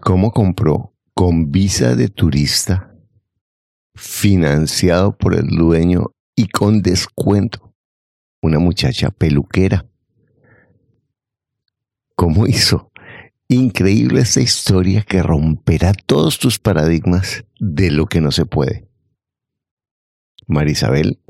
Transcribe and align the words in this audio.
cómo 0.00 0.32
compró 0.32 0.94
con 1.14 1.50
visa 1.50 1.94
de 1.94 2.08
turista, 2.08 2.94
financiado 3.94 5.16
por 5.16 5.34
el 5.34 5.48
dueño 5.48 6.12
y 6.36 6.48
con 6.48 6.82
descuento, 6.82 7.74
una 8.40 8.58
muchacha 8.58 9.10
peluquera. 9.10 9.86
¿Cómo 12.14 12.46
hizo? 12.46 12.90
Increíble 13.48 14.20
esta 14.20 14.40
historia 14.40 15.02
que 15.02 15.22
romperá 15.22 15.92
todos 15.92 16.38
tus 16.38 16.58
paradigmas 16.58 17.44
de 17.58 17.90
lo 17.90 18.06
que 18.06 18.20
no 18.20 18.30
se 18.30 18.44
puede. 18.44 18.88
Marisabel 20.46 21.20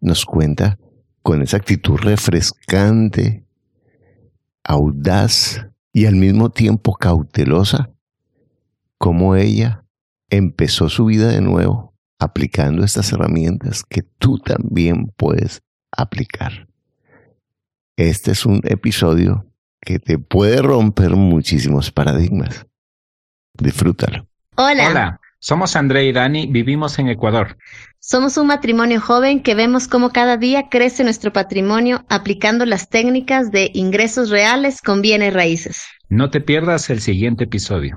nos 0.00 0.24
cuenta 0.24 0.78
con 1.22 1.42
esa 1.42 1.56
actitud 1.56 1.96
refrescante, 1.96 3.46
audaz 4.62 5.66
y 5.92 6.06
al 6.06 6.16
mismo 6.16 6.50
tiempo 6.50 6.94
cautelosa, 6.94 7.93
cómo 8.98 9.36
ella 9.36 9.84
empezó 10.30 10.88
su 10.88 11.06
vida 11.06 11.28
de 11.28 11.40
nuevo 11.40 11.94
aplicando 12.18 12.84
estas 12.84 13.12
herramientas 13.12 13.84
que 13.84 14.02
tú 14.02 14.38
también 14.38 15.12
puedes 15.16 15.62
aplicar. 15.92 16.68
Este 17.96 18.32
es 18.32 18.46
un 18.46 18.60
episodio 18.64 19.46
que 19.80 19.98
te 19.98 20.18
puede 20.18 20.62
romper 20.62 21.10
muchísimos 21.10 21.92
paradigmas. 21.92 22.66
Disfrútalo. 23.54 24.26
Hola. 24.56 24.88
Hola, 24.88 25.20
somos 25.38 25.76
André 25.76 26.06
y 26.06 26.12
Dani, 26.12 26.46
vivimos 26.46 26.98
en 26.98 27.08
Ecuador. 27.08 27.56
Somos 28.00 28.36
un 28.36 28.46
matrimonio 28.46 29.00
joven 29.00 29.42
que 29.42 29.54
vemos 29.54 29.88
cómo 29.88 30.10
cada 30.10 30.36
día 30.36 30.68
crece 30.70 31.04
nuestro 31.04 31.32
patrimonio 31.32 32.04
aplicando 32.08 32.66
las 32.66 32.88
técnicas 32.88 33.50
de 33.50 33.70
ingresos 33.74 34.30
reales 34.30 34.80
con 34.80 35.02
bienes 35.02 35.34
raíces. 35.34 35.82
No 36.08 36.30
te 36.30 36.40
pierdas 36.40 36.90
el 36.90 37.00
siguiente 37.00 37.44
episodio. 37.44 37.96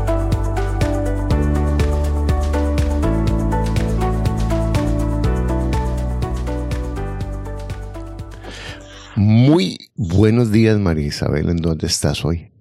Muy 9.51 9.91
buenos 9.95 10.49
días, 10.49 10.79
María 10.79 11.07
Isabel. 11.07 11.49
¿En 11.49 11.57
dónde 11.57 11.85
estás 11.85 12.23
hoy? 12.23 12.53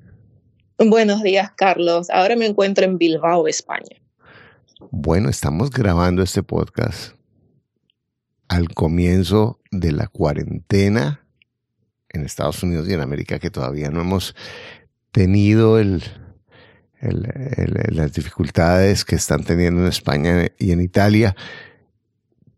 Buenos 0.76 1.22
días, 1.22 1.52
Carlos. 1.56 2.10
Ahora 2.10 2.34
me 2.34 2.46
encuentro 2.46 2.84
en 2.84 2.98
Bilbao, 2.98 3.46
España. 3.46 4.02
Bueno, 4.90 5.28
estamos 5.28 5.70
grabando 5.70 6.20
este 6.24 6.42
podcast 6.42 7.14
al 8.48 8.70
comienzo 8.70 9.60
de 9.70 9.92
la 9.92 10.08
cuarentena 10.08 11.24
en 12.08 12.24
Estados 12.24 12.60
Unidos 12.64 12.88
y 12.88 12.94
en 12.94 13.02
América 13.02 13.38
que 13.38 13.50
todavía 13.50 13.88
no 13.90 14.00
hemos 14.00 14.34
tenido 15.12 15.78
el, 15.78 16.02
las 17.00 18.14
dificultades 18.14 19.04
que 19.04 19.14
están 19.14 19.44
teniendo 19.44 19.82
en 19.82 19.86
España 19.86 20.48
y 20.58 20.72
en 20.72 20.80
Italia. 20.80 21.36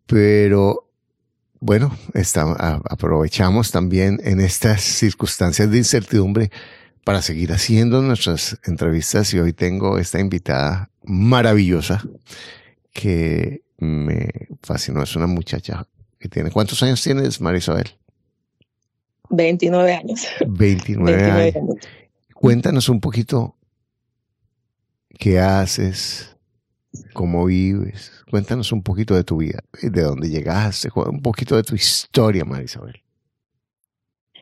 Pero 0.06 0.88
bueno, 1.62 1.96
aprovechamos 2.90 3.70
también 3.70 4.18
en 4.24 4.40
estas 4.40 4.82
circunstancias 4.82 5.70
de 5.70 5.78
incertidumbre 5.78 6.50
para 7.04 7.22
seguir 7.22 7.52
haciendo 7.52 8.02
nuestras 8.02 8.58
entrevistas 8.64 9.32
y 9.32 9.38
hoy 9.38 9.52
tengo 9.52 9.96
esta 9.98 10.18
invitada 10.18 10.90
maravillosa 11.04 12.02
que 12.92 13.62
me 13.78 14.28
fascinó. 14.60 15.04
Es 15.04 15.14
una 15.14 15.28
muchacha 15.28 15.86
que 16.18 16.28
tiene... 16.28 16.50
¿Cuántos 16.50 16.82
años 16.82 17.00
tienes, 17.00 17.40
Marisabel? 17.40 17.96
29 19.30 19.94
años. 19.94 20.26
29, 20.44 21.52
años. 21.54 21.76
Cuéntanos 22.34 22.88
un 22.88 23.00
poquito 23.00 23.54
qué 25.16 25.38
haces, 25.38 26.36
cómo 27.12 27.44
vives. 27.44 28.21
Cuéntanos 28.32 28.72
un 28.72 28.82
poquito 28.82 29.14
de 29.14 29.24
tu 29.24 29.36
vida, 29.36 29.62
de 29.82 30.00
dónde 30.00 30.30
llegaste, 30.30 30.88
un 30.94 31.20
poquito 31.20 31.54
de 31.54 31.62
tu 31.62 31.74
historia, 31.74 32.46
Marisabel. 32.46 33.02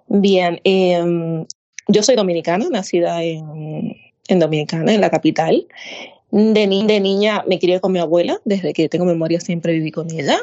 Bien, 0.06 0.60
eh, 0.62 1.44
yo 1.88 2.02
soy 2.04 2.14
dominicana, 2.14 2.68
nacida 2.70 3.20
en, 3.24 3.96
en 4.28 4.38
Dominicana, 4.38 4.94
en 4.94 5.00
la 5.00 5.10
capital. 5.10 5.66
De, 6.30 6.68
de, 6.68 7.00
niña 7.00 7.42
me 7.48 7.58
crié 7.58 7.80
con 7.80 7.90
mi 7.90 7.98
abuela, 7.98 8.40
desde 8.44 8.72
que 8.74 8.88
tengo 8.88 9.06
memoria 9.06 9.40
siempre 9.40 9.72
viví 9.72 9.90
con 9.90 10.08
ella. 10.12 10.38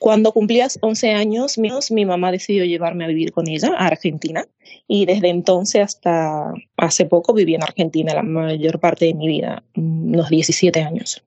Cuando 0.00 0.32
cumplías 0.32 0.80
11 0.82 1.12
años, 1.12 1.60
mi 1.60 2.04
mamá 2.04 2.32
decidió 2.32 2.64
llevarme 2.64 3.04
a 3.04 3.06
vivir 3.06 3.30
con 3.30 3.46
ella 3.46 3.70
a 3.78 3.86
Argentina 3.86 4.44
y 4.88 5.06
desde 5.06 5.28
entonces 5.28 5.82
hasta 5.82 6.52
hace 6.76 7.04
poco 7.06 7.32
viví 7.32 7.54
en 7.54 7.62
Argentina 7.62 8.12
la 8.12 8.24
mayor 8.24 8.80
parte 8.80 9.04
de 9.04 9.14
mi 9.14 9.28
vida, 9.28 9.62
unos 9.76 10.30
17 10.30 10.82
años. 10.82 11.22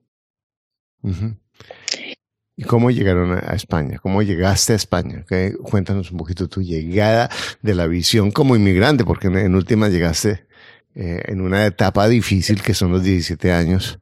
¿Y 2.58 2.64
cómo 2.64 2.90
llegaron 2.90 3.32
a 3.32 3.54
España? 3.54 3.98
¿Cómo 3.98 4.22
llegaste 4.22 4.72
a 4.72 4.76
España? 4.76 5.26
Cuéntanos 5.62 6.10
un 6.10 6.16
poquito 6.16 6.48
tu 6.48 6.62
llegada 6.62 7.28
de 7.60 7.74
la 7.74 7.86
visión 7.86 8.30
como 8.30 8.56
inmigrante, 8.56 9.04
porque 9.04 9.26
en, 9.26 9.54
última 9.54 9.88
llegaste 9.90 10.46
eh, 10.94 11.20
en 11.26 11.42
una 11.42 11.66
etapa 11.66 12.08
difícil 12.08 12.62
que 12.62 12.72
son 12.72 12.92
los 12.92 13.02
17 13.02 13.52
años 13.52 13.98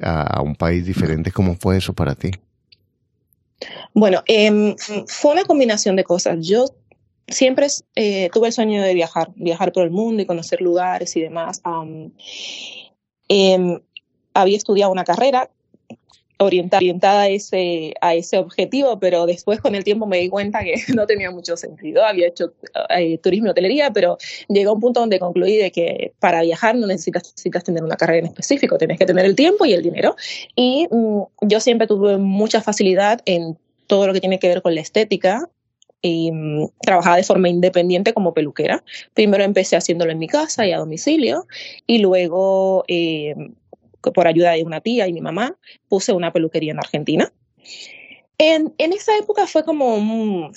a, 0.00 0.40
un 0.40 0.56
país 0.56 0.86
diferente. 0.86 1.32
¿Cómo 1.32 1.54
fue 1.54 1.76
eso 1.76 1.92
para 1.92 2.14
ti? 2.14 2.30
Bueno, 3.92 4.22
em, 4.26 4.74
fue 5.06 5.32
una 5.32 5.44
combinación 5.44 5.94
de 5.94 6.04
cosas. 6.04 6.38
Yo 6.40 6.64
siempre 7.28 7.66
eh, 7.94 8.30
tuve 8.32 8.46
el 8.48 8.52
sueño 8.54 8.82
de 8.82 8.94
viajar, 8.94 9.30
viajar 9.36 9.70
por 9.70 9.84
el 9.84 9.90
mundo 9.90 10.22
y 10.22 10.26
conocer 10.26 10.62
lugares 10.62 11.14
y 11.16 11.20
demás. 11.20 11.60
Em, 13.28 13.80
había 14.32 14.56
estudiado 14.56 14.90
una 14.90 15.04
carrera 15.04 15.50
orientada, 16.38 17.22
a, 17.22 17.28
ese, 17.28 17.94
a 18.00 18.14
ese 18.14 18.38
objetivo, 18.38 18.98
pero 18.98 19.26
después 19.26 19.60
con 19.60 19.74
el 19.74 19.84
tiempo 19.84 20.06
me 20.06 20.18
di 20.18 20.28
cuenta 20.28 20.62
que 20.64 20.74
no 20.94 21.06
tenía 21.06 21.30
mucho 21.30 21.56
sentido. 21.56 22.04
Había 22.04 22.28
hecho 22.28 22.52
eh, 22.90 23.18
turismo 23.18 23.48
y 23.48 23.50
hotelería, 23.50 23.90
pero 23.90 24.18
llegó 24.48 24.70
a 24.70 24.74
un 24.74 24.80
punto 24.80 25.00
donde 25.00 25.18
concluí 25.18 25.56
de 25.56 25.70
que 25.70 26.12
para 26.18 26.42
viajar 26.42 26.74
no 26.76 26.86
necesitas, 26.86 27.24
necesitas 27.24 27.64
tener 27.64 27.82
una 27.82 27.96
carrera 27.96 28.20
en 28.20 28.26
específico, 28.26 28.78
tienes 28.78 28.98
que 28.98 29.06
tener 29.06 29.24
el 29.24 29.34
tiempo 29.34 29.64
y 29.64 29.72
el 29.72 29.82
dinero. 29.82 30.16
Y 30.56 30.88
mm, 30.90 31.22
yo 31.42 31.60
siempre 31.60 31.86
tuve 31.86 32.18
mucha 32.18 32.60
facilidad 32.60 33.20
en 33.24 33.56
todo 33.86 34.06
lo 34.06 34.12
que 34.12 34.20
tiene 34.20 34.38
que 34.38 34.48
ver 34.48 34.62
con 34.62 34.74
la 34.74 34.80
estética, 34.80 35.48
y 36.02 36.32
mm, 36.32 36.68
trabajaba 36.80 37.16
de 37.16 37.22
forma 37.22 37.48
independiente 37.48 38.12
como 38.12 38.34
peluquera. 38.34 38.84
Primero 39.14 39.44
empecé 39.44 39.76
haciéndolo 39.76 40.10
en 40.10 40.18
mi 40.18 40.26
casa 40.26 40.66
y 40.66 40.72
a 40.72 40.78
domicilio 40.78 41.46
y 41.86 41.98
luego 41.98 42.84
eh, 42.88 43.34
por 44.10 44.26
ayuda 44.26 44.52
de 44.52 44.64
una 44.64 44.80
tía 44.80 45.06
y 45.06 45.12
mi 45.12 45.20
mamá, 45.20 45.56
puse 45.88 46.12
una 46.12 46.32
peluquería 46.32 46.72
en 46.72 46.78
Argentina. 46.78 47.32
En, 48.38 48.74
en 48.78 48.92
esa 48.92 49.16
época 49.16 49.46
fue 49.46 49.64
como, 49.64 50.50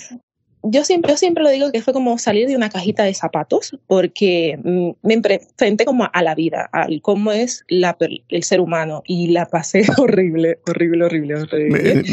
yo 0.67 0.83
siempre, 0.83 1.11
yo 1.11 1.17
siempre 1.17 1.43
lo 1.43 1.49
digo 1.49 1.71
que 1.71 1.81
fue 1.81 1.93
como 1.93 2.17
salir 2.17 2.47
de 2.47 2.55
una 2.55 2.69
cajita 2.69 3.03
de 3.03 3.13
zapatos, 3.13 3.77
porque 3.87 4.59
mm, 4.63 4.89
me 5.01 5.13
enfrenté 5.13 5.85
como 5.85 6.09
a 6.11 6.21
la 6.21 6.35
vida, 6.35 6.69
al 6.71 7.01
cómo 7.01 7.31
es 7.31 7.63
la, 7.67 7.97
el 8.29 8.43
ser 8.43 8.59
humano, 8.59 9.03
y 9.05 9.27
la 9.27 9.45
pasé 9.45 9.85
horrible, 9.97 10.59
horrible, 10.67 11.05
horrible, 11.05 11.35
horrible. 11.35 12.03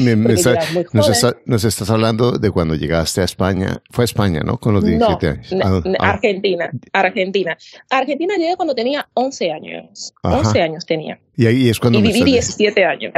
nos, 1.47 1.65
estás 1.65 1.91
hablando 1.91 2.33
de 2.33 2.51
cuando 2.51 2.75
llegaste 2.75 3.21
a 3.21 3.25
España, 3.25 3.83
fue 3.91 4.05
a 4.05 4.07
España, 4.07 4.41
¿no? 4.41 4.59
Con 4.59 4.75
los 4.75 4.85
17 4.85 5.29
años. 5.29 5.55
Argentina, 5.99 6.71
Argentina. 6.93 7.57
Argentina 7.91 8.35
llegué 8.37 8.57
cuando 8.57 8.75
tenía 8.75 9.09
11 9.15 9.53
años, 9.53 10.15
11 10.23 10.63
años 10.63 10.87
tenía. 10.87 11.19
Y 11.37 11.47
ahí 11.47 11.69
es 11.69 11.79
cuando... 11.81 11.99
Y 11.99 12.03
viví 12.03 12.25
17 12.25 12.85
años. 12.85 13.13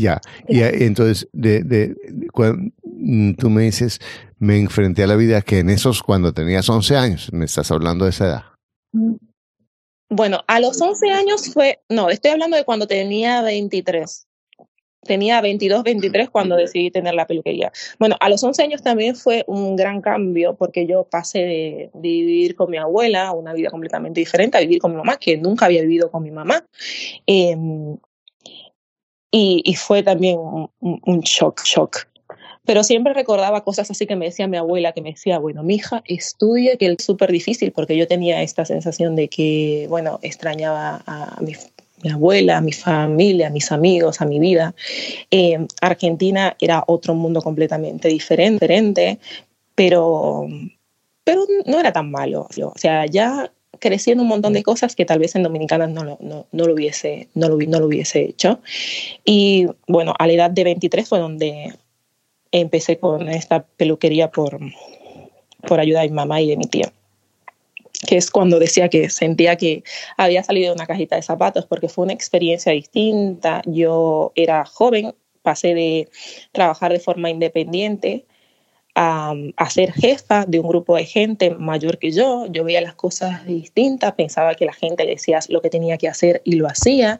Ya, 0.00 0.20
y 0.48 0.62
entonces, 0.62 1.28
de, 1.32 1.62
de, 1.62 1.94
cuando 2.32 2.70
mm, 2.84 3.34
tú 3.34 3.50
me 3.50 3.62
dices, 3.64 4.00
me 4.38 4.58
enfrenté 4.58 5.02
a 5.02 5.06
la 5.06 5.16
vida 5.16 5.42
que 5.42 5.58
en 5.58 5.68
esos, 5.68 6.02
cuando 6.02 6.32
tenías 6.32 6.68
11 6.68 6.96
años, 6.96 7.32
me 7.32 7.44
estás 7.44 7.70
hablando 7.70 8.06
de 8.06 8.10
esa 8.10 8.26
edad. 8.26 8.44
Mm. 8.92 9.16
Bueno, 10.08 10.42
a 10.48 10.58
los 10.58 10.80
11 10.80 11.10
años 11.10 11.52
fue, 11.52 11.80
no, 11.88 12.08
estoy 12.08 12.32
hablando 12.32 12.56
de 12.56 12.64
cuando 12.64 12.86
tenía 12.88 13.42
23. 13.42 14.26
tenía 15.02 15.40
22, 15.40 15.84
23 15.84 16.30
cuando 16.30 16.56
decidí 16.56 16.90
tener 16.90 17.14
la 17.14 17.26
peluquería. 17.26 17.70
Bueno, 17.98 18.16
a 18.18 18.28
los 18.28 18.42
11 18.42 18.62
años 18.62 18.82
también 18.82 19.14
fue 19.14 19.44
un 19.46 19.76
gran 19.76 20.00
cambio 20.00 20.56
porque 20.56 20.86
yo 20.86 21.04
pasé 21.04 21.38
de, 21.38 21.90
vivir 21.94 22.56
con 22.56 22.70
mi 22.70 22.78
abuela, 22.78 23.32
una 23.32 23.52
vida 23.52 23.70
completamente 23.70 24.18
diferente, 24.18 24.58
a 24.58 24.62
vivir 24.62 24.80
con 24.80 24.92
mi 24.92 24.96
mamá, 24.96 25.16
que 25.16 25.36
nunca 25.36 25.66
había 25.66 25.82
vivido 25.82 26.10
con 26.10 26.22
mi 26.24 26.30
mamá. 26.30 26.64
Em, 27.26 27.96
y, 29.30 29.62
y, 29.64 29.74
fue 29.74 30.02
también 30.02 30.38
un, 30.38 30.70
un, 30.80 31.20
shock, 31.20 31.62
shock. 31.64 32.08
Pero 32.64 32.84
siempre 32.84 33.14
recordaba 33.14 33.62
cosas 33.62 33.90
así 33.90 34.06
que 34.06 34.16
me 34.16 34.26
decía 34.26 34.46
mi 34.46 34.56
abuela, 34.56 34.92
que 34.92 35.02
me 35.02 35.12
decía, 35.12 35.38
bueno, 35.38 35.62
mi 35.62 35.76
hija, 35.76 36.02
estudie, 36.06 36.76
que 36.78 36.86
es 36.86 37.04
súper 37.04 37.32
difícil, 37.32 37.72
porque 37.72 37.96
yo 37.96 38.06
tenía 38.06 38.42
esta 38.42 38.64
sensación 38.64 39.16
de 39.16 39.28
que, 39.28 39.86
bueno, 39.88 40.18
extrañaba 40.22 41.02
a 41.06 41.38
mi, 41.40 41.54
mi 42.02 42.10
abuela, 42.10 42.58
a 42.58 42.60
mi 42.60 42.72
familia, 42.72 43.48
a 43.48 43.50
mis 43.50 43.70
amigos, 43.72 44.20
a 44.20 44.26
mi 44.26 44.38
vida. 44.38 44.74
Eh, 45.30 45.66
Argentina 45.80 46.56
era 46.60 46.84
otro 46.86 47.14
mundo 47.14 47.42
completamente 47.42 48.08
diferente, 48.08 49.18
pero, 49.74 50.46
pero 51.24 51.44
no 51.66 51.80
era 51.80 51.92
tan 51.92 52.10
malo. 52.10 52.48
O 52.56 52.78
sea, 52.78 53.06
ya 53.06 53.50
creciendo 53.80 54.22
un 54.22 54.28
montón 54.28 54.52
de 54.52 54.62
cosas 54.62 54.94
que 54.94 55.04
tal 55.04 55.18
vez 55.18 55.34
en 55.34 55.42
Dominicana 55.42 55.86
no 55.86 56.04
lo, 56.04 56.18
no, 56.20 56.46
no 56.52 56.66
lo, 56.66 56.74
hubiese, 56.74 57.28
no, 57.34 57.48
lo, 57.48 57.56
no 57.56 57.80
lo 57.80 57.86
hubiese 57.86 58.22
hecho. 58.22 58.60
Y 59.24 59.66
bueno, 59.88 60.14
a 60.18 60.26
la 60.26 60.32
edad 60.34 60.50
de 60.50 60.64
23 60.64 61.08
fue 61.08 61.18
donde 61.18 61.74
empecé 62.52 62.98
con 62.98 63.28
esta 63.28 63.64
peluquería 63.64 64.30
por, 64.30 64.58
por 65.66 65.80
ayuda 65.80 66.02
de 66.02 66.08
mi 66.08 66.14
mamá 66.14 66.40
y 66.40 66.48
de 66.48 66.56
mi 66.56 66.66
tía 66.66 66.92
que 68.06 68.16
es 68.16 68.30
cuando 68.30 68.58
decía 68.58 68.88
que 68.88 69.10
sentía 69.10 69.56
que 69.56 69.84
había 70.16 70.42
salido 70.42 70.68
de 70.68 70.74
una 70.74 70.86
cajita 70.86 71.16
de 71.16 71.22
zapatos, 71.22 71.66
porque 71.66 71.90
fue 71.90 72.04
una 72.04 72.14
experiencia 72.14 72.72
distinta. 72.72 73.60
Yo 73.66 74.32
era 74.36 74.64
joven, 74.64 75.14
pasé 75.42 75.74
de 75.74 76.08
trabajar 76.52 76.92
de 76.92 77.00
forma 77.00 77.28
independiente 77.28 78.24
a, 79.00 79.70
ser 79.70 79.92
jefa 79.92 80.44
de 80.46 80.58
un 80.58 80.68
grupo 80.68 80.96
de 80.96 81.04
gente 81.04 81.50
mayor 81.50 81.98
que 81.98 82.10
yo. 82.10 82.46
Yo 82.50 82.64
veía 82.64 82.82
las 82.82 82.94
cosas 82.94 83.46
distintas, 83.46 84.12
pensaba 84.12 84.54
que 84.54 84.66
la 84.66 84.74
gente 84.74 85.06
decía 85.06 85.38
lo 85.48 85.62
que 85.62 85.70
tenía 85.70 85.96
que 85.96 86.08
hacer 86.08 86.42
y 86.44 86.56
lo 86.56 86.66
hacía 86.66 87.18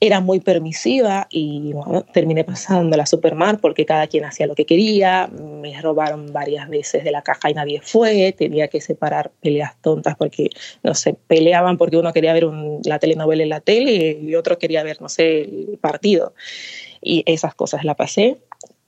era 0.00 0.18
muy 0.18 0.40
permisiva 0.40 1.28
y 1.30 1.72
bueno, 1.74 2.02
terminé 2.12 2.42
pasándola 2.42 3.06
super 3.06 3.36
mal 3.36 3.58
porque 3.60 3.86
cada 3.86 4.08
quien 4.08 4.24
hacía 4.24 4.48
lo 4.48 4.56
que 4.56 4.66
quería, 4.66 5.28
me 5.28 5.80
robaron 5.80 6.32
varias 6.32 6.68
veces 6.68 7.04
de 7.04 7.12
la 7.12 7.22
caja 7.22 7.50
y 7.50 7.54
nadie 7.54 7.80
fue, 7.80 8.34
tenía 8.36 8.66
que 8.66 8.80
separar 8.80 9.30
peleas 9.40 9.80
tontas 9.80 10.16
porque, 10.16 10.50
no 10.82 10.94
sé, 10.94 11.14
peleaban 11.28 11.78
porque 11.78 11.98
uno 11.98 12.12
quería 12.12 12.32
ver 12.32 12.46
un, 12.46 12.80
la 12.84 12.98
telenovela 12.98 13.44
en 13.44 13.48
la 13.50 13.60
tele 13.60 14.18
y 14.20 14.34
otro 14.34 14.58
quería 14.58 14.82
ver, 14.82 15.00
no 15.00 15.08
sé, 15.08 15.42
el 15.42 15.78
partido. 15.80 16.34
Y 17.00 17.22
esas 17.26 17.54
cosas 17.54 17.84
la 17.84 17.94
pasé 17.94 18.38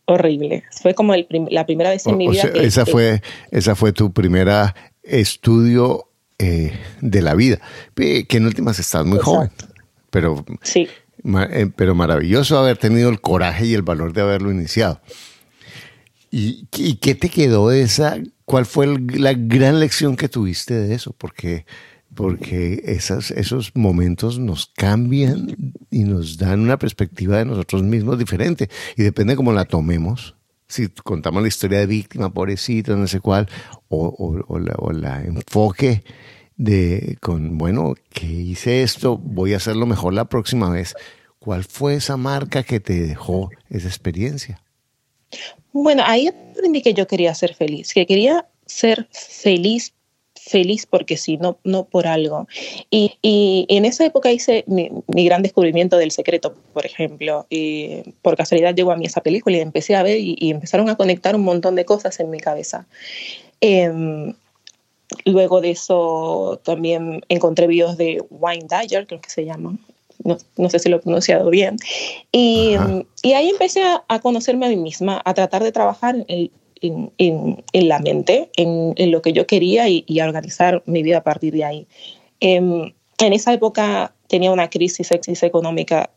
horrible. 0.06 0.64
Fue 0.82 0.94
como 0.94 1.14
el 1.14 1.26
la 1.50 1.66
primera 1.66 1.90
vez 1.90 2.06
en 2.06 2.16
mi 2.16 2.28
vida. 2.28 2.50
que, 2.52 2.64
esa, 2.64 2.86
fue, 2.86 3.22
esa 3.50 3.74
fue 3.74 3.92
tu 3.92 4.12
primera 4.12 4.74
estudio 5.02 6.08
eh, 6.38 6.72
de 7.00 7.22
la 7.22 7.34
vida, 7.34 7.58
que 7.94 8.26
en 8.30 8.46
últimas 8.46 8.78
estás 8.78 9.04
muy 9.04 9.18
joven. 9.18 9.50
Pero 10.10 10.44
sí. 10.62 10.88
Eh, 11.24 11.70
pero 11.74 11.94
maravilloso 11.94 12.58
haber 12.58 12.76
tenido 12.76 13.08
el 13.08 13.20
coraje 13.20 13.66
y 13.66 13.74
el 13.74 13.82
valor 13.82 14.12
de 14.12 14.20
haberlo 14.20 14.50
iniciado. 14.50 15.00
¿Y, 16.30 16.66
qué 16.96 17.14
te 17.14 17.28
quedó 17.28 17.68
de 17.68 17.82
esa? 17.82 18.18
¿Cuál 18.44 18.66
fue 18.66 18.88
la 19.14 19.34
gran 19.34 19.78
lección 19.78 20.16
que 20.16 20.28
tuviste 20.28 20.74
de 20.74 20.94
eso? 20.94 21.14
Porque, 21.16 21.64
porque 22.14 22.82
esas, 22.84 23.30
esos 23.30 23.72
momentos 23.74 24.38
nos 24.38 24.66
cambian 24.66 25.74
y 25.90 26.04
nos 26.04 26.38
dan 26.38 26.60
una 26.60 26.78
perspectiva 26.78 27.38
de 27.38 27.44
nosotros 27.44 27.82
mismos 27.82 28.18
diferente. 28.18 28.68
Y 28.96 29.02
depende 29.02 29.36
cómo 29.36 29.52
la 29.52 29.64
tomemos. 29.64 30.36
Si 30.66 30.88
contamos 30.88 31.42
la 31.42 31.48
historia 31.48 31.80
de 31.80 31.86
víctima, 31.86 32.32
pobrecita, 32.32 32.96
no 32.96 33.06
sé 33.06 33.20
cuál, 33.20 33.48
o, 33.88 34.14
o, 34.48 34.58
la, 34.58 34.74
o 34.78 34.92
la 34.92 35.22
enfoque 35.22 36.02
de 36.56 37.18
con, 37.20 37.58
bueno, 37.58 37.94
que 38.12 38.26
hice 38.26 38.82
esto, 38.82 39.18
voy 39.18 39.54
a 39.54 39.58
hacerlo 39.58 39.86
mejor 39.86 40.14
la 40.14 40.26
próxima 40.26 40.70
vez. 40.70 40.94
¿Cuál 41.38 41.64
fue 41.64 41.96
esa 41.96 42.16
marca 42.16 42.62
que 42.62 42.80
te 42.80 43.00
dejó 43.06 43.50
esa 43.68 43.88
experiencia? 43.88 44.62
Bueno, 45.72 46.02
ahí 46.06 46.28
aprendí 46.28 46.80
que 46.80 46.94
yo 46.94 47.06
quería 47.06 47.34
ser 47.34 47.54
feliz, 47.54 47.92
que 47.92 48.06
quería 48.06 48.46
ser 48.66 49.08
feliz 49.10 49.92
feliz 50.46 50.86
porque 50.86 51.16
sí, 51.16 51.36
no, 51.36 51.58
no 51.64 51.84
por 51.84 52.06
algo. 52.06 52.46
Y, 52.90 53.14
y, 53.22 53.66
en 53.68 53.84
esa 53.84 54.04
época 54.04 54.30
hice 54.30 54.64
mi, 54.66 54.90
mi, 55.06 55.24
gran 55.24 55.42
descubrimiento 55.42 55.96
del 55.96 56.10
secreto, 56.10 56.54
por 56.72 56.84
ejemplo. 56.84 57.46
Y 57.50 58.02
por 58.22 58.36
casualidad 58.36 58.74
llegó 58.74 58.92
a 58.92 58.96
mí 58.96 59.06
esa 59.06 59.22
película 59.22 59.56
y 59.56 59.60
empecé 59.60 59.94
a 59.94 60.02
ver 60.02 60.18
y, 60.18 60.36
y 60.38 60.50
empezaron 60.50 60.88
a 60.90 60.96
conectar 60.96 61.34
un 61.34 61.42
montón 61.42 61.74
de 61.74 61.84
cosas 61.84 62.20
en 62.20 62.30
mi 62.30 62.40
cabeza. 62.40 62.86
Eh, 63.60 64.32
Luego 65.24 65.60
de 65.60 65.70
eso 65.70 66.60
también 66.64 67.22
encontré 67.28 67.66
videos 67.66 67.96
de 67.96 68.22
Wine 68.30 68.66
Dyer, 68.68 69.06
creo 69.06 69.20
que 69.20 69.30
se 69.30 69.44
llama. 69.44 69.76
No, 70.22 70.38
no, 70.56 70.70
sé 70.70 70.78
si 70.78 70.88
lo 70.88 70.96
he 70.96 71.00
pronunciado 71.00 71.50
bien. 71.50 71.76
Y, 72.32 72.76
y 73.22 73.32
ahí 73.32 73.50
empecé 73.50 73.82
a, 73.82 74.04
a, 74.08 74.20
conocerme 74.20 74.66
a 74.66 74.68
mí 74.68 74.76
misma, 74.76 75.20
a 75.24 75.34
tratar 75.34 75.62
de 75.62 75.72
trabajar 75.72 76.24
en, 76.80 77.12
en, 77.18 77.64
en 77.72 77.88
la 77.88 77.98
mente, 77.98 78.50
en, 78.56 78.94
lo 79.10 79.22
que 79.22 79.32
yo 79.32 79.46
quería 79.46 79.88
y, 79.88 80.04
y, 80.06 80.20
a 80.20 80.26
organizar 80.26 80.82
mi 80.86 81.02
vida 81.02 81.18
a 81.18 81.24
partir 81.24 81.52
de 81.54 81.64
ahí. 81.64 81.86
en 82.40 82.92
esa 83.18 83.52
época 83.52 84.14
tenía 84.28 84.50
una 84.50 84.68
crisis 84.70 85.10
económica 85.42 86.10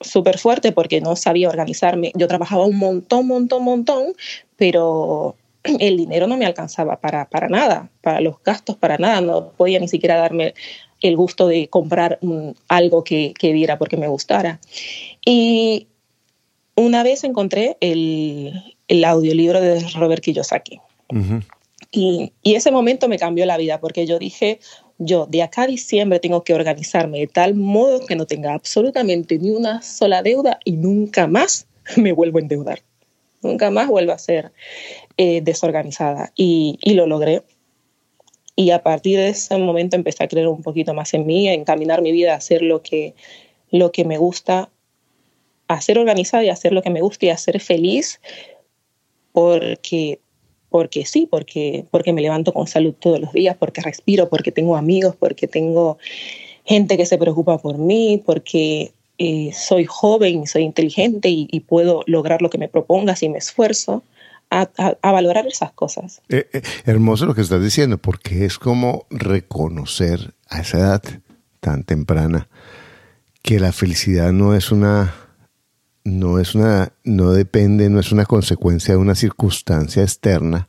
súper 0.00 0.38
fuerte 0.38 0.72
porque 0.72 1.00
no 1.00 1.16
sabía 1.16 1.48
organizarme. 1.48 2.12
Yo 2.14 2.28
trabajaba 2.28 2.64
un 2.64 2.76
montón, 2.76 3.26
montón, 3.26 3.64
montón, 3.64 4.14
pero 4.56 5.36
el 5.62 5.96
dinero 5.96 6.26
no 6.26 6.36
me 6.36 6.46
alcanzaba 6.46 7.00
para, 7.00 7.28
para 7.28 7.48
nada, 7.48 7.90
para 8.00 8.20
los 8.20 8.42
gastos, 8.42 8.76
para 8.76 8.98
nada, 8.98 9.20
no 9.20 9.50
podía 9.50 9.80
ni 9.80 9.88
siquiera 9.88 10.16
darme 10.16 10.54
el 11.00 11.16
gusto 11.16 11.48
de 11.48 11.68
comprar 11.68 12.18
un, 12.22 12.56
algo 12.68 13.04
que, 13.04 13.34
que 13.38 13.52
viera 13.52 13.78
porque 13.78 13.96
me 13.96 14.08
gustara. 14.08 14.60
Y 15.24 15.88
una 16.76 17.02
vez 17.02 17.24
encontré 17.24 17.76
el, 17.80 18.73
el 18.88 19.04
audiolibro 19.04 19.60
de 19.60 19.80
Robert 19.94 20.22
Kiyosaki. 20.22 20.80
Uh 21.10 21.16
-huh. 21.16 21.42
y, 21.90 22.32
y, 22.42 22.54
ese 22.54 22.70
momento 22.70 23.08
me 23.08 23.18
cambió 23.18 23.44
la 23.46 23.56
vida 23.56 23.78
porque 23.78 24.06
yo 24.06 24.18
dije, 24.18 24.58
yo 24.98 25.26
de 25.26 25.42
acá 25.42 25.62
a 25.62 25.66
diciembre 25.66 26.20
tengo 26.20 26.44
que 26.44 26.54
organizarme 26.54 27.18
de 27.18 27.26
tal 27.26 27.54
modo 27.54 28.06
que 28.06 28.16
no 28.16 28.26
tenga 28.26 28.54
absolutamente 28.54 29.38
ni 29.38 29.50
una 29.50 29.82
sola 29.82 30.22
deuda 30.22 30.60
y 30.64 30.72
nunca 30.72 31.26
más 31.26 31.66
me 31.96 32.12
vuelvo 32.12 32.38
a 32.38 32.42
endeudar. 32.42 32.80
Nunca 33.42 33.70
más 33.70 33.88
vuelvo 33.88 34.12
a 34.12 34.18
ser 34.18 34.52
eh, 35.18 35.42
desorganizada. 35.42 36.32
Y, 36.34 36.78
y, 36.80 36.94
lo 36.94 37.06
logré. 37.06 37.42
Y 38.56 38.70
a 38.70 38.82
partir 38.82 39.18
de 39.18 39.28
ese 39.28 39.58
momento 39.58 39.96
empecé 39.96 40.24
a 40.24 40.28
creer 40.28 40.48
un 40.48 40.62
poquito 40.62 40.94
más 40.94 41.12
en 41.12 41.26
mí, 41.26 41.48
a 41.48 41.52
encaminar 41.52 42.00
mi 42.00 42.10
vida 42.10 42.32
a 42.32 42.36
hacer 42.36 42.62
lo 42.62 42.82
que, 42.82 43.14
lo 43.70 43.92
que 43.92 44.04
me 44.04 44.16
gusta, 44.16 44.70
a 45.68 45.80
ser 45.80 45.98
organizada 45.98 46.44
y 46.44 46.48
a 46.48 46.54
hacer 46.54 46.72
lo 46.72 46.82
que 46.82 46.90
me 46.90 47.02
gusta 47.02 47.26
y 47.26 47.30
a 47.30 47.36
ser 47.36 47.60
feliz, 47.60 48.20
porque, 49.34 50.20
porque 50.70 51.04
sí, 51.04 51.26
porque, 51.28 51.84
porque 51.90 52.12
me 52.12 52.22
levanto 52.22 52.54
con 52.54 52.68
salud 52.68 52.94
todos 52.96 53.18
los 53.18 53.32
días, 53.32 53.56
porque 53.58 53.80
respiro, 53.80 54.28
porque 54.28 54.52
tengo 54.52 54.76
amigos, 54.76 55.16
porque 55.16 55.48
tengo 55.48 55.98
gente 56.64 56.96
que 56.96 57.04
se 57.04 57.18
preocupa 57.18 57.58
por 57.58 57.76
mí, 57.76 58.22
porque 58.24 58.92
eh, 59.18 59.50
soy 59.52 59.86
joven, 59.86 60.46
soy 60.46 60.62
inteligente 60.62 61.30
y, 61.30 61.48
y, 61.50 61.60
puedo 61.60 62.04
lograr 62.06 62.42
lo 62.42 62.48
que 62.48 62.58
me 62.58 62.68
proponga 62.68 63.16
si 63.16 63.28
me 63.28 63.38
esfuerzo. 63.38 64.04
A, 64.50 64.68
a, 64.78 64.96
a 65.02 65.10
valorar 65.10 65.48
esas 65.48 65.72
cosas. 65.72 66.20
Eh, 66.28 66.46
eh, 66.52 66.62
hermoso 66.84 67.26
lo 67.26 67.34
que 67.34 67.40
estás 67.40 67.60
diciendo, 67.60 67.98
porque 67.98 68.44
es 68.44 68.58
como 68.58 69.06
reconocer 69.10 70.34
a 70.48 70.60
esa 70.60 70.78
edad 70.78 71.02
tan 71.58 71.82
temprana 71.82 72.48
que 73.42 73.58
la 73.58 73.72
felicidad 73.72 74.32
no 74.32 74.54
es 74.54 74.70
una 74.70 75.23
no 76.04 76.38
es 76.38 76.54
una 76.54 76.92
no 77.02 77.32
depende, 77.32 77.88
no 77.88 77.98
es 77.98 78.12
una 78.12 78.26
consecuencia 78.26 78.94
de 78.94 79.00
una 79.00 79.14
circunstancia 79.14 80.02
externa. 80.02 80.68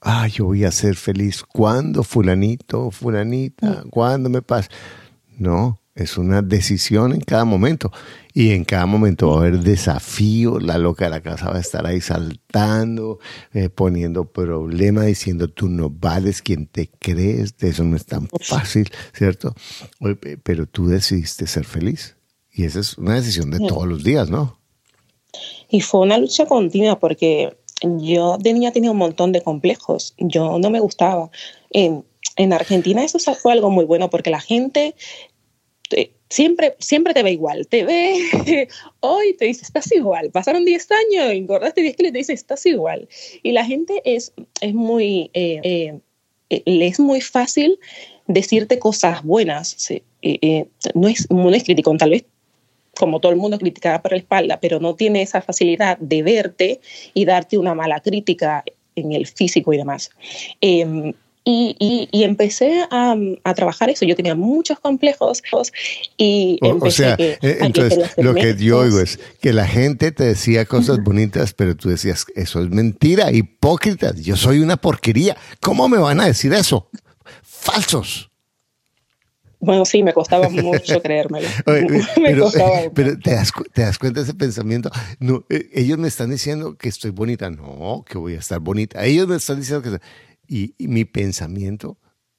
Ah, 0.00 0.28
yo 0.28 0.44
voy 0.46 0.64
a 0.64 0.70
ser 0.70 0.96
feliz 0.96 1.42
cuando 1.42 2.02
fulanito, 2.04 2.90
fulanita, 2.90 3.84
mm. 3.84 3.88
cuando 3.90 4.28
me 4.30 4.42
pasa. 4.42 4.68
No, 5.38 5.80
es 5.94 6.18
una 6.18 6.42
decisión 6.42 7.12
en 7.12 7.20
cada 7.20 7.44
momento. 7.44 7.90
Y 8.32 8.50
en 8.50 8.64
cada 8.64 8.84
momento 8.84 9.28
va 9.28 9.36
a 9.36 9.38
haber 9.38 9.60
desafío. 9.60 10.60
La 10.60 10.76
loca 10.76 11.06
de 11.06 11.10
la 11.10 11.20
casa 11.20 11.50
va 11.50 11.56
a 11.56 11.60
estar 11.60 11.86
ahí 11.86 12.00
saltando, 12.00 13.18
eh, 13.52 13.70
poniendo 13.70 14.24
problemas, 14.24 15.06
diciendo 15.06 15.48
tú 15.48 15.68
no 15.68 15.88
vales 15.88 16.42
quien 16.42 16.66
te 16.66 16.90
crees. 16.98 17.54
Eso 17.60 17.84
no 17.84 17.96
es 17.96 18.06
tan 18.06 18.28
fácil, 18.40 18.90
¿cierto? 19.12 19.54
Pero 20.42 20.66
tú 20.66 20.88
decidiste 20.88 21.46
ser 21.46 21.64
feliz. 21.64 22.16
Y 22.54 22.64
esa 22.64 22.80
es 22.80 22.96
una 22.96 23.14
decisión 23.16 23.50
de 23.50 23.58
todos 23.58 23.86
los 23.86 24.04
días, 24.04 24.30
¿no? 24.30 24.58
Y 25.68 25.80
fue 25.80 26.00
una 26.00 26.18
lucha 26.18 26.46
continua 26.46 26.98
porque 27.00 27.56
yo 27.82 28.38
de 28.38 28.52
niña 28.52 28.72
tenía 28.72 28.92
un 28.92 28.96
montón 28.96 29.32
de 29.32 29.42
complejos. 29.42 30.14
Yo 30.18 30.58
no 30.58 30.70
me 30.70 30.80
gustaba. 30.80 31.30
En, 31.70 32.04
en 32.36 32.52
Argentina 32.52 33.04
eso 33.04 33.18
fue 33.34 33.52
algo 33.52 33.70
muy 33.70 33.84
bueno 33.84 34.08
porque 34.08 34.30
la 34.30 34.40
gente 34.40 34.94
siempre, 36.34 36.74
siempre 36.78 37.14
te 37.14 37.22
ve 37.22 37.32
igual, 37.32 37.66
te 37.68 37.84
ve 37.84 38.68
hoy, 39.00 39.34
te 39.34 39.46
dice, 39.46 39.62
estás 39.62 39.90
igual, 39.92 40.30
pasaron 40.30 40.64
10 40.64 40.88
años, 40.90 41.32
engordaste 41.32 41.82
10 41.82 41.96
kilos, 41.96 42.12
te 42.12 42.18
dice, 42.18 42.32
estás 42.32 42.66
igual. 42.66 43.08
Y 43.42 43.52
la 43.52 43.64
gente 43.64 44.02
es, 44.04 44.32
es 44.60 44.74
muy, 44.74 45.30
eh, 45.34 45.60
eh, 45.62 46.00
eh, 46.50 46.62
le 46.66 46.86
es 46.86 46.98
muy 46.98 47.20
fácil 47.20 47.78
decirte 48.26 48.78
cosas 48.78 49.22
buenas, 49.22 49.76
no, 50.94 51.08
es, 51.08 51.30
no 51.30 51.50
es 51.50 51.64
crítico, 51.64 51.96
tal 51.96 52.10
vez 52.10 52.24
como 52.98 53.20
todo 53.20 53.32
el 53.32 53.38
mundo 53.38 53.58
criticaba 53.58 54.02
por 54.02 54.12
la 54.12 54.18
espalda, 54.18 54.58
pero 54.60 54.80
no 54.80 54.94
tiene 54.94 55.22
esa 55.22 55.40
facilidad 55.40 55.98
de 55.98 56.22
verte 56.22 56.80
y 57.12 57.24
darte 57.24 57.58
una 57.58 57.74
mala 57.74 58.00
crítica 58.00 58.64
en 58.96 59.12
el 59.12 59.26
físico 59.26 59.72
y 59.72 59.78
demás. 59.78 60.10
Em, 60.60 61.12
y, 61.46 62.08
y, 62.10 62.22
empecé 62.22 62.86
a, 62.90 63.14
a, 63.44 63.54
trabajar 63.54 63.90
eso. 63.90 64.06
Yo 64.06 64.16
tenía 64.16 64.34
muchos 64.34 64.80
complejos 64.80 65.42
y 66.16 66.58
o, 66.62 66.90
sea, 66.90 67.16
eh, 67.18 67.36
entonces 67.60 68.12
lo 68.16 68.34
que 68.34 68.56
yo 68.56 68.78
oigo 68.78 68.98
es 68.98 69.20
que 69.42 69.52
la 69.52 69.66
gente 69.66 70.10
te 70.10 70.24
decía 70.24 70.64
cosas 70.64 71.02
bonitas, 71.04 71.52
pero 71.52 71.76
tú 71.76 71.90
decías, 71.90 72.24
eso 72.34 72.62
es 72.62 72.70
mentira, 72.70 73.30
hipócritas, 73.30 74.22
yo 74.22 74.36
soy 74.36 74.60
una 74.60 74.78
porquería. 74.78 75.36
¿Cómo 75.60 75.86
me 75.86 75.98
van 75.98 76.20
a 76.20 76.26
decir 76.26 76.54
eso? 76.54 76.88
Falsos. 77.42 78.30
Bueno, 79.64 79.84
sí, 79.84 80.02
me 80.02 80.12
costaba 80.12 80.48
mucho 80.48 81.00
creérmelo. 81.00 81.48
pero, 81.64 82.50
pero 82.94 83.18
¿te, 83.18 83.34
das, 83.34 83.52
¿te, 83.72 83.82
das, 83.82 83.98
cuenta 83.98 84.20
de 84.20 84.24
ese 84.24 84.34
pensamiento? 84.34 84.90
No, 85.18 85.44
eh, 85.48 85.70
ellos 85.72 85.98
me 85.98 86.08
están 86.08 86.30
diciendo 86.30 86.76
que 86.76 86.88
estoy 86.88 87.10
bonita. 87.10 87.50
No, 87.50 88.04
que 88.06 88.18
voy 88.18 88.34
a 88.34 88.38
estar 88.38 88.60
bonita. 88.60 89.04
Ellos 89.04 89.26
me 89.26 89.36
están 89.36 89.58
diciendo 89.58 89.82
que 89.82 89.98
y, 90.46 90.74
mi 90.78 91.04
pensamiento, 91.04 91.98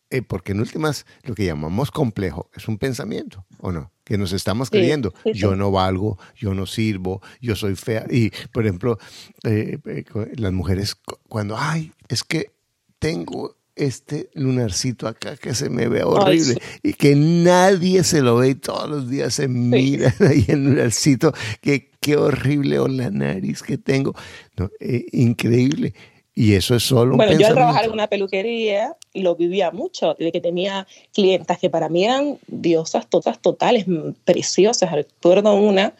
eh, 0.10 0.22
porque 0.22 0.51
en 0.51 0.60
últimas 0.60 1.05
lo 1.24 1.36
que 1.36 1.46
llamamos 1.46 1.91
complejo 1.91 2.50
es 2.55 2.67
un 2.67 2.77
pensamiento, 2.77 3.46
¿o 3.60 3.72
no? 3.72 3.91
Que 4.03 4.17
nos 4.17 4.34
estamos 4.34 4.70
creyendo, 4.70 5.13
yo 5.34 5.55
no 5.55 5.72
valgo, 5.72 6.20
yo 6.36 6.53
no 6.53 6.67
sirvo, 6.67 7.22
yo 7.41 7.55
soy 7.55 7.75
fea. 7.75 8.05
Y, 8.10 8.29
por 8.51 8.65
ejemplo, 8.65 9.00
eh, 9.44 9.79
eh, 9.84 10.05
las 10.36 10.53
mujeres 10.53 10.96
cuando, 11.27 11.58
ay, 11.58 11.91
es 12.08 12.24
que 12.24 12.51
tengo 13.00 13.55
este 13.75 14.29
lunarcito 14.34 15.08
acá 15.08 15.36
que 15.38 15.53
se 15.53 15.70
me 15.70 15.88
ve 15.88 16.03
horrible 16.03 16.58
y 16.82 16.94
que 16.94 17.15
nadie 17.15 18.03
se 18.03 18.22
lo 18.22 18.38
ve 18.38 18.50
y 18.50 18.55
todos 18.55 18.89
los 18.89 19.10
días 19.10 19.34
se 19.34 19.48
mira 19.48 20.13
ahí 20.20 20.46
el 20.48 20.65
lunarcito, 20.65 21.34
que 21.62 21.89
qué 22.00 22.17
horrible 22.17 22.79
o 22.79 22.88
la 22.88 23.10
nariz 23.10 23.62
que 23.63 23.77
tengo. 23.77 24.15
No, 24.58 24.70
increíble. 25.12 25.94
Y 26.38 26.53
eso 26.53 26.75
es 26.75 26.84
solo 26.84 27.12
un 27.12 27.17
Bueno, 27.17 27.39
yo 27.39 27.48
al 27.48 27.53
trabajar 27.53 27.86
en 27.86 27.91
una 27.91 28.08
peluquería 28.08 28.96
lo 29.13 29.38
vivía 29.38 29.72
mucho, 29.72 30.15
de 30.20 30.34
que 30.34 30.41
tenía 30.41 30.86
clientas 31.13 31.58
que 31.60 31.70
para 31.70 31.88
mí 31.88 32.03
eran 32.03 32.38
diosas 32.48 33.10
todas 33.10 33.41
totales, 33.41 33.86
preciosas. 34.25 34.91
Recuerdo 34.91 35.55
una 35.55 35.94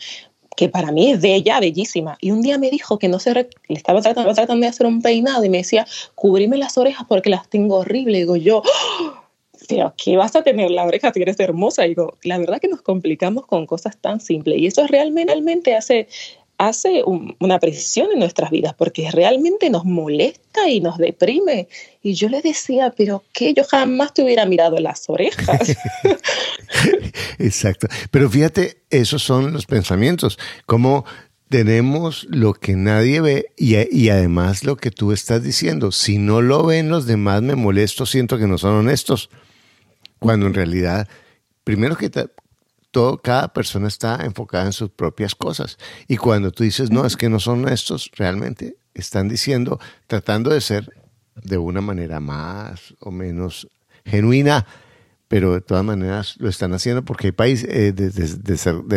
que 0.56 0.70
para 0.70 0.92
mí 0.92 1.12
es 1.12 1.22
bella, 1.22 1.60
bellísima. 1.60 2.18
Y 2.22 2.32
un 2.32 2.42
día 2.42 2.58
me 2.58 2.70
dijo 2.70 3.00
que 3.00 3.08
no 3.08 3.20
se 3.20 3.34
le 3.34 3.50
estaba 3.70 4.02
tratando, 4.02 4.34
tratando, 4.34 4.64
de 4.64 4.70
hacer 4.70 4.86
un 4.86 5.02
peinado 5.02 5.44
y 5.44 5.50
me 5.50 5.58
decía, 5.58 5.86
cubrime 6.16 6.58
las 6.58 6.78
orejas 6.78 7.06
porque 7.08 7.30
las 7.30 7.48
tengo 7.50 7.78
horribles. 7.78 8.22
digo 8.22 8.36
yo, 8.36 8.60
¡Oh! 8.60 9.26
pero 9.68 9.94
¿qué 9.98 10.18
vas 10.18 10.36
a 10.36 10.44
tener 10.44 10.72
la 10.72 10.86
oreja 10.86 11.12
si 11.14 11.22
eres 11.22 11.40
hermosa? 11.40 11.84
digo, 11.84 12.18
la 12.24 12.38
verdad 12.38 12.60
que 12.60 12.68
nos 12.68 12.82
complicamos 12.82 13.46
con 13.46 13.66
cosas 13.66 13.98
tan 13.98 14.20
simples. 14.20 14.60
Y 14.60 14.68
eso 14.68 14.86
realmente 14.88 15.76
hace 15.76 16.08
hace 16.58 17.04
una 17.40 17.60
presión 17.60 18.10
en 18.14 18.20
nuestras 18.20 18.50
vidas 18.50 18.74
porque 18.74 19.10
realmente 19.12 19.70
nos 19.70 19.86
molesta 19.86 20.70
y 20.70 20.80
nos 20.80 20.98
deprime. 20.98 21.68
Y 22.02 22.14
yo 22.14 22.30
le 22.30 22.42
decía, 22.42 22.94
pero 22.96 23.24
que 23.34 23.54
yo 23.54 23.64
jamás 23.64 24.14
te 24.14 24.24
hubiera 24.24 24.46
mirado 24.46 24.78
las 24.80 25.10
orejas. 25.10 25.76
Exacto. 27.40 27.88
Pero 28.12 28.30
fíjate, 28.30 28.84
esos 28.90 29.24
son 29.24 29.54
los 29.54 29.66
pensamientos. 29.66 30.38
Como 30.66 31.06
tenemos 31.50 32.26
lo 32.30 32.54
que 32.54 32.76
nadie 32.76 33.22
ve 33.22 33.46
y, 33.58 33.76
y, 33.96 34.10
además 34.10 34.64
lo 34.64 34.78
que 34.78 34.92
tú 34.92 35.12
estás 35.12 35.44
diciendo. 35.44 35.92
Si 35.92 36.18
no 36.18 36.42
lo 36.42 36.66
ven 36.66 36.90
los 36.90 37.06
demás, 37.06 37.42
me 37.42 37.56
molesto, 37.56 38.06
siento 38.06 38.38
que 38.38 38.48
no 38.48 38.58
son 38.58 38.74
honestos. 38.74 39.30
Cuando 40.20 40.48
en 40.48 40.54
realidad, 40.54 41.08
primero 41.64 41.96
que 41.96 42.10
cada 43.22 43.54
persona 43.54 43.88
está 43.88 44.20
enfocada 44.24 44.66
en 44.66 44.74
sus 44.74 44.90
propias 44.90 45.36
cosas. 45.36 45.78
Y 46.08 46.18
cuando 46.18 46.52
tú 46.52 46.64
dices, 46.64 46.92
no, 46.92 47.06
es 47.06 47.18
que 47.18 47.30
no 47.30 47.40
son 47.40 47.68
estos, 47.68 48.12
realmente 48.16 48.78
están 48.94 49.28
diciendo, 49.28 49.80
tratando 50.08 50.52
de 50.52 50.62
ser 50.62 50.90
de 51.36 51.58
una 51.58 51.82
manera 51.82 52.20
más 52.20 52.96
o 53.00 53.12
menos 53.12 53.68
genuina, 54.06 54.66
pero 55.28 55.54
de 55.54 55.62
todas 55.62 55.84
maneras 55.84 56.36
lo 56.38 56.48
están 56.48 56.74
haciendo 56.74 57.04
porque 57.04 57.28
hay 57.28 57.32
países 57.32 57.70
eh, 57.70 57.92
de, 57.92 58.10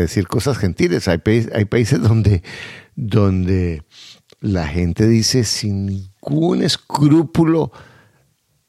decir 0.01 0.29
cosas 0.29 0.59
gentiles, 0.59 1.09
hay, 1.09 1.21
hay 1.53 1.65
países 1.65 2.01
donde, 2.01 2.43
donde 2.95 3.83
la 4.41 4.69
gente 4.69 5.09
dice 5.09 5.45
sin 5.45 5.87
ningún 5.87 6.63
escrúpulo, 6.63 7.73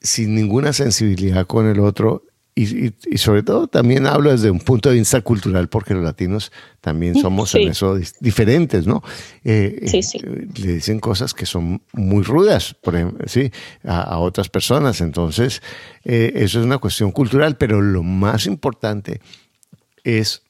sin 0.01 0.33
ninguna 0.33 0.74
sensibilidad 0.74 1.45
con 1.45 1.67
el 1.67 1.79
otro, 1.79 2.24
y, 2.63 3.18
sobre 3.18 3.44
todo 3.44 3.68
también 3.68 4.06
hablo 4.06 4.32
desde 4.32 4.51
un 4.51 4.60
punto 4.60 4.89
de 4.89 4.96
vista 4.96 5.22
cultural, 5.22 5.70
porque 5.70 5.94
los 5.94 6.04
latinos 6.04 6.51
también 6.82 7.16
somos 7.16 7.54
en 7.56 7.70
eso 7.70 7.98
diferentes, 8.20 8.86
¿no? 8.86 9.01
Eh, 9.44 9.86
sí, 9.86 10.04
sí. 10.04 10.20
Eh, 10.24 10.48
le 10.56 10.74
dicen 10.74 11.00
cosas 11.00 11.34
que 11.34 11.46
son 11.46 11.82
muy 11.94 12.24
rudas, 12.24 12.74
por 12.74 12.96
ejemplo, 12.96 13.28
¿sí? 13.28 13.51
A, 13.84 14.18
otras 14.20 14.50
personas. 14.50 15.00
Entonces, 15.01 15.62
eh, 16.04 16.34
eso 16.36 16.60
es 16.60 16.66
una 16.66 16.80
cuestión 16.80 17.12
cultural, 17.12 17.56
pero 17.58 17.82
lo 17.82 18.04
más 18.04 18.46
importante 18.46 19.22
es 20.04 20.44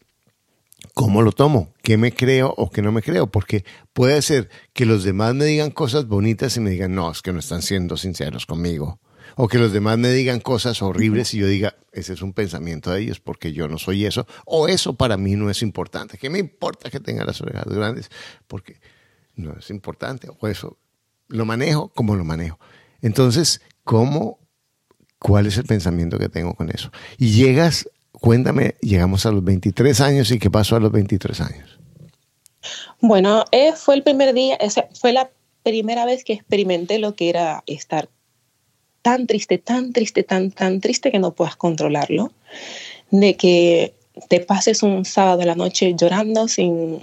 cómo 0.95 1.21
lo 1.21 1.31
tomo, 1.31 1.73
qué 1.83 1.97
me 1.97 2.11
creo 2.11 2.53
o 2.57 2.71
qué 2.71 2.81
no 2.81 2.91
me 2.91 3.01
creo, 3.01 3.27
porque 3.27 3.63
puede 3.93 4.21
ser 4.21 4.49
que 4.73 4.85
los 4.85 5.03
demás 5.03 5.35
me 5.35 5.45
digan 5.45 5.71
cosas 5.71 6.07
bonitas 6.07 6.57
y 6.57 6.59
me 6.59 6.71
digan, 6.71 6.95
no, 6.95 7.11
es 7.11 7.21
que 7.21 7.31
no 7.31 7.39
están 7.39 7.61
siendo 7.61 7.97
sinceros 7.97 8.45
conmigo 8.45 8.99
o 9.35 9.47
que 9.47 9.57
los 9.57 9.71
demás 9.71 9.97
me 9.97 10.09
digan 10.11 10.39
cosas 10.39 10.81
horribles 10.81 11.33
y 11.33 11.39
yo 11.39 11.47
diga, 11.47 11.75
ese 11.91 12.13
es 12.13 12.21
un 12.21 12.33
pensamiento 12.33 12.91
de 12.91 13.01
ellos 13.01 13.19
porque 13.19 13.53
yo 13.53 13.67
no 13.67 13.77
soy 13.77 14.05
eso, 14.05 14.27
o 14.45 14.67
eso 14.67 14.93
para 14.93 15.17
mí 15.17 15.35
no 15.35 15.49
es 15.49 15.61
importante. 15.61 16.17
¿Qué 16.17 16.29
me 16.29 16.39
importa 16.39 16.89
que 16.89 16.99
tenga 16.99 17.25
las 17.25 17.41
orejas 17.41 17.65
grandes? 17.65 18.09
Porque 18.47 18.79
no 19.35 19.57
es 19.57 19.69
importante, 19.69 20.29
o 20.39 20.47
eso 20.47 20.77
lo 21.27 21.45
manejo 21.45 21.89
como 21.89 22.15
lo 22.15 22.25
manejo. 22.25 22.59
Entonces, 23.01 23.61
¿cómo, 23.83 24.39
cuál 25.17 25.47
es 25.47 25.57
el 25.57 25.65
pensamiento 25.65 26.17
que 26.17 26.29
tengo 26.29 26.53
con 26.53 26.69
eso? 26.69 26.91
Y 27.17 27.31
llegas, 27.31 27.89
cuéntame, 28.11 28.75
llegamos 28.81 29.25
a 29.25 29.31
los 29.31 29.43
23 29.43 30.01
años 30.01 30.31
y 30.31 30.39
qué 30.39 30.49
pasó 30.51 30.75
a 30.75 30.79
los 30.79 30.91
23 30.91 31.41
años. 31.41 31.79
Bueno, 32.99 33.45
eh, 33.51 33.73
fue 33.73 33.95
el 33.95 34.03
primer 34.03 34.33
día, 34.33 34.57
fue 34.93 35.13
la 35.13 35.31
primera 35.63 36.05
vez 36.05 36.23
que 36.23 36.33
experimenté 36.33 36.99
lo 36.99 37.15
que 37.15 37.29
era 37.29 37.63
estar 37.67 38.09
tan 39.01 39.27
triste, 39.27 39.57
tan 39.57 39.93
triste, 39.93 40.23
tan, 40.23 40.51
tan 40.51 40.81
triste 40.81 41.11
que 41.11 41.19
no 41.19 41.31
puedas 41.31 41.55
controlarlo, 41.55 42.31
de 43.11 43.35
que 43.35 43.93
te 44.27 44.39
pases 44.39 44.83
un 44.83 45.05
sábado 45.05 45.41
a 45.41 45.45
la 45.45 45.55
noche 45.55 45.93
llorando 45.95 46.47
sin, 46.47 46.99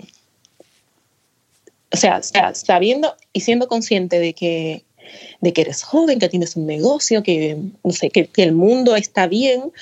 o 1.92 1.96
sea, 1.96 2.20
sabiendo 2.54 3.14
y 3.32 3.40
siendo 3.40 3.68
consciente 3.68 4.18
de 4.18 4.34
que, 4.34 4.84
de 5.40 5.52
que 5.52 5.62
eres 5.62 5.82
joven, 5.82 6.18
que 6.18 6.28
tienes 6.28 6.56
un 6.56 6.66
negocio, 6.66 7.22
que, 7.22 7.56
no 7.82 7.92
sé, 7.92 8.10
que, 8.10 8.28
el 8.36 8.52
mundo 8.52 8.96
está 8.96 9.26
bien, 9.26 9.72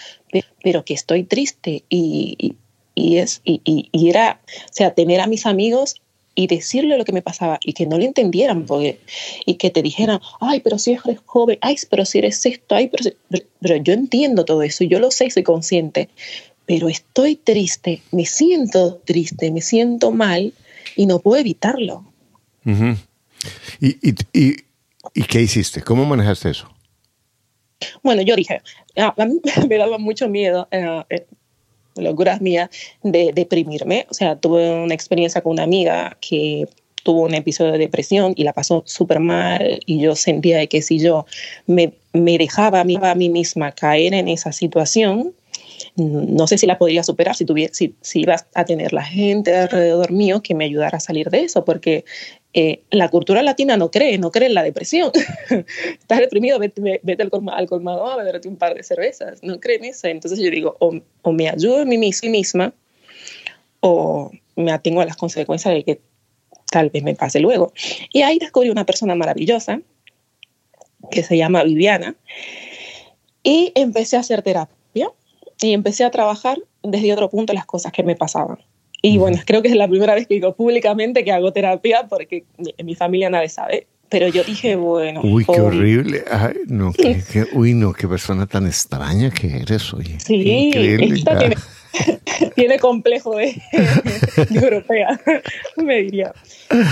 pero 0.62 0.84
que 0.84 0.94
estoy 0.94 1.24
triste 1.24 1.84
y, 1.88 2.56
y, 2.94 3.16
es, 3.18 3.40
y, 3.44 3.60
y, 3.64 4.08
era, 4.08 4.40
o 4.46 4.72
sea, 4.72 4.94
tener 4.94 5.20
a 5.20 5.26
mis 5.26 5.46
amigos 5.46 5.96
y 6.34 6.46
decirle 6.46 6.98
lo 6.98 7.04
que 7.04 7.12
me 7.12 7.22
pasaba 7.22 7.58
y 7.62 7.72
que 7.72 7.86
no 7.86 7.98
le 7.98 8.06
entendieran 8.06 8.66
porque, 8.66 9.00
y 9.46 9.54
que 9.54 9.70
te 9.70 9.82
dijeran, 9.82 10.20
ay, 10.40 10.60
pero 10.60 10.78
si 10.78 10.92
eres 10.92 11.20
joven, 11.24 11.58
ay, 11.60 11.76
pero 11.88 12.04
si 12.04 12.18
eres 12.18 12.44
esto, 12.44 12.74
ay, 12.74 12.88
pero, 12.88 13.14
pero 13.60 13.76
yo 13.76 13.92
entiendo 13.92 14.44
todo 14.44 14.62
eso, 14.62 14.84
yo 14.84 14.98
lo 14.98 15.10
sé, 15.10 15.30
soy 15.30 15.42
consciente, 15.42 16.08
pero 16.66 16.88
estoy 16.88 17.36
triste, 17.36 18.02
me 18.10 18.26
siento 18.26 18.96
triste, 19.04 19.50
me 19.50 19.60
siento 19.60 20.10
mal 20.10 20.52
y 20.96 21.06
no 21.06 21.18
puedo 21.18 21.40
evitarlo. 21.40 22.04
¿Y, 23.80 24.08
y, 24.08 24.14
y, 24.32 24.56
y 25.14 25.22
qué 25.24 25.42
hiciste? 25.42 25.82
¿Cómo 25.82 26.04
manejaste 26.04 26.50
eso? 26.50 26.74
Bueno, 28.02 28.22
yo 28.22 28.36
dije, 28.36 28.62
a, 28.96 29.26
mí 29.26 29.40
me 29.68 29.78
daba 29.78 29.98
mucho 29.98 30.28
miedo. 30.28 30.68
Eh, 30.70 31.04
eh, 31.10 31.26
locuras 31.96 32.40
mías 32.40 32.70
de 33.02 33.32
deprimirme. 33.32 34.06
O 34.10 34.14
sea, 34.14 34.36
tuve 34.36 34.70
una 34.82 34.94
experiencia 34.94 35.40
con 35.40 35.52
una 35.52 35.62
amiga 35.62 36.16
que 36.20 36.68
tuvo 37.04 37.22
un 37.22 37.34
episodio 37.34 37.72
de 37.72 37.78
depresión 37.78 38.32
y 38.34 38.44
la 38.44 38.52
pasó 38.52 38.82
súper 38.86 39.20
mal 39.20 39.78
y 39.86 40.00
yo 40.00 40.16
sentía 40.16 40.66
que 40.66 40.82
si 40.82 40.98
yo 40.98 41.26
me, 41.66 41.92
me 42.12 42.38
dejaba 42.38 42.80
a 42.80 42.84
mí, 42.84 42.98
a 43.00 43.14
mí 43.14 43.28
misma 43.28 43.72
caer 43.72 44.14
en 44.14 44.28
esa 44.28 44.52
situación, 44.52 45.34
no 45.96 46.46
sé 46.46 46.58
si 46.58 46.66
la 46.66 46.78
podría 46.78 47.04
superar 47.04 47.36
si, 47.36 47.44
tuviera, 47.44 47.72
si, 47.72 47.94
si 48.00 48.22
iba 48.22 48.36
a 48.54 48.64
tener 48.64 48.92
la 48.92 49.04
gente 49.04 49.54
alrededor 49.54 50.10
mío 50.10 50.42
que 50.42 50.54
me 50.54 50.64
ayudara 50.64 50.96
a 50.96 51.00
salir 51.00 51.30
de 51.30 51.44
eso, 51.44 51.64
porque 51.64 52.04
eh, 52.56 52.84
la 52.90 53.08
cultura 53.08 53.42
latina 53.42 53.76
no 53.76 53.90
cree, 53.90 54.16
no 54.16 54.30
cree 54.30 54.46
en 54.46 54.54
la 54.54 54.62
depresión. 54.62 55.10
Estás 55.50 56.20
deprimido, 56.20 56.60
vete, 56.60 57.02
al, 57.18 57.66
colmado 57.66 58.06
a 58.06 58.16
beberte 58.16 58.46
un 58.48 58.56
par 58.56 58.74
de 58.74 58.84
cervezas. 58.84 59.42
No 59.42 59.58
creen 59.58 59.84
en 59.84 59.90
eso. 59.90 60.06
Entonces 60.06 60.38
yo 60.38 60.50
digo, 60.50 60.76
o, 60.78 61.32
me 61.32 61.48
ayudo 61.48 61.82
a 61.82 61.84
mí 61.84 61.98
misma 61.98 62.72
o 63.80 64.30
me 64.54 64.70
atengo 64.70 65.00
a 65.00 65.04
las 65.04 65.16
consecuencias 65.16 65.74
de 65.74 65.82
que 65.82 66.00
tal 66.70 66.90
vez 66.90 67.02
me 67.02 67.16
pase 67.16 67.40
luego. 67.40 67.72
Y 68.12 68.22
ahí 68.22 68.38
descubrí 68.38 68.70
una 68.70 68.86
persona 68.86 69.16
maravillosa 69.16 69.80
que 71.10 71.24
se 71.24 71.36
llama 71.36 71.64
Viviana 71.64 72.14
y 73.42 73.72
empecé 73.74 74.16
a 74.16 74.20
hacer 74.20 74.42
terapia 74.42 75.10
y 75.60 75.72
empecé 75.72 76.04
a 76.04 76.10
trabajar 76.12 76.58
desde 76.84 77.12
otro 77.12 77.28
punto 77.30 77.52
las 77.52 77.66
cosas 77.66 77.92
que 77.92 78.04
me 78.04 78.14
pasaban. 78.14 78.58
Y 79.06 79.18
bueno, 79.18 79.38
creo 79.44 79.60
que 79.60 79.68
es 79.68 79.76
la 79.76 79.86
primera 79.86 80.14
vez 80.14 80.26
que 80.26 80.32
digo 80.32 80.54
públicamente 80.54 81.24
que 81.24 81.30
hago 81.30 81.52
terapia 81.52 82.06
porque 82.08 82.44
en 82.56 82.86
mi 82.86 82.94
familia 82.94 83.28
nadie 83.28 83.50
sabe. 83.50 83.86
Pero 84.08 84.28
yo 84.28 84.42
dije, 84.44 84.76
bueno. 84.76 85.20
Uy, 85.22 85.44
qué 85.44 85.60
horrible. 85.60 86.24
no, 86.68 86.90
qué, 86.94 87.44
uy, 87.52 87.74
no, 87.74 87.92
qué 87.92 88.08
persona 88.08 88.46
tan 88.46 88.66
extraña 88.66 89.30
que 89.30 89.58
eres, 89.58 89.92
oye. 89.92 90.18
Sí, 90.20 90.36
Increíble. 90.36 91.22
tiene, 91.22 91.56
tiene, 92.54 92.78
complejo 92.78 93.36
de, 93.36 93.60
europea, 94.54 95.20
me 95.76 95.96
diría. 95.96 96.32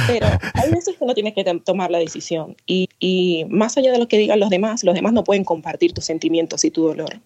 Pero 0.06 0.26
hay 0.52 0.70
veces 0.70 0.94
que 0.98 1.04
uno 1.04 1.14
tiene 1.14 1.32
que 1.32 1.44
tomar 1.64 1.90
la 1.90 1.98
decisión. 1.98 2.56
Y, 2.66 2.90
y 2.98 3.46
más 3.48 3.78
allá 3.78 3.90
de 3.90 3.98
lo 3.98 4.06
que 4.06 4.18
digan 4.18 4.38
los 4.38 4.50
demás, 4.50 4.84
los 4.84 4.94
demás 4.94 5.14
no 5.14 5.24
pueden 5.24 5.44
compartir 5.44 5.94
tus 5.94 6.04
sentimientos 6.04 6.62
y 6.66 6.70
tu 6.70 6.82
dolor. 6.88 7.20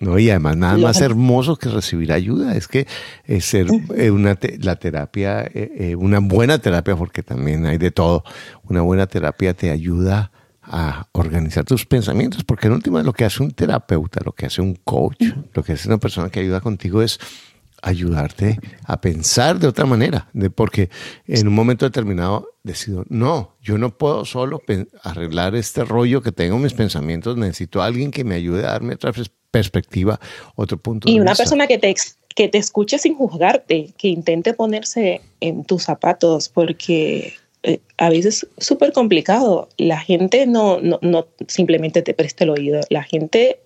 No, 0.00 0.18
y 0.18 0.30
además 0.30 0.56
nada 0.56 0.76
más 0.76 1.00
hermoso 1.00 1.56
que 1.56 1.68
recibir 1.68 2.12
ayuda. 2.12 2.56
Es 2.56 2.68
que 2.68 2.86
eh, 3.24 3.40
ser 3.40 3.68
eh, 3.96 4.10
una 4.10 4.38
la 4.60 4.76
terapia, 4.76 5.44
eh, 5.52 5.94
una 5.96 6.20
buena 6.20 6.58
terapia, 6.58 6.96
porque 6.96 7.22
también 7.22 7.64
hay 7.66 7.78
de 7.78 7.90
todo, 7.90 8.24
una 8.64 8.82
buena 8.82 9.06
terapia 9.06 9.54
te 9.54 9.70
ayuda 9.70 10.30
a 10.62 11.08
organizar 11.12 11.64
tus 11.64 11.84
pensamientos, 11.84 12.42
porque 12.44 12.68
en 12.68 12.74
última 12.74 13.02
lo 13.02 13.12
que 13.12 13.24
hace 13.24 13.42
un 13.42 13.50
terapeuta, 13.50 14.20
lo 14.24 14.32
que 14.32 14.46
hace 14.46 14.62
un 14.62 14.74
coach, 14.74 15.22
lo 15.52 15.62
que 15.62 15.72
hace 15.72 15.88
una 15.88 15.98
persona 15.98 16.30
que 16.30 16.40
ayuda 16.40 16.60
contigo 16.60 17.02
es 17.02 17.18
ayudarte 17.82 18.58
a 18.84 19.00
pensar 19.00 19.58
de 19.58 19.66
otra 19.66 19.84
manera, 19.84 20.28
de 20.32 20.48
porque 20.48 20.88
en 21.26 21.46
un 21.46 21.54
momento 21.54 21.84
determinado 21.84 22.48
decido, 22.62 23.04
no, 23.10 23.56
yo 23.60 23.76
no 23.76 23.96
puedo 23.98 24.24
solo 24.24 24.62
arreglar 25.02 25.54
este 25.54 25.84
rollo 25.84 26.22
que 26.22 26.32
tengo 26.32 26.56
en 26.56 26.62
mis 26.62 26.72
pensamientos, 26.72 27.36
necesito 27.36 27.82
a 27.82 27.86
alguien 27.86 28.10
que 28.10 28.24
me 28.24 28.36
ayude 28.36 28.60
a 28.60 28.72
darme 28.72 28.94
otra 28.94 29.12
perspectiva, 29.54 30.18
otro 30.56 30.78
punto 30.78 31.08
y 31.08 31.20
una 31.20 31.36
persona 31.36 31.68
que 31.68 31.78
te, 31.78 31.94
que 32.34 32.48
te 32.48 32.58
escuche 32.58 32.98
sin 32.98 33.14
juzgarte, 33.14 33.94
que 33.96 34.08
intente 34.08 34.52
ponerse 34.52 35.20
en 35.38 35.64
tus 35.64 35.84
zapatos, 35.84 36.48
porque 36.48 37.34
eh, 37.62 37.78
a 37.96 38.10
veces 38.10 38.48
es 38.58 38.66
súper 38.66 38.92
complicado. 38.92 39.68
La 39.76 40.00
gente 40.00 40.44
no, 40.46 40.80
no, 40.80 40.98
no, 41.02 41.28
simplemente 41.46 42.02
te 42.02 42.14
presta 42.14 42.42
el 42.42 42.50
oído, 42.50 42.80
la 42.90 43.04
gente 43.04 43.60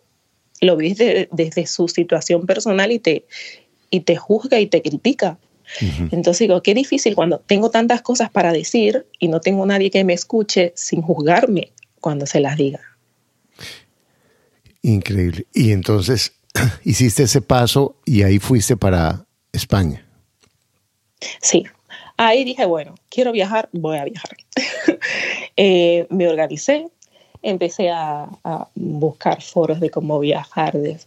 lo 0.60 0.76
ve 0.76 1.28
desde 1.32 1.66
su 1.66 1.88
situación 1.88 2.44
personal 2.44 2.92
y 2.92 2.98
te, 2.98 3.24
y 3.88 4.00
te 4.00 4.16
juzga 4.16 4.60
y 4.60 4.66
te 4.66 4.82
critica. 4.82 5.38
Entonces 6.10 6.40
digo, 6.40 6.62
qué 6.62 6.74
difícil 6.74 7.14
cuando 7.14 7.40
tengo 7.40 7.70
tantas 7.70 8.02
cosas 8.02 8.30
para 8.30 8.52
decir 8.52 9.06
y 9.18 9.28
no 9.28 9.40
tengo 9.40 9.64
nadie 9.64 9.90
que 9.90 10.04
me 10.04 10.14
escuche 10.14 10.72
sin 10.76 11.00
juzgarme 11.00 11.72
cuando 12.00 12.26
se 12.26 12.40
las 12.40 12.56
diga. 12.56 12.80
Increíble. 14.82 15.46
Y 15.52 15.72
entonces 15.72 16.32
hiciste 16.84 17.24
ese 17.24 17.40
paso 17.40 17.96
y 18.04 18.22
ahí 18.22 18.38
fuiste 18.38 18.76
para 18.76 19.26
España. 19.52 20.04
Sí, 21.40 21.64
ahí 22.16 22.44
dije, 22.44 22.64
bueno, 22.66 22.94
quiero 23.10 23.32
viajar, 23.32 23.68
voy 23.72 23.98
a 23.98 24.04
viajar. 24.04 24.36
Eh, 25.60 26.06
me 26.10 26.28
organicé, 26.28 26.88
empecé 27.42 27.90
a, 27.90 28.28
buscar 28.76 29.42
foros 29.42 29.80
de 29.80 29.90
cómo 29.90 30.20
viajar 30.20 30.74
de, 30.74 31.00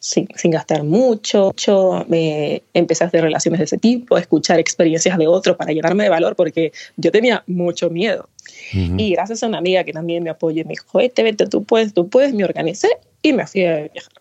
sin, 0.00 0.26
gastar 0.50 0.82
mucho. 0.82 1.54
Yo 1.56 2.04
me 2.08 2.62
empecé 2.74 3.04
a 3.04 3.06
hacer 3.06 3.22
relaciones 3.22 3.58
de 3.58 3.64
ese 3.64 3.78
tipo, 3.78 4.16
a 4.16 4.20
escuchar 4.20 4.58
experiencias 4.58 5.16
de 5.16 5.28
otros 5.28 5.56
para 5.56 5.72
llenarme 5.72 6.04
de 6.04 6.10
valor, 6.10 6.34
porque 6.34 6.72
yo 6.96 7.12
tenía 7.12 7.44
mucho 7.46 7.90
miedo. 7.90 8.28
Y 8.72 9.12
gracias 9.12 9.42
a 9.42 9.46
una 9.46 9.58
amiga 9.58 9.84
que 9.84 9.92
también 9.92 10.22
me 10.22 10.30
apoyó, 10.30 10.64
me 10.64 10.70
dijo, 10.70 10.98
vete, 10.98 11.22
vete, 11.22 11.46
tú 11.46 11.62
puedes, 11.62 11.94
tú 11.94 12.08
puedes, 12.08 12.34
me 12.34 12.44
organicé 12.44 12.88
y 13.22 13.32
me 13.32 13.46
fui 13.46 13.64
a 13.64 13.88
viajar. 13.92 14.12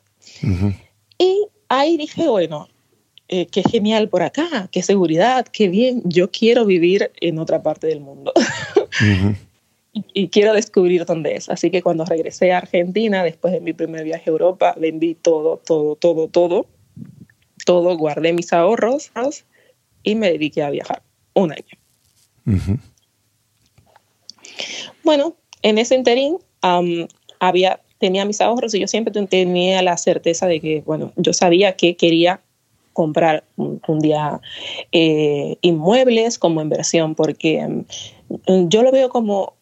Y 1.17 1.48
ahí 1.69 1.98
dije, 1.98 2.27
bueno, 2.27 2.67
eh, 3.27 3.45
qué 3.48 3.63
genial 3.63 4.09
por 4.09 4.24
acá, 4.24 4.67
qué 4.71 4.83
seguridad, 4.83 5.48
qué 5.48 5.67
bien, 5.69 6.01
yo 6.03 6.29
quiero 6.31 6.65
vivir 6.65 7.12
en 7.21 7.39
otra 7.39 7.63
parte 7.63 7.88
del 7.88 8.01
mundo. 8.01 8.34
Y 9.93 10.30
quiero 10.30 10.54
descubrir 10.54 11.06
dónde 11.06 11.36
es. 11.36 11.49
Así 11.49 11.71
que 11.71 11.82
cuando 11.82 12.06
regresé 12.06 12.52
a 12.52 12.60
Argentina, 12.60 13.23
después 13.23 13.54
de 13.54 13.62
mi 13.62 13.73
primer 13.73 14.04
viaje 14.04 14.30
a 14.30 14.32
Europa, 14.32 14.75
vendí 14.78 15.15
todo, 15.15 15.58
todo, 15.65 15.95
todo, 15.95 16.28
todo, 16.28 16.67
todo, 17.65 17.97
guardé 17.97 18.34
mis 18.34 18.54
ahorros 18.54 19.12
y 20.04 20.15
me 20.15 20.32
dediqué 20.32 20.63
a 20.63 20.69
viajar 20.69 21.02
un 21.34 21.52
año. 21.52 22.69
Bueno, 25.04 25.36
en 25.62 25.78
ese 25.78 25.95
interín 25.95 26.38
había, 27.39 27.82
tenía 27.97 28.25
mis 28.25 28.41
ahorros 28.41 28.73
y 28.73 28.80
yo 28.80 28.88
siempre 28.88 29.13
tenía 29.28 29.82
la 29.82 29.97
certeza 29.97 30.47
de 30.47 30.60
que, 30.60 30.82
bueno, 30.86 31.13
yo 31.15 31.34
sabía 31.34 31.75
que 31.75 31.95
quería 31.95 32.41
comprar 32.93 33.43
un, 33.56 33.99
día 33.99 34.41
eh, 34.91 35.56
inmuebles 35.62 36.38
como 36.38 36.62
inversión, 36.62 37.15
porque 37.15 37.65
mm, 37.65 38.67
yo 38.67 38.84
lo 38.84 38.91
veo 38.91 39.10
como 39.10 39.54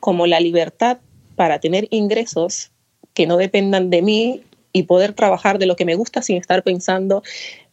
como 0.00 0.26
la 0.26 0.40
libertad 0.40 0.98
para 1.36 1.60
tener 1.60 1.88
ingresos 1.90 2.70
que 3.14 3.26
no 3.26 3.36
dependan 3.36 3.90
de 3.90 4.02
mí 4.02 4.42
y 4.72 4.82
poder 4.84 5.14
trabajar 5.14 5.58
de 5.58 5.66
lo 5.66 5.76
que 5.76 5.84
me 5.84 5.94
gusta 5.94 6.22
sin 6.22 6.36
estar 6.36 6.62
pensando 6.62 7.22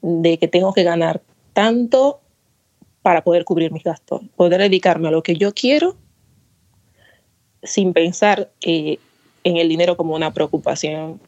de 0.01 0.38
que 0.38 0.47
tengo 0.47 0.73
que 0.73 0.83
ganar 0.83 1.21
tanto 1.53 2.21
para 3.01 3.23
poder 3.23 3.43
cubrir 3.43 3.71
mis 3.71 3.83
gastos, 3.83 4.21
poder 4.36 4.62
dedicarme 4.62 5.09
a 5.09 5.12
lo 5.12 5.21
que 5.23 5.36
yo 5.36 5.53
quiero 5.53 5.97
sin 7.62 7.93
pensar 7.93 8.51
eh, 8.62 8.99
en 9.43 9.57
el 9.57 9.69
dinero 9.69 9.97
como 9.97 10.15
una 10.15 10.33
preocupación. 10.33 11.19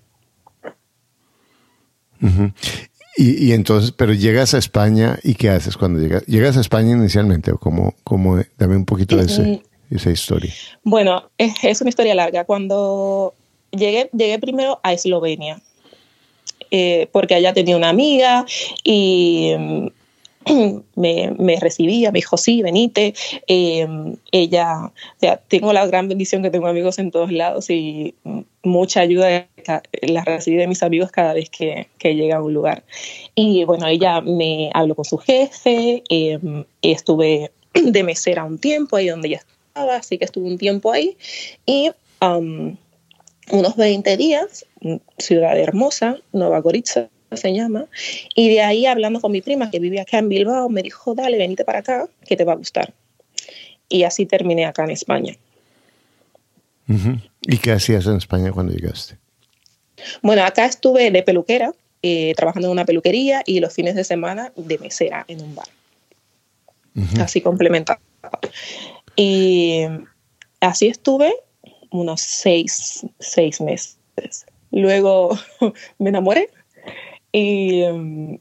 y, 3.18 3.52
entonces, 3.52 3.92
pero 3.92 4.14
llegas 4.14 4.54
a 4.54 4.58
España 4.58 5.20
y 5.24 5.36
¿qué 5.36 5.50
haces 5.50 5.78
cuando 5.78 6.00
llegas? 6.00 6.26
¿Llegas 6.26 6.58
a 6.58 6.62
España 6.62 6.92
inicialmente 6.92 7.52
o 7.52 7.58
como, 7.58 7.96
como 8.04 8.40
dame 8.58 8.78
un 8.78 8.86
poquito 8.86 9.18
de 9.18 9.26
ese? 9.26 9.64
Mm, 9.90 9.96
esa 9.96 10.12
historia? 10.12 10.54
Bueno, 10.84 11.30
es, 11.38 11.82
una 11.82 11.90
historia 11.90 12.16
larga. 12.16 12.46
Cuando 12.46 13.34
llegué, 13.72 14.10
llegué 14.14 14.40
primero 14.40 14.80
a 14.84 14.94
Eslovenia, 14.94 15.62
eh, 16.72 17.08
porque 17.12 17.36
allá 17.36 17.54
tenía 17.54 17.78
una 17.78 17.90
amiga 17.90 18.46
y 18.84 19.54
mm, 19.58 19.88
me, 20.96 21.60
recibía, 21.60 22.12
me 22.12 22.20
dijo, 22.20 22.38
sí, 22.38 22.62
venite. 22.62 23.14
Em, 23.48 24.16
ella, 24.32 24.86
o 24.86 25.20
sea, 25.20 25.38
tengo 25.38 25.74
la 25.74 25.86
gran 25.86 26.08
bendición 26.08 26.44
que 26.44 26.52
tengo 26.52 26.68
amigos 26.68 27.00
en 27.00 27.12
todos 27.12 27.32
lados 27.32 27.70
y 27.70 28.16
mucha 28.64 29.02
ayuda 29.02 29.48
la 30.02 30.24
recibí 30.24 30.58
de 30.58 30.68
mis 30.68 30.84
amigos 30.84 31.12
cada 31.12 31.34
vez 31.34 31.50
que, 31.50 31.88
que 31.98 32.16
llega 32.16 32.38
a 32.38 32.42
un 32.44 32.54
lugar. 32.54 32.84
Y 33.34 33.64
bueno, 33.66 33.88
ella 33.88 34.22
me 34.22 34.70
habló 34.74 34.96
con 34.96 35.06
su 35.06 35.18
jefe, 35.18 36.04
em, 36.10 36.64
estuve 36.82 37.52
de 37.74 38.04
mesera 38.04 38.44
un 38.44 38.60
tiempo 38.60 38.98
ahí 38.98 39.08
donde 39.08 39.30
ella 39.30 39.42
así 39.76 40.18
que 40.18 40.26
estuve 40.26 40.48
un 40.48 40.58
tiempo 40.58 40.92
ahí. 40.92 41.18
Y 41.66 41.92
um, 42.22 42.76
unos 43.52 43.76
20 43.76 44.18
días, 44.18 44.66
ciudad 45.18 45.58
hermosa, 45.60 46.18
Nueva 46.32 46.60
Gorica 46.62 47.10
se 47.34 47.54
llama, 47.54 47.86
y 48.34 48.50
de 48.50 48.62
ahí 48.62 48.86
hablando 48.86 49.20
con 49.20 49.32
mi 49.32 49.42
prima 49.42 49.70
que 49.70 49.80
vivía 49.80 50.04
acá 50.04 50.20
en 50.20 50.30
Bilbao, 50.30 50.70
me 50.70 50.82
dijo, 50.82 51.16
dale, 51.16 51.38
venite 51.38 51.66
para 51.66 51.80
acá, 51.80 52.08
que 52.26 52.38
te 52.38 52.46
va 52.46 52.54
a 52.54 52.56
gustar. 52.56 52.94
Y 53.90 54.04
así 54.04 54.26
terminé 54.26 54.66
acá 54.66 54.86
en 54.86 54.92
España. 54.92 55.36
¿Y 57.42 57.58
qué 57.58 57.72
hacías 57.72 58.06
en 58.06 58.18
España 58.18 58.52
cuando 58.52 58.74
llegaste? 58.74 59.18
Bueno, 60.22 60.44
acá 60.44 60.66
estuve 60.66 61.12
de 61.12 61.24
peluquera, 61.24 61.74
eh, 62.02 62.34
trabajando 62.36 62.68
en 62.68 62.74
una 62.74 62.86
peluquería 62.86 63.42
y 63.46 63.60
los 63.60 63.74
fines 63.74 63.96
de 63.96 64.04
semana 64.04 64.52
de 64.56 64.78
mesera 64.78 65.26
en 65.28 65.42
un 65.42 65.56
bar. 65.56 65.68
Así 67.20 67.42
complementado. 67.42 68.00
Y 69.16 69.84
así 70.60 70.88
estuve 70.88 71.34
unos 71.92 72.22
seis, 72.22 73.06
meses. 73.60 73.98
Luego 74.72 75.38
me 76.00 76.10
enamoré 76.10 76.50
y 77.32 77.82
em, 77.82 78.40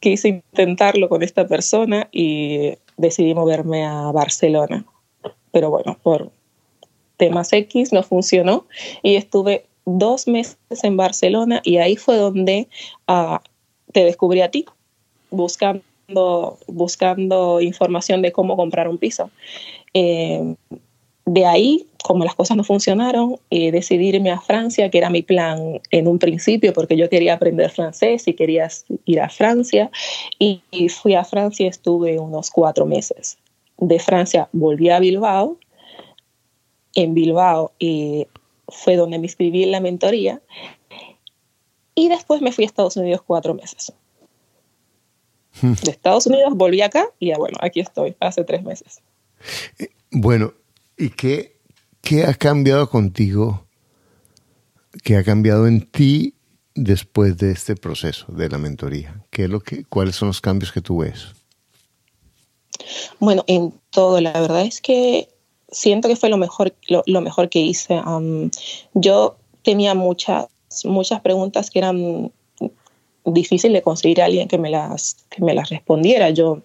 quise 0.00 0.28
intentarlo 0.28 1.08
con 1.08 1.22
esta 1.22 1.46
persona 1.46 2.08
y 2.10 2.74
decidí 2.96 3.34
moverme 3.34 3.84
a 3.84 4.10
Barcelona. 4.12 4.84
Pero 5.52 5.70
bueno, 5.70 5.98
por 6.02 6.30
temas 7.16 7.52
X 7.52 7.92
no 7.92 8.02
funcionó 8.02 8.66
y 9.02 9.16
estuve 9.16 9.66
dos 9.84 10.26
meses 10.26 10.56
en 10.82 10.96
Barcelona 10.96 11.60
y 11.64 11.78
ahí 11.78 11.96
fue 11.96 12.16
donde 12.16 12.68
ah, 13.06 13.42
te 13.92 14.04
descubrí 14.04 14.40
a 14.40 14.50
ti, 14.50 14.64
buscando 15.30 15.82
buscando 16.66 17.60
información 17.60 18.22
de 18.22 18.32
cómo 18.32 18.56
comprar 18.56 18.88
un 18.88 18.98
piso. 18.98 19.30
Eh, 19.94 20.54
de 21.32 21.46
ahí, 21.46 21.86
como 22.02 22.24
las 22.24 22.34
cosas 22.34 22.56
no 22.56 22.64
funcionaron, 22.64 23.36
eh, 23.50 23.70
decidí 23.70 24.08
irme 24.08 24.32
a 24.32 24.40
Francia, 24.40 24.90
que 24.90 24.98
era 24.98 25.10
mi 25.10 25.22
plan 25.22 25.80
en 25.92 26.08
un 26.08 26.18
principio, 26.18 26.72
porque 26.72 26.96
yo 26.96 27.08
quería 27.08 27.34
aprender 27.34 27.70
francés 27.70 28.26
y 28.26 28.34
quería 28.34 28.68
ir 29.04 29.20
a 29.20 29.28
Francia. 29.28 29.90
Y, 30.38 30.62
fui 30.88 31.14
a 31.14 31.24
Francia 31.24 31.66
y 31.66 31.68
estuve 31.68 32.18
unos 32.18 32.50
cuatro 32.50 32.84
meses. 32.84 33.38
De 33.78 34.00
Francia 34.00 34.48
volví 34.52 34.90
a 34.90 34.98
Bilbao. 34.98 35.56
En 36.96 37.14
Bilbao 37.14 37.70
eh, 37.78 38.26
fue 38.66 38.96
donde 38.96 39.18
me 39.18 39.26
inscribí 39.26 39.62
en 39.62 39.70
la 39.70 39.80
mentoría. 39.80 40.40
Y 41.94 42.08
después 42.08 42.42
me 42.42 42.50
fui 42.50 42.64
a 42.64 42.66
Estados 42.66 42.96
Unidos 42.96 43.22
cuatro 43.24 43.54
meses. 43.54 43.92
Hmm. 45.60 45.74
De 45.84 45.90
Estados 45.92 46.26
Unidos 46.26 46.54
volví 46.56 46.80
acá 46.80 47.06
y 47.18 47.28
ya 47.28 47.38
bueno, 47.38 47.56
aquí 47.60 47.78
estoy, 47.80 48.16
hace 48.18 48.42
tres 48.42 48.64
meses. 48.64 49.00
Eh, 49.78 49.88
bueno, 50.10 50.54
¿Y 51.00 51.08
qué, 51.08 51.56
qué 52.02 52.24
ha 52.24 52.34
cambiado 52.34 52.90
contigo? 52.90 53.66
¿Qué 55.02 55.16
ha 55.16 55.24
cambiado 55.24 55.66
en 55.66 55.90
ti 55.90 56.34
después 56.74 57.38
de 57.38 57.52
este 57.52 57.74
proceso 57.74 58.26
de 58.30 58.50
la 58.50 58.58
mentoría? 58.58 59.24
¿Qué 59.30 59.48
lo 59.48 59.60
que, 59.60 59.84
¿Cuáles 59.84 60.16
son 60.16 60.28
los 60.28 60.42
cambios 60.42 60.72
que 60.72 60.82
tú 60.82 60.98
ves? 60.98 61.28
Bueno, 63.18 63.44
en 63.46 63.72
todo, 63.88 64.20
la 64.20 64.38
verdad 64.38 64.60
es 64.60 64.82
que 64.82 65.30
siento 65.70 66.06
que 66.06 66.16
fue 66.16 66.28
lo 66.28 66.36
mejor, 66.36 66.74
lo, 66.86 67.20
mejor 67.22 67.48
que 67.48 67.60
hice. 67.60 67.98
yo 68.92 69.38
tenía 69.62 69.94
muchas, 69.94 70.48
muchas 70.84 71.22
preguntas 71.22 71.70
que 71.70 71.78
eran 71.78 72.30
difíciles 73.24 73.78
de 73.78 73.82
conseguir 73.82 74.20
a 74.20 74.26
alguien 74.26 74.48
que 74.48 74.58
me 74.58 74.68
las, 74.68 75.16
que 75.30 75.42
me 75.42 75.54
las 75.54 75.70
respondiera. 75.70 76.28
Yo 76.28 76.62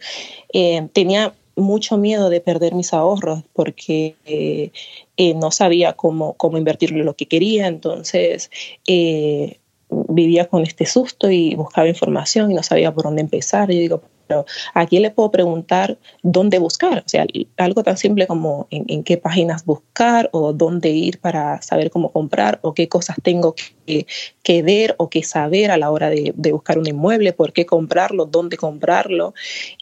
eh, 0.51 0.89
tenía 0.91 1.33
mucho 1.55 1.97
miedo 1.97 2.29
de 2.29 2.41
perder 2.41 2.73
mis 2.73 2.93
ahorros 2.93 3.43
porque 3.53 4.15
eh, 4.25 4.71
eh, 5.17 5.33
no 5.35 5.51
sabía 5.51 5.93
cómo, 5.93 6.33
cómo 6.33 6.57
invertirlo 6.57 7.03
lo 7.03 7.15
que 7.15 7.27
quería, 7.27 7.67
entonces 7.67 8.51
eh, 8.87 9.59
vivía 9.89 10.45
con 10.47 10.63
este 10.63 10.85
susto 10.85 11.29
y 11.29 11.55
buscaba 11.55 11.87
información 11.87 12.51
y 12.51 12.55
no 12.55 12.63
sabía 12.63 12.93
por 12.93 13.05
dónde 13.05 13.21
empezar. 13.21 13.71
Y 13.71 13.79
digo, 13.79 14.01
pero 14.27 14.45
¿a 14.73 14.85
quién 14.85 15.03
le 15.03 15.11
puedo 15.11 15.31
preguntar 15.31 15.97
dónde 16.23 16.59
buscar? 16.59 17.03
O 17.05 17.09
sea, 17.09 17.25
algo 17.57 17.83
tan 17.83 17.97
simple 17.97 18.27
como 18.27 18.67
en, 18.71 19.03
qué 19.03 19.17
páginas 19.17 19.65
buscar 19.65 20.29
o 20.33 20.53
dónde 20.53 20.89
ir 20.89 21.19
para 21.19 21.61
saber 21.61 21.91
cómo 21.91 22.11
comprar 22.11 22.59
o 22.63 22.73
qué 22.73 22.87
cosas 22.87 23.17
tengo 23.21 23.55
que, 23.55 24.07
que 24.43 24.63
ver 24.63 24.95
o 24.97 25.09
que 25.09 25.23
saber 25.23 25.71
a 25.71 25.77
la 25.77 25.91
hora 25.91 26.09
de, 26.09 26.33
de, 26.35 26.51
buscar 26.51 26.79
un 26.79 26.87
inmueble, 26.87 27.33
por 27.33 27.53
qué 27.53 27.65
comprarlo, 27.65 28.25
dónde 28.25 28.57
comprarlo. 28.57 29.33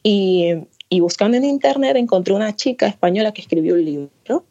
Y 0.04 0.56
y 0.94 1.00
buscando 1.00 1.38
en 1.38 1.44
internet 1.44 1.96
encontré 1.96 2.36
una 2.36 2.56
chica 2.56 2.86
española 2.86 3.32
que 3.34 3.42
escribió 3.42 3.74
un 3.74 3.84
libro 3.84 4.46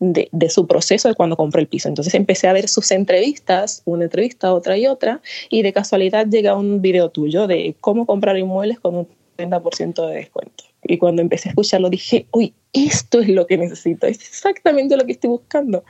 de, 0.00 0.30
su 0.48 0.66
proceso 0.66 1.08
de 1.08 1.14
cuando 1.14 1.36
compró 1.36 1.60
el 1.60 1.68
piso. 1.68 1.88
Entonces 1.88 2.14
empecé 2.14 2.48
a 2.48 2.54
ver 2.54 2.68
sus 2.68 2.90
entrevistas, 2.90 3.82
una 3.84 4.04
entrevista, 4.04 4.54
otra 4.54 4.78
y 4.78 4.86
otra, 4.86 5.20
y 5.50 5.60
de 5.60 5.74
casualidad 5.74 6.26
llega 6.26 6.56
un 6.56 6.80
video 6.80 7.10
tuyo 7.10 7.46
de 7.46 7.76
cómo 7.82 8.06
comprar 8.06 8.38
inmuebles 8.38 8.80
con 8.80 8.96
un 8.96 9.08
30% 9.36 10.08
de 10.08 10.14
descuento. 10.14 10.64
Y 10.84 10.96
cuando 10.96 11.20
empecé 11.20 11.50
a 11.50 11.52
escucharlo 11.52 11.90
dije, 11.90 12.28
uy, 12.30 12.54
esto 12.72 13.20
es 13.20 13.28
lo 13.28 13.46
que 13.46 13.58
necesito, 13.58 14.06
es 14.06 14.16
exactamente 14.16 14.96
lo 14.96 15.04
que 15.04 15.12
estoy 15.12 15.28
buscando. 15.28 15.84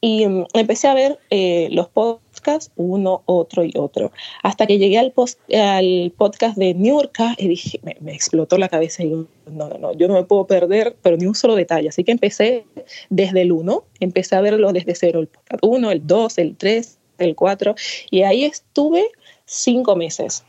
Y 0.00 0.24
um, 0.24 0.46
empecé 0.54 0.88
a 0.88 0.94
ver 0.94 1.18
eh, 1.28 1.68
los 1.72 1.88
podcasts, 1.88 2.29
uno, 2.76 3.22
otro 3.26 3.64
y 3.64 3.72
otro, 3.76 4.12
hasta 4.42 4.66
que 4.66 4.78
llegué 4.78 4.98
al, 4.98 5.12
post, 5.12 5.38
al 5.52 6.12
podcast 6.16 6.56
de 6.56 6.74
Niurka 6.74 7.34
y 7.38 7.48
dije, 7.48 7.80
me, 7.82 8.12
explotó 8.12 8.58
la 8.58 8.68
cabeza 8.68 9.02
y 9.02 9.10
no, 9.10 9.28
no, 9.46 9.78
no, 9.78 9.92
yo 9.92 10.08
no 10.08 10.14
me 10.14 10.24
puedo 10.24 10.46
perder, 10.46 10.96
pero 11.02 11.16
ni 11.16 11.26
un 11.26 11.34
solo 11.34 11.54
detalle. 11.54 11.88
Así 11.88 12.04
que 12.04 12.12
empecé 12.12 12.64
desde 13.08 13.42
el 13.42 13.52
uno, 13.52 13.84
empecé 14.00 14.36
a 14.36 14.40
verlo 14.40 14.72
desde 14.72 14.94
cero, 14.94 15.20
el 15.20 15.28
podcast 15.28 15.64
uno, 15.64 15.90
el 15.90 16.06
dos, 16.06 16.38
el 16.38 16.56
tres, 16.56 16.98
el 17.18 17.34
cuatro, 17.34 17.74
y 18.10 18.22
ahí 18.22 18.44
estuve 18.44 19.10
cinco 19.44 19.96
meses 19.96 20.44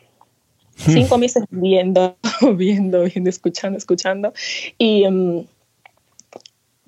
cinco 0.74 1.20
meses 1.20 1.44
viendo, 1.52 2.16
viendo, 2.56 3.04
viendo, 3.04 3.30
escuchando, 3.30 3.78
escuchando. 3.78 4.34
Y 4.80 5.06
um, 5.06 5.46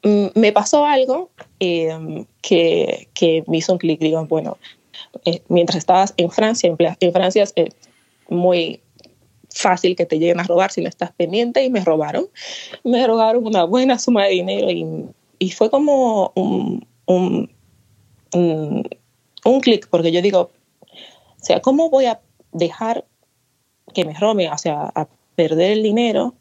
Mm, 0.04 0.28
me 0.36 0.52
pasó 0.52 0.86
algo 0.86 1.32
em, 1.60 2.26
que, 2.42 3.08
que, 3.14 3.44
me 3.48 3.58
hizo 3.58 3.72
un 3.72 3.80
clic. 3.80 4.00
Digo, 4.02 4.26
bueno, 4.26 4.58
eh, 5.26 5.42
mientras 5.48 5.78
estabas 5.78 6.14
en 6.18 6.32
Francia, 6.32 6.70
en, 7.00 7.14
Francia 7.14 7.44
es 7.44 7.54
eh, 7.56 7.70
muy 8.30 8.82
fácil 9.50 9.96
que 9.96 10.06
te 10.06 10.20
lleguen 10.20 10.40
a 10.40 10.44
robar 10.44 10.72
si 10.72 10.82
no 10.82 10.90
estás 10.90 11.12
pendiente 11.12 11.64
y 11.64 11.70
me 11.70 11.84
robaron. 11.84 12.28
Me 12.84 13.06
robaron 13.06 13.46
una 13.46 13.64
buena 13.64 14.00
suma 14.00 14.26
de 14.26 14.32
dinero 14.32 14.70
y, 14.72 14.86
y 15.40 15.52
fue 15.52 15.70
como 15.70 16.32
un, 16.36 16.86
un, 17.06 17.50
un, 18.34 19.62
clic, 19.62 19.88
porque 19.90 20.12
yo 20.12 20.22
digo, 20.22 20.52
o 20.82 21.44
sea, 21.44 21.62
¿cómo 21.62 21.90
voy 21.90 22.06
a 22.06 22.20
dejar 22.52 23.06
que 23.94 24.06
me 24.06 24.14
roben, 24.14 24.52
o 24.52 24.58
sea, 24.58 24.92
a 24.96 25.08
perder 25.36 25.72
el 25.72 25.84
dinero 25.84 26.34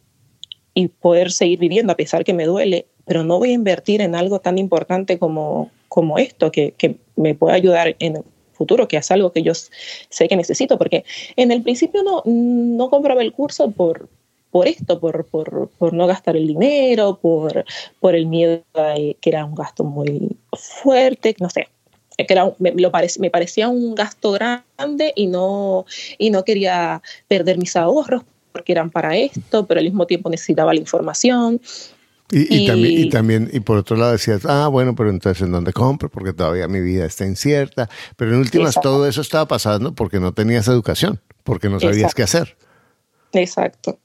y 0.74 0.88
poder 0.88 1.32
seguir 1.32 1.58
viviendo 1.58 1.92
a 1.92 1.96
pesar 1.96 2.24
que 2.24 2.32
me 2.32 2.46
duele 2.46 2.86
pero 3.04 3.24
no 3.24 3.38
voy 3.38 3.50
a 3.50 3.54
invertir 3.54 4.00
en 4.00 4.14
algo 4.14 4.40
tan 4.40 4.58
importante 4.58 5.18
como, 5.18 5.70
como 5.88 6.18
esto, 6.18 6.52
que, 6.52 6.72
que 6.72 6.96
me 7.16 7.34
pueda 7.34 7.54
ayudar 7.54 7.96
en 7.98 8.24
futuro, 8.62 8.86
que 8.86 8.96
es 8.96 9.10
algo 9.10 9.32
que 9.32 9.42
yo 9.42 9.52
sé 9.54 10.28
que 10.28 10.36
necesito, 10.36 10.78
porque 10.78 11.04
en 11.36 11.50
el 11.50 11.62
principio 11.62 12.02
no, 12.02 12.22
no 12.24 12.90
compraba 12.90 13.22
el 13.22 13.32
curso 13.32 13.70
por, 13.70 14.08
por 14.52 14.68
esto, 14.68 15.00
por, 15.00 15.26
por, 15.26 15.92
no 15.92 16.06
gastar 16.06 16.36
el 16.36 16.46
dinero, 16.46 17.18
por, 17.20 17.64
por 18.00 18.14
el 18.14 18.26
miedo 18.26 18.62
a 18.74 18.94
que 19.20 19.30
era 19.30 19.44
un 19.44 19.54
gasto 19.54 19.82
muy 19.82 20.36
fuerte, 20.52 21.34
no 21.40 21.50
sé, 21.50 21.68
que 22.16 22.32
era, 22.32 22.52
me, 22.58 22.72
lo 22.72 22.92
me 23.18 23.30
parecía 23.30 23.68
un 23.68 23.94
gasto 23.94 24.30
grande 24.32 25.12
y 25.16 25.26
no, 25.26 25.84
y 26.18 26.30
no 26.30 26.44
quería 26.44 27.02
perder 27.26 27.58
mis 27.58 27.74
ahorros 27.76 28.22
porque 28.52 28.72
eran 28.72 28.90
para 28.90 29.16
esto, 29.16 29.66
pero 29.66 29.80
al 29.80 29.86
mismo 29.86 30.06
tiempo 30.06 30.28
necesitaba 30.30 30.74
la 30.74 30.80
información. 30.80 31.60
Y, 32.34 32.66
también, 32.66 32.98
y 32.98 33.08
también, 33.10 33.50
y 33.52 33.60
por 33.60 33.76
otro 33.76 33.94
lado 33.94 34.12
decías, 34.12 34.46
ah, 34.46 34.68
bueno, 34.68 34.94
pero 34.94 35.10
entonces 35.10 35.42
¿en 35.42 35.52
dónde 35.52 35.74
compro? 35.74 36.10
Porque 36.10 36.32
todavía 36.32 36.66
mi 36.66 36.80
vida 36.80 37.04
está 37.04 37.26
incierta. 37.26 37.90
Pero 38.16 38.32
en 38.32 38.38
últimas 38.38 38.80
todo 38.80 39.06
eso 39.06 39.20
estaba 39.20 39.46
pasando 39.46 39.94
porque 39.94 40.18
no 40.18 40.32
tenías 40.32 40.66
educación, 40.66 41.20
porque 41.44 41.68
no 41.68 41.78
sabías 41.78 42.14
qué 42.14 42.22
hacer. 42.22 42.56
Exacto. 43.32 43.98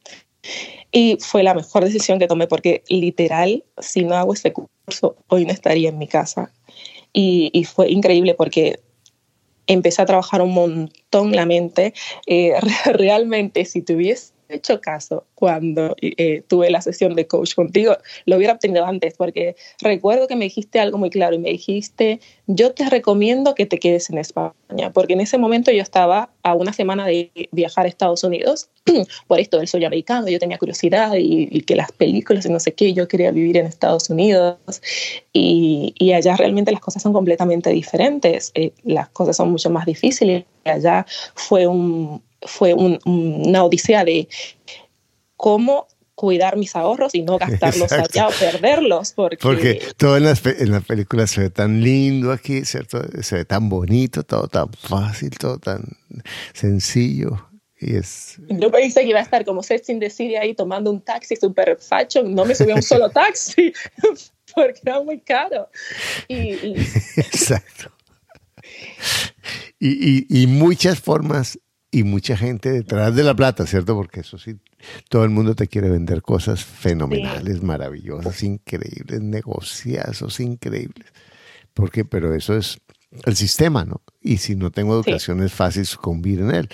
Y 0.91 1.17
fue 1.21 1.41
la 1.43 1.53
mejor 1.53 1.85
decisión 1.85 2.19
que 2.19 2.27
tomé 2.27 2.47
porque 2.47 2.83
literal, 2.89 3.63
si 3.79 4.03
no 4.03 4.15
hago 4.15 4.33
ese 4.33 4.51
curso, 4.51 5.15
hoy 5.27 5.45
no 5.45 5.53
estaría 5.53 5.87
en 5.87 5.97
mi 5.97 6.07
casa. 6.07 6.51
Y, 7.13 7.49
y 7.53 7.63
fue 7.63 7.89
increíble 7.89 8.33
porque 8.33 8.81
empecé 9.67 10.01
a 10.01 10.05
trabajar 10.05 10.41
un 10.41 10.53
montón 10.53 11.33
la 11.33 11.45
mente. 11.45 11.93
Eh, 12.25 12.53
realmente, 12.85 13.63
si 13.63 13.81
tuviese 13.81 14.33
hecho 14.49 14.81
caso 14.81 15.25
cuando 15.35 15.95
eh, 16.01 16.43
tuve 16.47 16.69
la 16.69 16.81
sesión 16.81 17.15
de 17.15 17.27
coach 17.27 17.53
contigo, 17.53 17.95
lo 18.25 18.37
hubiera 18.37 18.53
obtenido 18.53 18.85
antes, 18.85 19.13
porque 19.15 19.55
recuerdo 19.81 20.27
que 20.27 20.35
me 20.35 20.45
dijiste 20.45 20.79
algo 20.79 20.97
muy 20.97 21.09
claro 21.09 21.35
y 21.35 21.39
me 21.39 21.49
dijiste, 21.49 22.19
yo 22.47 22.71
te 22.73 22.89
recomiendo 22.89 23.55
que 23.55 23.65
te 23.65 23.77
quedes 23.77 24.09
en 24.09 24.17
España, 24.17 24.91
porque 24.93 25.13
en 25.13 25.21
ese 25.21 25.37
momento 25.37 25.71
yo 25.71 25.81
estaba 25.81 26.29
a 26.43 26.53
una 26.53 26.73
semana 26.73 27.05
de 27.05 27.31
viajar 27.51 27.85
a 27.85 27.89
Estados 27.89 28.23
Unidos 28.23 28.69
por 29.27 29.39
esto 29.39 29.57
del 29.57 29.67
sueño 29.67 29.87
americano, 29.87 30.27
yo 30.27 30.39
tenía 30.39 30.57
curiosidad 30.57 31.13
y, 31.17 31.61
que 31.61 31.75
las 31.75 31.91
películas 31.91 32.45
y 32.45 32.49
no 32.49 32.59
sé 32.59 32.73
qué, 32.73 32.93
yo 32.93 33.07
quería 33.07 33.31
vivir 33.31 33.57
en 33.57 33.65
Estados 33.65 34.09
Unidos 34.09 34.57
y, 35.33 35.93
y 35.99 36.13
allá 36.13 36.35
realmente 36.37 36.71
las 36.71 36.81
cosas 36.81 37.03
son 37.03 37.13
completamente 37.13 37.69
diferentes, 37.71 38.51
eh, 38.55 38.71
las 38.83 39.09
cosas 39.09 39.35
son 39.35 39.51
mucho 39.51 39.69
más 39.69 39.85
difíciles, 39.85 40.45
allá 40.63 41.05
fue 41.35 41.67
un, 41.67 42.21
fue 42.41 42.73
una 42.73 43.63
odisea 43.63 44.05
de 44.05 44.27
cómo 45.35 45.87
cuidar 46.17 46.57
mis 46.57 46.75
ahorros 46.75 47.13
y 47.13 47.21
no 47.21 47.37
gastarlos 47.37 47.91
allá 47.91 48.27
o 48.27 48.31
perderlos. 48.31 49.13
Porque, 49.13 49.37
porque 49.37 49.81
todo 49.97 50.17
en 50.17 50.23
las, 50.23 50.43
en 50.43 50.71
las 50.71 50.83
películas 50.83 51.29
se 51.29 51.41
ve 51.41 51.49
tan 51.51 51.83
lindo 51.83 52.31
aquí, 52.31 52.65
¿cierto? 52.65 52.99
Se 53.21 53.35
ve 53.35 53.45
tan 53.45 53.69
bonito, 53.69 54.23
todo 54.23 54.47
tan 54.47 54.67
fácil, 54.73 55.29
todo 55.37 55.59
tan 55.59 55.83
sencillo. 56.53 57.47
Y 57.79 57.97
es... 57.97 58.37
Yo 58.49 58.71
pensé 58.71 59.01
que 59.01 59.09
iba 59.09 59.19
a 59.19 59.21
estar 59.21 59.45
como 59.45 59.61
Sex 59.61 59.89
in 59.89 59.99
the 59.99 60.09
City 60.09 60.35
ahí 60.35 60.55
tomando 60.55 60.89
un 60.89 61.01
taxi 61.01 61.35
super 61.35 61.77
fashion. 61.79 62.33
No 62.33 62.45
me 62.45 62.55
subí 62.55 62.71
a 62.71 62.75
un 62.75 62.81
solo 62.81 63.09
taxi 63.11 63.71
porque 64.55 64.81
era 64.83 64.99
muy 65.03 65.19
caro. 65.19 65.69
Exacto. 66.27 67.91
Y, 69.77 70.25
y, 70.27 70.41
y 70.41 70.47
muchas 70.47 70.99
formas 70.99 71.59
y 71.91 72.03
mucha 72.03 72.35
gente 72.35 72.71
detrás 72.71 73.15
de 73.15 73.23
la 73.23 73.35
plata, 73.35 73.65
¿cierto? 73.65 73.95
Porque 73.95 74.19
eso 74.21 74.37
sí, 74.37 74.57
todo 75.09 75.23
el 75.23 75.29
mundo 75.29 75.55
te 75.55 75.67
quiere 75.67 75.89
vender 75.89 76.21
cosas 76.21 76.63
fenomenales, 76.63 77.63
maravillosas, 77.63 78.43
increíbles, 78.43 79.21
negociazos 79.21 80.39
increíbles. 80.39 81.07
Porque, 81.73 82.05
pero 82.05 82.33
eso 82.33 82.57
es 82.57 82.79
el 83.25 83.35
sistema, 83.35 83.85
¿no? 83.85 84.01
Y 84.21 84.37
si 84.37 84.55
no 84.55 84.71
tengo 84.71 84.95
educación 84.95 85.43
es 85.43 85.53
fácil 85.53 85.85
sucumbir 85.85 86.39
en 86.39 86.51
él. 86.51 86.69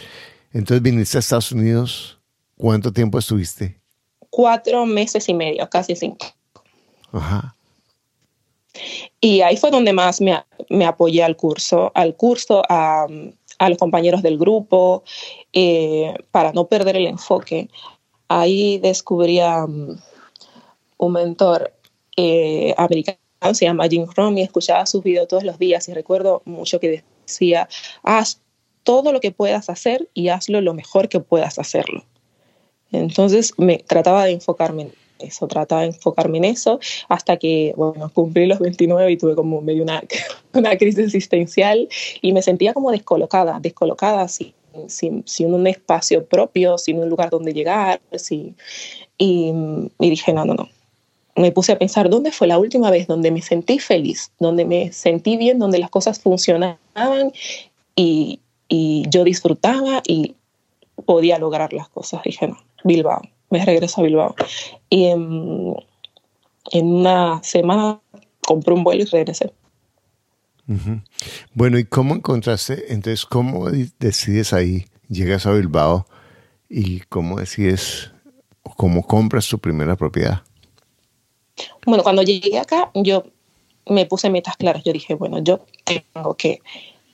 Entonces 0.52 0.82
viniste 0.82 1.18
a 1.18 1.20
Estados 1.20 1.52
Unidos 1.52 2.20
¿Cuánto 2.64 2.94
tiempo 2.94 3.20
estuviste? 3.20 3.80
Cuatro 4.30 4.86
meses 4.86 5.28
y 5.30 5.34
medio, 5.34 5.70
casi 5.70 5.96
cinco. 5.96 6.26
Ajá. 7.12 7.56
Y 9.20 9.42
ahí 9.42 9.58
fue 9.58 9.70
donde 9.70 9.94
más 9.94 10.22
me, 10.22 10.44
me 10.70 10.86
apoyé 10.86 11.24
al 11.24 11.36
curso, 11.36 11.92
al 11.94 12.16
curso, 12.16 12.64
a, 12.70 13.06
a 13.64 13.70
los 13.70 13.78
compañeros 13.78 14.22
del 14.22 14.38
grupo, 14.38 15.04
eh, 15.54 16.14
para 16.32 16.52
no 16.52 16.68
perder 16.68 16.98
el 16.98 17.08
enfoque. 17.08 17.70
Ahí 18.28 18.78
descubrí 18.80 19.40
um, 19.40 19.98
un 20.98 21.12
mentor 21.14 21.74
eh, 22.18 22.74
americano, 22.78 23.18
se 23.54 23.66
llama 23.66 23.88
Jim 23.88 24.06
Rohn, 24.16 24.38
y 24.38 24.42
escuchaba 24.42 24.86
sus 24.86 25.04
videos 25.04 25.28
todos 25.28 25.44
los 25.44 25.58
días 25.60 25.88
y 25.88 25.94
recuerdo 25.94 26.42
mucho 26.46 26.80
que 26.80 27.04
decía, 27.26 27.70
haz 28.04 28.42
todo 28.84 29.14
lo 29.14 29.22
que 29.22 29.32
puedas 29.32 29.70
hacer 29.70 30.10
y 30.14 30.28
hazlo 30.28 30.60
lo 30.60 30.74
mejor 30.74 31.08
que 31.08 31.22
puedas 31.22 31.58
hacerlo. 31.58 32.04
Entonces 32.92 33.54
me 33.58 33.78
trataba 33.78 34.26
de 34.26 34.32
enfocarme 34.32 34.84
en 34.84 34.94
eso, 35.26 35.48
trataba 35.48 35.82
de 35.82 35.88
enfocarme 35.88 36.38
en 36.40 36.46
eso 36.46 36.80
hasta 37.10 37.38
que, 37.38 37.74
bueno, 37.76 38.12
cumplí 38.14 38.46
los 38.46 38.60
29 38.60 39.12
y 39.12 39.18
tuve 39.18 39.36
como 39.36 39.62
medio 39.62 39.84
una, 39.84 40.04
una 40.54 40.78
crisis 40.78 41.06
existencial 41.06 41.88
y 42.22 42.34
me 42.34 42.42
sentía 42.42 42.74
como 42.74 42.92
descolocada, 42.92 43.60
descolocada, 43.60 44.28
sin, 44.28 44.54
sin, 44.88 45.24
sin 45.28 45.54
un 45.54 45.68
espacio 45.68 46.26
propio, 46.26 46.78
sin 46.78 47.00
un 47.00 47.10
lugar 47.10 47.30
donde 47.30 47.54
llegar, 47.54 48.02
sin, 48.16 48.56
y, 49.18 49.54
y 50.00 50.10
dije, 50.10 50.34
no, 50.34 50.46
no, 50.46 50.54
no, 50.54 50.70
me 51.36 51.52
puse 51.52 51.72
a 51.72 51.80
pensar 51.80 52.10
dónde 52.10 52.32
fue 52.32 52.48
la 52.48 52.58
última 52.58 52.92
vez 52.92 53.08
donde 53.08 53.32
me 53.32 53.42
sentí 53.42 53.80
feliz, 53.80 54.32
donde 54.40 54.66
me 54.66 54.92
sentí 54.92 55.38
bien, 55.38 55.60
donde 55.60 55.80
las 55.80 55.90
cosas 55.90 56.20
funcionaban 56.20 56.78
y, 57.96 58.40
y 58.68 59.06
yo 59.10 59.24
disfrutaba 59.24 60.02
y 60.06 60.36
podía 61.06 61.40
lograr 61.40 61.74
las 61.74 61.90
cosas. 61.90 62.22
Dije, 62.24 62.48
no, 62.48 62.58
Bilbao, 62.84 63.22
me 63.54 63.64
regreso 63.64 64.02
a 64.02 64.04
Bilbao. 64.04 64.36
Y 64.90 65.06
en, 65.06 65.76
en 66.72 66.86
una 66.86 67.42
semana 67.44 68.02
compré 68.46 68.74
un 68.74 68.84
vuelo 68.84 69.04
y 69.04 69.06
regresé. 69.06 69.54
Uh 70.68 70.74
-huh. 70.74 71.04
Bueno, 71.54 71.78
¿y 71.78 71.86
cómo 71.86 72.16
encontraste? 72.16 72.94
Entonces, 72.94 73.26
¿cómo 73.26 73.70
decides 74.00 74.54
ahí? 74.54 74.86
Llegas 75.08 75.46
a 75.46 75.52
Bilbao 75.52 76.08
y 76.68 77.02
cómo 77.02 77.40
decides, 77.40 78.12
cómo 78.76 79.06
compras 79.06 79.48
tu 79.48 79.60
primera 79.60 79.96
propiedad. 79.96 80.42
Bueno, 81.86 82.02
cuando 82.04 82.24
llegué 82.24 82.58
acá, 82.58 82.90
yo 82.96 83.24
me 83.88 84.06
puse 84.06 84.30
metas 84.30 84.58
claras. 84.58 84.84
Yo 84.84 84.94
dije, 84.94 85.14
bueno, 85.14 85.38
yo 85.44 85.66
tengo 85.84 86.36
que, 86.36 86.62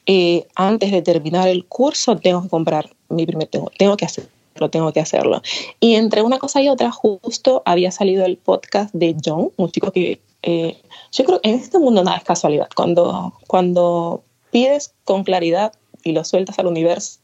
eh, 0.05 0.47
antes 0.55 0.91
de 0.91 1.01
terminar 1.01 1.49
el 1.49 1.65
curso, 1.65 2.15
tengo 2.15 2.41
que 2.43 2.49
comprar 2.49 2.89
mi 3.09 3.25
primer, 3.25 3.47
tengo, 3.47 3.71
tengo 3.77 3.97
que 3.97 4.05
hacerlo, 4.49 4.69
tengo 4.69 4.93
que 4.93 4.99
hacerlo. 4.99 5.41
Y 5.79 5.95
entre 5.95 6.21
una 6.21 6.39
cosa 6.39 6.61
y 6.61 6.69
otra, 6.69 6.91
justo 6.91 7.61
había 7.65 7.91
salido 7.91 8.25
el 8.25 8.37
podcast 8.37 8.93
de 8.93 9.15
John, 9.23 9.51
un 9.55 9.71
chico 9.71 9.91
que 9.91 10.21
eh, 10.41 10.77
yo 11.11 11.25
creo 11.25 11.41
que 11.41 11.49
en 11.49 11.55
este 11.55 11.79
mundo 11.79 12.03
nada 12.03 12.17
es 12.17 12.23
casualidad. 12.23 12.69
Cuando, 12.75 13.33
cuando 13.47 14.23
pides 14.51 14.93
con 15.03 15.23
claridad 15.23 15.73
y 16.03 16.11
lo 16.13 16.23
sueltas 16.23 16.59
al 16.59 16.67
universo, 16.67 17.19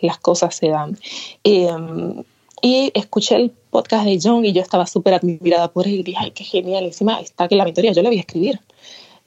las 0.00 0.18
cosas 0.18 0.54
se 0.54 0.68
dan. 0.68 0.98
Eh, 1.44 1.68
y 2.62 2.90
escuché 2.94 3.36
el 3.36 3.50
podcast 3.70 4.04
de 4.04 4.18
John 4.22 4.44
y 4.44 4.52
yo 4.52 4.60
estaba 4.60 4.86
súper 4.86 5.14
admirada 5.14 5.72
por 5.72 5.86
él 5.86 6.00
y 6.00 6.02
dije, 6.02 6.18
ay, 6.20 6.30
qué 6.32 6.44
genial. 6.44 6.84
Encima 6.84 7.20
está 7.20 7.48
que 7.48 7.56
la 7.56 7.64
mentoría, 7.64 7.92
yo 7.92 8.02
le 8.02 8.08
voy 8.08 8.18
a 8.18 8.20
escribir. 8.20 8.60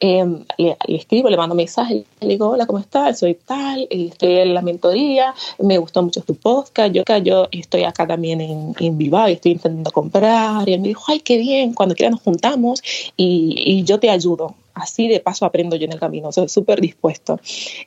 Eh, 0.05 0.25
le, 0.57 0.77
le, 0.85 0.95
escribo, 0.97 1.29
le 1.29 1.37
mando 1.37 1.55
mensajes, 1.55 2.03
le 2.19 2.27
digo, 2.27 2.49
hola, 2.49 2.65
¿cómo 2.65 2.79
estás? 2.79 3.19
Soy 3.19 3.35
tal, 3.35 3.87
estoy 3.89 4.39
en 4.39 4.53
la 4.53 4.61
mentoría, 4.61 5.33
me 5.59 5.77
gustó 5.77 6.03
mucho 6.03 6.19
tu 6.19 6.35
podcast, 6.35 6.93
yo, 6.93 7.03
yo 7.23 7.47
estoy 7.51 7.83
acá 7.85 8.05
también 8.05 8.41
en, 8.41 8.75
en 8.77 8.97
Bilbao 8.97 9.29
y 9.29 9.33
estoy 9.33 9.53
intentando 9.53 9.91
comprar. 9.91 10.67
Y 10.67 10.73
él 10.73 10.81
me 10.81 10.89
dijo, 10.89 11.05
ay, 11.07 11.21
qué 11.21 11.37
bien, 11.37 11.73
cuando 11.73 11.95
quieras 11.95 12.11
nos 12.11 12.21
juntamos 12.21 12.81
y, 13.15 13.55
y 13.57 13.83
yo 13.85 13.97
te 13.97 14.09
ayudo. 14.09 14.55
Así 14.73 15.07
de 15.07 15.21
paso 15.21 15.45
aprendo 15.45 15.77
yo 15.77 15.85
en 15.85 15.93
el 15.93 15.99
camino, 16.01 16.33
soy 16.33 16.49
súper 16.49 16.81
dispuesto. 16.81 17.39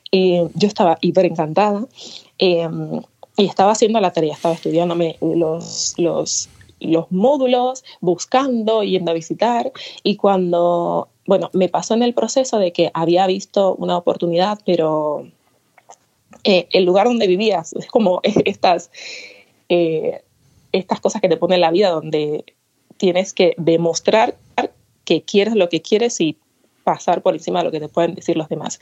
Y 0.09 0.39
yo 0.55 0.67
estaba 0.67 0.97
hiper 1.01 1.25
encantada. 1.25 1.85
Eh, 2.39 2.67
y 3.37 3.45
estaba 3.45 3.73
haciendo 3.73 3.99
la 3.99 4.11
tarea, 4.11 4.33
estaba 4.33 4.55
estudiándome 4.55 5.17
los, 5.21 5.93
los, 5.99 6.49
los 6.79 7.11
módulos, 7.11 7.83
buscando, 8.01 8.81
yendo 8.81 9.11
a 9.11 9.13
visitar. 9.13 9.71
Y 10.01 10.15
cuando, 10.15 11.09
bueno, 11.27 11.49
me 11.53 11.69
pasó 11.69 11.93
en 11.93 12.01
el 12.01 12.13
proceso 12.13 12.57
de 12.57 12.71
que 12.71 12.89
había 12.93 13.27
visto 13.27 13.75
una 13.75 13.97
oportunidad, 13.97 14.59
pero 14.65 15.27
eh, 16.43 16.67
el 16.71 16.85
lugar 16.85 17.07
donde 17.07 17.27
vivías, 17.27 17.73
es 17.79 17.87
como 17.87 18.21
estas, 18.23 18.89
eh, 19.69 20.23
estas 20.71 20.99
cosas 21.01 21.21
que 21.21 21.29
te 21.29 21.37
pone 21.37 21.55
en 21.55 21.61
la 21.61 21.71
vida, 21.71 21.89
donde 21.89 22.45
tienes 22.97 23.33
que 23.33 23.53
demostrar 23.57 24.37
que 25.05 25.21
quieres 25.21 25.55
lo 25.55 25.69
que 25.69 25.81
quieres 25.81 26.19
y 26.19 26.37
pasar 26.83 27.21
por 27.21 27.33
encima 27.33 27.59
de 27.59 27.65
lo 27.65 27.71
que 27.71 27.79
te 27.79 27.89
pueden 27.89 28.15
decir 28.15 28.37
los 28.37 28.49
demás. 28.49 28.79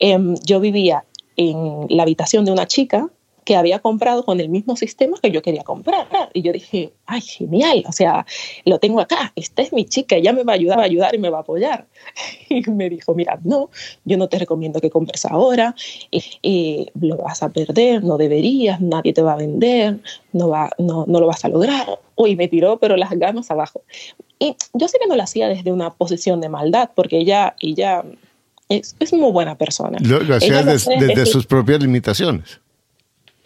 Eh, 0.00 0.18
yo 0.44 0.60
vivía 0.60 1.04
en 1.36 1.86
la 1.88 2.02
habitación 2.02 2.44
de 2.44 2.52
una 2.52 2.66
chica 2.66 3.08
que 3.46 3.56
había 3.56 3.78
comprado 3.78 4.24
con 4.24 4.40
el 4.40 4.48
mismo 4.48 4.76
sistema 4.76 5.16
que 5.22 5.30
yo 5.30 5.40
quería 5.40 5.62
comprar. 5.62 6.08
Y 6.34 6.42
yo 6.42 6.52
dije, 6.52 6.92
ay, 7.06 7.20
genial, 7.20 7.84
o 7.88 7.92
sea, 7.92 8.26
lo 8.64 8.80
tengo 8.80 9.00
acá, 9.00 9.32
esta 9.36 9.62
es 9.62 9.72
mi 9.72 9.84
chica, 9.84 10.16
ella 10.16 10.32
me 10.32 10.42
va 10.42 10.52
a 10.52 10.56
ayudar, 10.56 10.78
va 10.78 10.82
a 10.82 10.86
ayudar 10.86 11.14
y 11.14 11.18
me 11.18 11.30
va 11.30 11.38
a 11.38 11.40
apoyar. 11.42 11.86
Y 12.48 12.68
me 12.70 12.88
dijo, 12.90 13.14
mira, 13.14 13.38
no, 13.44 13.70
yo 14.04 14.16
no 14.16 14.28
te 14.28 14.38
recomiendo 14.38 14.80
que 14.80 14.90
compres 14.90 15.24
ahora, 15.26 15.74
y, 16.10 16.22
y 16.42 16.88
lo 17.00 17.16
vas 17.16 17.42
a 17.42 17.50
perder, 17.50 18.02
no 18.02 18.16
deberías, 18.18 18.80
nadie 18.80 19.12
te 19.12 19.22
va 19.22 19.34
a 19.34 19.36
vender, 19.36 19.98
no, 20.32 20.48
va, 20.48 20.70
no, 20.78 21.04
no 21.06 21.20
lo 21.20 21.26
vas 21.26 21.44
a 21.44 21.48
lograr. 21.48 21.86
Uy, 22.16 22.34
me 22.34 22.48
tiró, 22.48 22.78
pero 22.78 22.96
las 22.96 23.10
ganas 23.10 23.50
abajo. 23.50 23.82
Y 24.38 24.56
yo 24.74 24.88
sé 24.88 24.98
que 25.00 25.06
no 25.06 25.16
lo 25.16 25.22
hacía 25.22 25.48
desde 25.48 25.72
una 25.72 25.90
posición 25.90 26.40
de 26.40 26.48
maldad, 26.48 26.90
porque 26.94 27.18
ella, 27.18 27.54
ella 27.60 28.04
es, 28.68 28.96
es 28.98 29.12
muy 29.12 29.30
buena 29.30 29.56
persona. 29.56 29.98
Lo, 30.00 30.20
lo 30.20 30.34
hacía 30.34 30.62
des, 30.62 30.86
desde 30.86 31.06
decir, 31.06 31.26
sus 31.26 31.46
propias 31.46 31.80
limitaciones. 31.80 32.60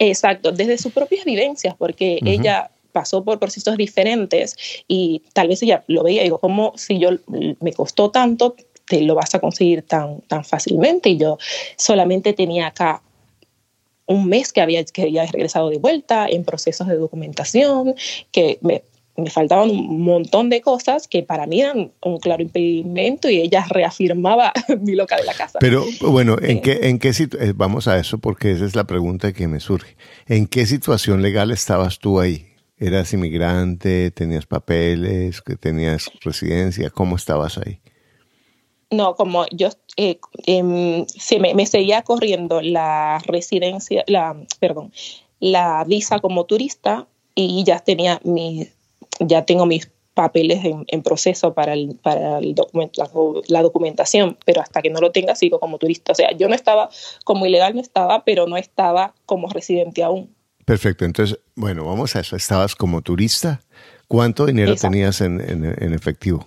Exacto, 0.03 0.51
desde 0.51 0.79
sus 0.79 0.91
propias 0.91 1.25
vivencias, 1.25 1.75
porque 1.77 2.17
uh 2.21 2.25
-huh. 2.25 2.39
ella 2.39 2.71
pasó 2.91 3.23
por 3.23 3.37
procesos 3.37 3.77
diferentes 3.77 4.55
y 4.87 5.21
tal 5.33 5.47
vez 5.47 5.61
ella 5.61 5.83
lo 5.87 6.01
veía 6.03 6.21
y 6.21 6.25
digo, 6.25 6.39
¿cómo 6.39 6.73
si 6.75 6.97
yo 6.97 7.09
me 7.59 7.73
costó 7.73 8.09
tanto, 8.09 8.55
te 8.87 9.01
lo 9.01 9.13
vas 9.13 9.35
a 9.35 9.39
conseguir 9.39 9.83
tan, 9.83 10.21
tan 10.21 10.43
fácilmente? 10.43 11.09
Y 11.09 11.17
yo 11.17 11.37
solamente 11.77 12.33
tenía 12.33 12.67
acá 12.67 13.03
un 14.07 14.25
mes 14.27 14.51
que 14.51 14.61
había, 14.61 14.83
que 14.83 15.03
había 15.03 15.25
regresado 15.27 15.69
de 15.69 15.77
vuelta 15.77 16.27
en 16.27 16.43
procesos 16.45 16.87
de 16.87 16.95
documentación, 16.95 17.93
que 18.31 18.57
me, 18.61 18.81
me 19.17 19.29
faltaban 19.29 19.69
un 19.69 20.01
montón 20.01 20.49
de 20.49 20.61
cosas 20.61 21.07
que 21.07 21.23
para 21.23 21.47
mí 21.47 21.61
eran 21.61 21.91
un 22.01 22.19
claro 22.19 22.41
impedimento 22.41 23.29
y 23.29 23.37
ella 23.41 23.65
reafirmaba 23.69 24.53
mi 24.81 24.95
loca 24.95 25.17
de 25.17 25.23
la 25.23 25.33
casa. 25.33 25.59
Pero 25.59 25.85
bueno, 26.01 26.37
¿en 26.41 26.57
eh, 26.57 26.61
qué, 26.61 26.79
en 26.83 26.99
qué 26.99 27.09
eh, 27.09 27.53
vamos 27.55 27.87
a 27.87 27.99
eso 27.99 28.17
porque 28.19 28.51
esa 28.51 28.65
es 28.65 28.75
la 28.75 28.85
pregunta 28.85 29.33
que 29.33 29.47
me 29.47 29.59
surge. 29.59 29.95
¿En 30.27 30.47
qué 30.47 30.65
situación 30.65 31.21
legal 31.21 31.51
estabas 31.51 31.99
tú 31.99 32.19
ahí? 32.19 32.47
¿Eras 32.77 33.13
inmigrante? 33.13 34.11
¿Tenías 34.11 34.45
papeles? 34.45 35.43
¿Tenías 35.59 36.11
residencia? 36.21 36.89
¿Cómo 36.89 37.15
estabas 37.15 37.57
ahí? 37.57 37.79
No, 38.89 39.15
como 39.15 39.45
yo 39.51 39.69
eh, 39.95 40.19
eh, 40.47 41.05
se 41.07 41.39
me, 41.39 41.53
me, 41.53 41.65
seguía 41.65 42.01
corriendo 42.01 42.61
la 42.61 43.19
residencia, 43.25 44.03
la, 44.07 44.35
perdón, 44.59 44.91
la 45.39 45.85
visa 45.85 46.19
como 46.19 46.45
turista 46.45 47.07
y 47.33 47.63
ya 47.63 47.79
tenía 47.79 48.19
mi, 48.25 48.67
ya 49.21 49.45
tengo 49.45 49.65
mis 49.65 49.89
papeles 50.13 50.63
en, 50.65 50.83
en 50.87 51.03
proceso 51.03 51.53
para, 51.53 51.73
el, 51.73 51.97
para 52.01 52.39
el 52.39 52.53
document, 52.53 52.95
la, 52.97 53.09
la, 53.47 53.61
documentación, 53.61 54.37
pero 54.45 54.61
hasta 54.61 54.81
que 54.81 54.89
no 54.89 54.99
lo 54.99 55.11
tenga 55.11 55.35
sigo 55.35 55.59
como 55.59 55.77
turista. 55.77 56.11
O 56.11 56.15
sea, 56.15 56.31
yo 56.35 56.49
no 56.49 56.55
estaba, 56.55 56.89
como 57.23 57.45
ilegal 57.45 57.75
no 57.75 57.81
estaba, 57.81 58.25
pero 58.25 58.45
no 58.47 58.57
estaba 58.57 59.13
como 59.25 59.47
residente 59.47 60.03
aún. 60.03 60.35
Perfecto, 60.65 61.05
entonces, 61.05 61.39
bueno, 61.55 61.85
vamos 61.85 62.15
a 62.15 62.19
eso. 62.19 62.35
Estabas 62.35 62.75
como 62.75 63.01
turista. 63.01 63.61
¿Cuánto 64.07 64.45
dinero 64.45 64.73
Exacto. 64.73 64.91
tenías 64.91 65.21
en, 65.21 65.39
en, 65.39 65.63
en 65.65 65.93
efectivo? 65.93 66.45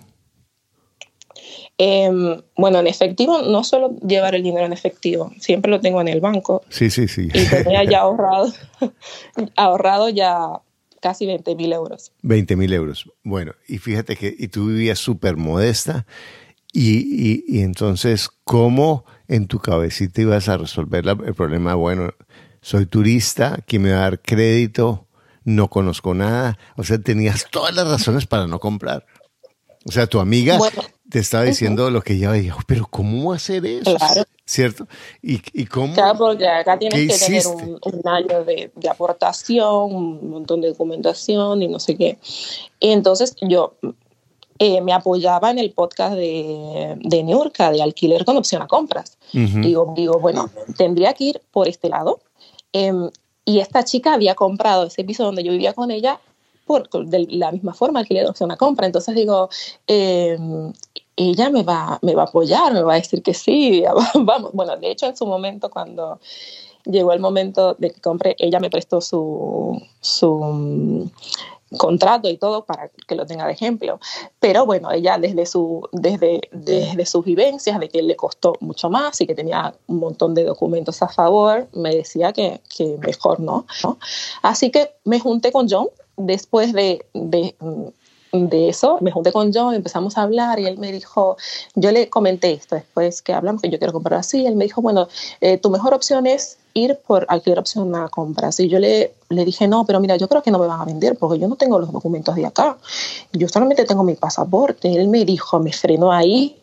Eh, 1.77 2.09
bueno, 2.55 2.79
en 2.79 2.87
efectivo, 2.87 3.41
no 3.41 3.63
solo 3.63 3.95
llevar 4.07 4.35
el 4.35 4.43
dinero 4.43 4.65
en 4.65 4.73
efectivo, 4.73 5.31
siempre 5.39 5.69
lo 5.69 5.81
tengo 5.81 5.99
en 5.99 6.07
el 6.07 6.21
banco. 6.21 6.63
Sí, 6.69 6.89
sí, 6.89 7.07
sí. 7.07 7.27
Y 7.33 7.49
tenía 7.49 7.83
ya 7.83 7.99
ahorrado, 8.01 8.53
ahorrado 9.55 10.09
ya 10.09 10.61
casi 11.05 11.27
20 11.27 11.55
mil 11.55 11.71
euros. 11.71 12.11
20 12.23 12.55
mil 12.55 12.73
euros. 12.73 13.11
Bueno, 13.23 13.53
y 13.67 13.77
fíjate 13.77 14.15
que 14.15 14.35
y 14.35 14.47
tú 14.47 14.69
vivías 14.69 14.97
súper 14.97 15.37
modesta 15.37 16.07
y, 16.73 16.97
y, 16.97 17.45
y, 17.47 17.61
entonces, 17.61 18.27
¿cómo 18.43 19.05
en 19.27 19.45
tu 19.45 19.59
cabecita 19.59 20.21
ibas 20.21 20.49
a 20.49 20.57
resolver 20.57 21.05
el 21.07 21.35
problema? 21.35 21.75
Bueno, 21.75 22.11
soy 22.59 22.87
turista, 22.87 23.59
¿quién 23.67 23.83
me 23.83 23.91
va 23.91 23.97
a 23.97 24.01
dar 24.01 24.19
crédito? 24.19 25.07
No 25.43 25.69
conozco 25.69 26.15
nada. 26.15 26.57
O 26.75 26.83
sea, 26.83 26.97
tenías 26.97 27.45
todas 27.51 27.75
las 27.75 27.87
razones 27.87 28.25
para 28.25 28.47
no 28.47 28.59
comprar. 28.59 29.05
O 29.87 29.91
sea, 29.91 30.07
tu 30.07 30.19
amiga, 30.19 30.57
bueno. 30.57 30.81
te 31.09 31.19
estaba 31.19 31.43
diciendo 31.43 31.91
lo 31.91 32.01
que 32.01 32.13
ella 32.13 32.31
veía, 32.31 32.55
pero 32.65 32.87
¿cómo 32.89 33.31
hacer 33.33 33.65
eso? 33.65 33.95
Claro. 33.95 34.23
¿Cierto? 34.43 34.87
¿Y, 35.21 35.41
y 35.53 35.65
cómo? 35.65 35.93
Claro, 35.93 36.17
porque 36.17 36.47
acá 36.47 36.77
tienes 36.77 36.99
¿Qué 36.99 37.07
que 37.07 37.17
tener 37.17 37.47
un, 37.47 37.79
un 37.81 38.07
año 38.07 38.43
de, 38.43 38.71
de 38.75 38.89
aportación, 38.89 39.93
un 39.93 40.29
montón 40.29 40.61
de 40.61 40.69
documentación 40.69 41.61
y 41.61 41.67
no 41.67 41.79
sé 41.79 41.95
qué. 41.95 42.17
Y 42.79 42.91
entonces 42.91 43.35
yo 43.41 43.75
eh, 44.57 44.81
me 44.81 44.93
apoyaba 44.93 45.51
en 45.51 45.59
el 45.59 45.71
podcast 45.71 46.15
de, 46.15 46.95
de 47.01 47.23
de 47.23 47.81
alquiler 47.81 48.23
con 48.23 48.37
opción 48.37 48.61
a 48.61 48.67
compras. 48.67 49.17
Ujú. 49.33 49.59
Digo, 49.59 49.93
digo, 49.95 50.19
bueno, 50.19 50.49
tendría 50.77 51.13
que 51.13 51.25
ir 51.25 51.41
por 51.51 51.67
este 51.67 51.89
lado. 51.89 52.21
Em, 52.71 53.09
y 53.43 53.59
esta 53.59 53.83
chica 53.83 54.13
había 54.13 54.33
comprado 54.33 54.85
ese 54.85 55.03
piso 55.03 55.23
donde 55.23 55.43
yo 55.43 55.51
vivía 55.51 55.73
con 55.73 55.91
ella 55.91 56.19
por, 56.65 56.89
de 57.05 57.27
la 57.29 57.51
misma 57.51 57.73
forma, 57.73 57.99
alquiler 57.99 58.27
opción 58.27 58.51
a 58.51 58.57
compra. 58.57 58.85
Entonces 58.85 59.15
digo, 59.15 59.49
em, 59.87 60.73
ella 61.15 61.49
me 61.49 61.63
va, 61.63 61.99
me 62.01 62.15
va 62.15 62.23
a 62.23 62.25
apoyar, 62.25 62.73
me 62.73 62.81
va 62.83 62.93
a 62.93 62.97
decir 62.97 63.21
que 63.23 63.33
sí, 63.33 63.83
vamos. 64.15 64.51
Bueno, 64.53 64.75
de 64.77 64.91
hecho, 64.91 65.05
en 65.05 65.15
su 65.15 65.25
momento, 65.25 65.69
cuando 65.69 66.19
llegó 66.85 67.13
el 67.13 67.19
momento 67.19 67.75
de 67.75 67.91
que 67.91 68.01
compré, 68.01 68.35
ella 68.39 68.59
me 68.59 68.69
prestó 68.69 69.01
su, 69.01 69.81
su 70.01 70.35
mm, 70.35 71.09
contrato 71.77 72.29
y 72.29 72.37
todo 72.37 72.65
para 72.65 72.89
que 73.07 73.15
lo 73.15 73.25
tenga 73.25 73.45
de 73.45 73.53
ejemplo. 73.53 73.99
Pero 74.39 74.65
bueno, 74.65 74.91
ella 74.91 75.17
desde, 75.17 75.45
su, 75.45 75.87
desde, 75.91 76.41
desde 76.51 77.05
sus 77.05 77.25
vivencias, 77.25 77.79
de 77.79 77.89
que 77.89 78.01
le 78.01 78.15
costó 78.15 78.53
mucho 78.59 78.89
más 78.89 79.19
y 79.21 79.27
que 79.27 79.35
tenía 79.35 79.73
un 79.87 79.99
montón 79.99 80.33
de 80.33 80.43
documentos 80.43 81.01
a 81.01 81.09
favor, 81.09 81.67
me 81.73 81.95
decía 81.95 82.33
que, 82.33 82.61
que 82.75 82.97
mejor 82.99 83.39
no. 83.39 83.65
Así 84.41 84.71
que 84.71 84.91
me 85.03 85.19
junté 85.19 85.51
con 85.51 85.67
John 85.69 85.87
después 86.17 86.73
de, 86.73 87.05
de, 87.13 87.55
eso, 88.69 88.97
me 89.01 89.11
junté 89.11 89.31
con 89.31 89.53
John, 89.53 89.73
empezamos 89.73 90.17
a 90.17 90.23
hablar 90.23 90.59
y 90.59 90.65
él 90.65 90.77
me 90.77 90.91
dijo, 90.91 91.37
yo 91.75 91.91
le 91.91 92.09
comenté 92.09 92.51
esto 92.51 92.75
después 92.75 93.21
que 93.21 93.33
hablamos, 93.33 93.61
que 93.61 93.69
yo 93.69 93.77
quiero 93.77 93.93
comprar 93.93 94.19
así, 94.19 94.45
él 94.45 94.55
me 94.55 94.65
dijo, 94.65 94.81
bueno, 94.81 95.07
eh, 95.39 95.57
tu 95.57 95.69
mejor 95.69 95.93
opción 95.93 96.27
es 96.27 96.57
ir 96.73 96.99
por 97.07 97.25
alquiler 97.29 97.57
opción 97.57 97.95
a 97.95 98.09
compras. 98.09 98.59
Y 98.59 98.67
yo 98.67 98.79
le, 98.79 99.13
le 99.29 99.45
dije, 99.45 99.67
no, 99.67 99.85
pero 99.85 99.99
mira, 99.99 100.17
yo 100.17 100.27
creo 100.27 100.43
que 100.43 100.51
no 100.51 100.59
me 100.59 100.67
van 100.67 100.81
a 100.81 100.85
vender 100.85 101.17
porque 101.17 101.39
yo 101.39 101.47
no 101.47 101.55
tengo 101.55 101.79
los 101.79 101.91
documentos 101.91 102.35
de 102.35 102.45
acá. 102.45 102.77
Yo 103.31 103.47
solamente 103.47 103.85
tengo 103.85 104.03
mi 104.03 104.15
pasaporte. 104.15 104.93
Él 104.93 105.07
me 105.07 105.23
dijo, 105.23 105.57
me 105.59 105.71
frenó 105.71 106.11
ahí 106.11 106.61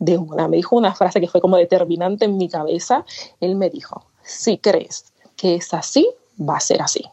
de 0.00 0.18
una, 0.18 0.48
me 0.48 0.56
dijo 0.56 0.74
una 0.74 0.94
frase 0.94 1.20
que 1.20 1.28
fue 1.28 1.40
como 1.40 1.56
determinante 1.56 2.24
en 2.24 2.36
mi 2.36 2.48
cabeza. 2.48 3.06
Él 3.40 3.54
me 3.54 3.70
dijo, 3.70 4.04
si 4.24 4.58
crees 4.58 5.12
que 5.36 5.54
es 5.54 5.72
así, 5.72 6.08
va 6.38 6.56
a 6.56 6.60
ser 6.60 6.82
así. 6.82 7.04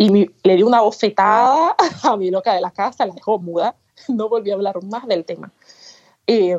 Y 0.00 0.08
mi, 0.08 0.30
le 0.44 0.56
di 0.56 0.62
una 0.62 0.80
bofetada 0.80 1.76
a 2.04 2.16
mi 2.16 2.30
loca 2.30 2.54
de 2.54 2.62
la 2.62 2.70
casa, 2.70 3.04
la 3.04 3.12
dejó 3.12 3.38
muda, 3.38 3.76
no 4.08 4.30
volví 4.30 4.50
a 4.50 4.54
hablar 4.54 4.82
más 4.84 5.06
del 5.06 5.26
tema. 5.26 5.52
Eh, 6.26 6.58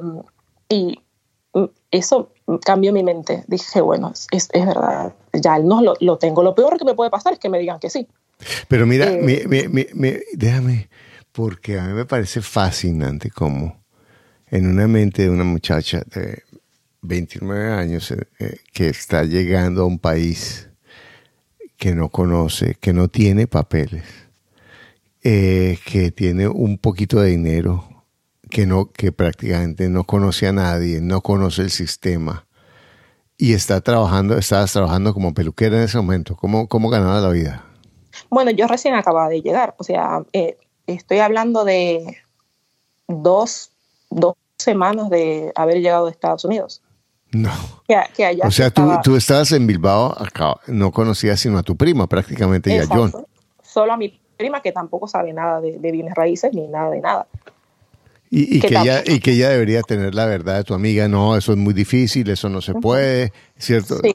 y 0.69 0.99
eso 1.89 2.33
cambió 2.63 2.93
mi 2.93 3.01
mente. 3.01 3.43
Dije, 3.47 3.81
bueno, 3.81 4.11
es, 4.11 4.47
es 4.51 4.65
verdad, 4.65 5.15
ya 5.33 5.57
no 5.57 5.81
lo, 5.81 5.95
lo, 6.01 6.19
tengo. 6.19 6.43
Lo 6.43 6.53
peor 6.53 6.77
que 6.77 6.85
me 6.85 6.93
puede 6.93 7.09
pasar 7.09 7.33
es 7.33 7.39
que 7.39 7.49
me 7.49 7.57
digan 7.57 7.79
que 7.79 7.89
sí. 7.89 8.07
Pero 8.67 8.85
mira, 8.85 9.11
eh, 9.11 9.17
mi, 9.17 9.37
mi, 9.47 9.67
mi, 9.67 9.87
mi, 9.91 10.13
déjame, 10.33 10.87
porque 11.31 11.79
a 11.79 11.87
mí 11.87 11.93
me 11.93 12.05
parece 12.05 12.43
fascinante 12.43 13.31
cómo 13.31 13.81
en 14.51 14.67
una 14.67 14.87
mente 14.87 15.23
de 15.23 15.31
una 15.31 15.45
muchacha 15.45 16.03
de 16.13 16.43
29 17.01 17.71
años 17.71 18.11
eh, 18.11 18.59
que 18.71 18.89
está 18.89 19.23
llegando 19.23 19.81
a 19.81 19.85
un 19.85 19.97
país 19.97 20.70
que 21.81 21.95
no 21.95 22.09
conoce, 22.09 22.75
que 22.75 22.93
no 22.93 23.07
tiene 23.07 23.47
papeles, 23.47 24.03
eh, 25.23 25.79
que 25.83 26.11
tiene 26.11 26.47
un 26.47 26.77
poquito 26.77 27.19
de 27.19 27.31
dinero, 27.31 28.05
que 28.51 28.67
no, 28.67 28.91
que 28.91 29.11
prácticamente 29.11 29.89
no 29.89 30.03
conoce 30.03 30.47
a 30.47 30.53
nadie, 30.53 31.01
no 31.01 31.21
conoce 31.21 31.63
el 31.63 31.71
sistema 31.71 32.45
y 33.35 33.53
está 33.53 33.81
trabajando, 33.81 34.37
estabas 34.37 34.71
trabajando 34.71 35.15
como 35.15 35.33
peluquera 35.33 35.77
en 35.77 35.81
ese 35.85 35.97
momento. 35.97 36.35
¿Cómo, 36.35 36.67
cómo 36.67 36.91
ganaba 36.91 37.19
la 37.19 37.29
vida? 37.29 37.65
Bueno, 38.29 38.51
yo 38.51 38.67
recién 38.67 38.93
acababa 38.93 39.29
de 39.29 39.41
llegar, 39.41 39.73
o 39.79 39.83
sea, 39.83 40.21
eh, 40.33 40.59
estoy 40.85 41.17
hablando 41.17 41.65
de 41.65 42.15
dos, 43.07 43.71
dos 44.11 44.35
semanas 44.59 45.09
de 45.09 45.51
haber 45.55 45.77
llegado 45.77 46.05
de 46.05 46.11
Estados 46.11 46.45
Unidos. 46.45 46.83
No. 47.31 47.51
Que, 47.87 47.97
que 48.15 48.25
allá 48.25 48.47
o 48.47 48.51
sea, 48.51 48.67
estaba... 48.67 49.01
tú, 49.01 49.11
tú 49.11 49.17
estabas 49.17 49.51
en 49.51 49.65
Bilbao, 49.67 50.15
acá, 50.17 50.55
no 50.67 50.91
conocías 50.91 51.39
sino 51.39 51.57
a 51.57 51.63
tu 51.63 51.75
prima 51.75 52.07
prácticamente 52.07 52.73
Exacto. 52.73 52.93
y 52.93 52.97
a 52.97 53.11
John. 53.11 53.25
Solo 53.63 53.93
a 53.93 53.97
mi 53.97 54.19
prima 54.37 54.61
que 54.61 54.71
tampoco 54.71 55.07
sabe 55.07 55.33
nada 55.33 55.61
de, 55.61 55.79
de 55.79 55.91
bienes 55.91 56.13
raíces 56.13 56.53
ni 56.53 56.67
nada 56.67 56.89
de 56.89 56.99
nada. 56.99 57.27
Y, 58.33 58.57
y, 58.57 58.61
que 58.61 58.67
ella, 58.67 59.03
y, 59.05 59.19
que 59.19 59.31
ella, 59.33 59.49
debería 59.49 59.81
tener 59.81 60.15
la 60.15 60.25
verdad 60.25 60.55
de 60.55 60.63
tu 60.63 60.73
amiga, 60.73 61.09
no, 61.09 61.35
eso 61.35 61.51
es 61.51 61.57
muy 61.57 61.73
difícil, 61.73 62.29
eso 62.29 62.47
no 62.47 62.61
se 62.61 62.73
puede, 62.73 63.33
¿cierto? 63.57 63.97
Sí. 64.01 64.13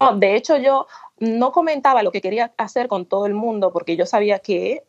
No, 0.00 0.16
de 0.16 0.36
hecho, 0.36 0.56
yo 0.56 0.86
no 1.18 1.52
comentaba 1.52 2.02
lo 2.02 2.10
que 2.10 2.22
quería 2.22 2.52
hacer 2.56 2.88
con 2.88 3.04
todo 3.04 3.26
el 3.26 3.34
mundo 3.34 3.70
porque 3.70 3.94
yo 3.94 4.06
sabía 4.06 4.38
que 4.38 4.84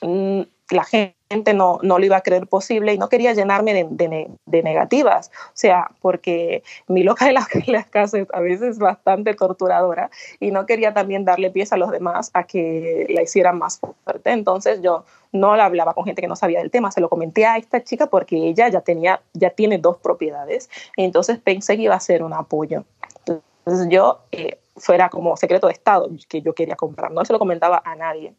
mm, 0.00 0.42
la 0.70 0.84
gente 0.84 1.54
no, 1.54 1.78
no 1.82 1.98
lo 1.98 2.04
iba 2.04 2.16
a 2.16 2.20
creer 2.20 2.46
posible 2.46 2.92
y 2.92 2.98
no 2.98 3.08
quería 3.08 3.32
llenarme 3.32 3.74
de, 3.74 4.28
de, 4.46 4.62
negativas. 4.62 5.30
O 5.46 5.52
sea, 5.54 5.90
porque 6.00 6.62
mi 6.86 7.02
loca 7.02 7.26
de 7.26 7.32
las, 7.32 7.48
las 7.66 7.86
casas 7.90 8.26
a 8.32 8.40
veces 8.40 8.70
es 8.70 8.78
bastante 8.78 9.34
torturadora 9.34 10.10
y 10.40 10.50
no 10.50 10.66
quería 10.66 10.92
también 10.92 11.24
darle 11.24 11.50
pies 11.50 11.72
a 11.72 11.76
los 11.76 11.90
demás 11.90 12.30
a 12.34 12.44
que 12.44 13.06
la 13.08 13.22
hicieran 13.22 13.58
más 13.58 13.80
fuerte. 13.80 14.30
Entonces 14.30 14.80
yo 14.82 15.04
no 15.32 15.56
la 15.56 15.66
hablaba 15.66 15.94
con 15.94 16.04
gente 16.04 16.22
que 16.22 16.28
no 16.28 16.36
sabía 16.36 16.60
del 16.60 16.70
tema, 16.70 16.90
se 16.90 17.00
lo 17.00 17.08
comenté 17.08 17.44
a 17.46 17.56
esta 17.56 17.82
chica 17.82 18.06
porque 18.06 18.36
ella 18.36 18.68
ya, 18.68 18.80
tenía, 18.80 19.20
ya 19.34 19.50
tiene 19.50 19.78
dos 19.78 19.98
propiedades, 19.98 20.70
entonces 20.96 21.38
pensé 21.38 21.76
que 21.76 21.82
iba 21.82 21.94
a 21.94 22.00
ser 22.00 22.22
un 22.22 22.32
apoyo. 22.32 22.84
Entonces 23.26 23.88
yo, 23.90 24.20
eh, 24.32 24.58
fuera 24.76 25.10
como 25.10 25.36
secreto 25.36 25.66
de 25.66 25.74
Estado 25.74 26.08
que 26.28 26.40
yo 26.40 26.54
quería 26.54 26.76
comprar, 26.76 27.10
no 27.10 27.24
se 27.24 27.32
lo 27.32 27.38
comentaba 27.38 27.82
a 27.84 27.94
nadie. 27.96 28.32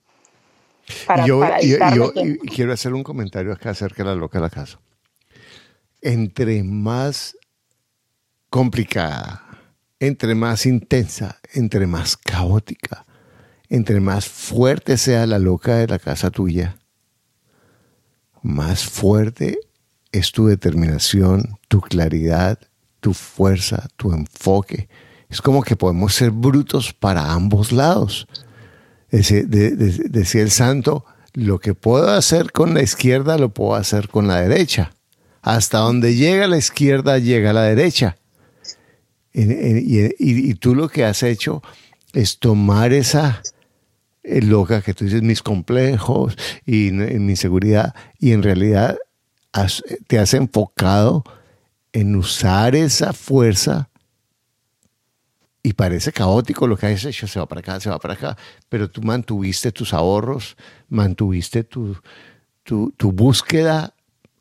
Para, 1.06 1.26
yo, 1.26 1.40
para 1.40 1.96
yo, 1.96 2.12
quiero 2.54 2.74
hacer 2.74 2.94
un 2.94 3.04
comentario 3.04 3.52
acá 3.52 3.72
acerca 3.72 4.04
de 4.04 4.10
la 4.10 4.16
loca 4.16 4.40
de 4.40 4.44
la 4.44 4.50
casa. 4.50 4.80
Entre 6.02 6.64
más 6.64 7.38
complicada, 8.50 9.44
entre 10.00 10.36
más 10.36 10.66
intensa, 10.66 11.40
entre 11.54 11.86
más 11.88 12.18
caótica, 12.18 13.06
entre 13.70 14.00
más 14.00 14.28
fuerte 14.28 14.98
sea 14.98 15.28
la 15.28 15.40
loca 15.40 15.76
de 15.76 15.88
la 15.88 16.00
casa 16.00 16.32
tuya, 16.32 16.78
más 18.42 18.86
fuerte 18.86 19.60
es 20.12 20.32
tu 20.32 20.48
determinación, 20.48 21.58
tu 21.68 21.82
claridad, 21.82 22.60
tu 23.00 23.14
fuerza, 23.14 23.88
tu 23.96 24.14
enfoque. 24.14 24.90
Es 25.30 25.42
como 25.42 25.62
que 25.62 25.76
podemos 25.76 26.16
ser 26.16 26.32
brutos 26.32 26.94
para 26.94 27.32
ambos 27.32 27.72
lados. 27.72 28.28
Decía, 29.12 29.44
de, 29.44 29.72
de, 29.72 30.10
decía 30.10 30.42
el 30.42 30.52
santo, 30.52 31.06
lo 31.34 31.60
que 31.60 31.74
puedo 31.74 32.10
hacer 32.12 32.52
con 32.52 32.74
la 32.74 32.82
izquierda 32.82 33.38
lo 33.38 33.50
puedo 33.50 33.76
hacer 33.76 34.10
con 34.10 34.28
la 34.28 34.42
derecha. 34.42 34.94
Hasta 35.42 35.80
donde 35.80 36.16
llega 36.16 36.48
la 36.48 36.58
izquierda, 36.58 37.18
llega 37.18 37.54
la 37.54 37.64
derecha. 37.64 38.18
Y, 39.32 40.54
tú 40.56 40.76
lo 40.76 40.90
que 40.90 41.06
has 41.06 41.24
hecho 41.24 41.62
es 42.14 42.40
tomar 42.40 42.94
esa 42.94 43.42
eh, 44.24 44.42
loca 44.42 44.82
que 44.82 44.94
tú 44.94 45.06
dices, 45.06 45.22
mis 45.22 45.42
complejos 45.42 46.36
y, 46.66 46.92
mi 46.92 47.32
inseguridad, 47.32 47.94
y 48.20 48.32
en 48.32 48.44
realidad 48.44 48.98
te 50.08 50.20
has 50.20 50.34
enfocado 50.34 51.24
en 51.94 52.16
usar 52.16 52.76
esa 52.76 53.14
fuerza 53.14 53.89
y 55.62 55.74
parece 55.74 56.12
caótico 56.12 56.68
lo 56.68 56.78
que 56.78 56.88
has 56.88 57.06
hecho, 57.06 57.28
se 57.28 57.40
va 57.40 57.48
para 57.48 57.60
acá, 57.60 57.80
se 57.80 57.90
va 57.90 58.00
para 58.00 58.14
acá, 58.14 58.38
pero 58.70 58.90
tú 58.90 59.02
mantuviste 59.02 59.72
tus 59.72 59.94
ahorros, 59.94 60.56
mantuviste 60.88 61.64
tu, 61.64 61.98
tu, 62.64 62.92
tu 62.92 63.12
búsqueda 63.12 63.94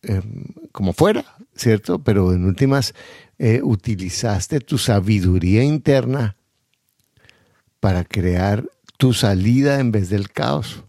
eh, 0.02 0.22
como 0.70 0.92
fuera, 0.92 1.24
¿cierto? 1.54 1.98
Pero 1.98 2.32
en 2.32 2.44
últimas 2.44 2.94
eh, 3.38 3.60
utilizaste 3.62 4.60
tu 4.60 4.78
sabiduría 4.78 5.62
interna 5.62 6.36
para 7.80 8.04
crear 8.04 8.64
tu 8.96 9.12
salida 9.12 9.80
en 9.80 9.90
vez 9.92 10.10
del 10.10 10.30
caos. 10.30 10.84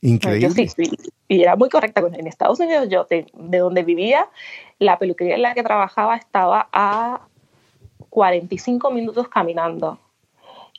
Increíble. 0.00 0.50
Sí, 0.50 0.68
sí, 0.68 0.96
y 1.28 1.42
era 1.42 1.56
muy 1.56 1.68
correcta. 1.68 2.02
En 2.12 2.26
Estados 2.26 2.58
Unidos, 2.58 2.88
yo 2.90 3.06
de, 3.08 3.26
de 3.32 3.58
donde 3.58 3.84
vivía, 3.84 4.28
la 4.78 4.98
peluquería 4.98 5.36
en 5.36 5.42
la 5.42 5.54
que 5.54 5.62
trabajaba 5.62 6.16
estaba 6.16 6.68
a 6.72 7.28
45 8.12 8.90
minutos 8.90 9.26
caminando. 9.28 9.98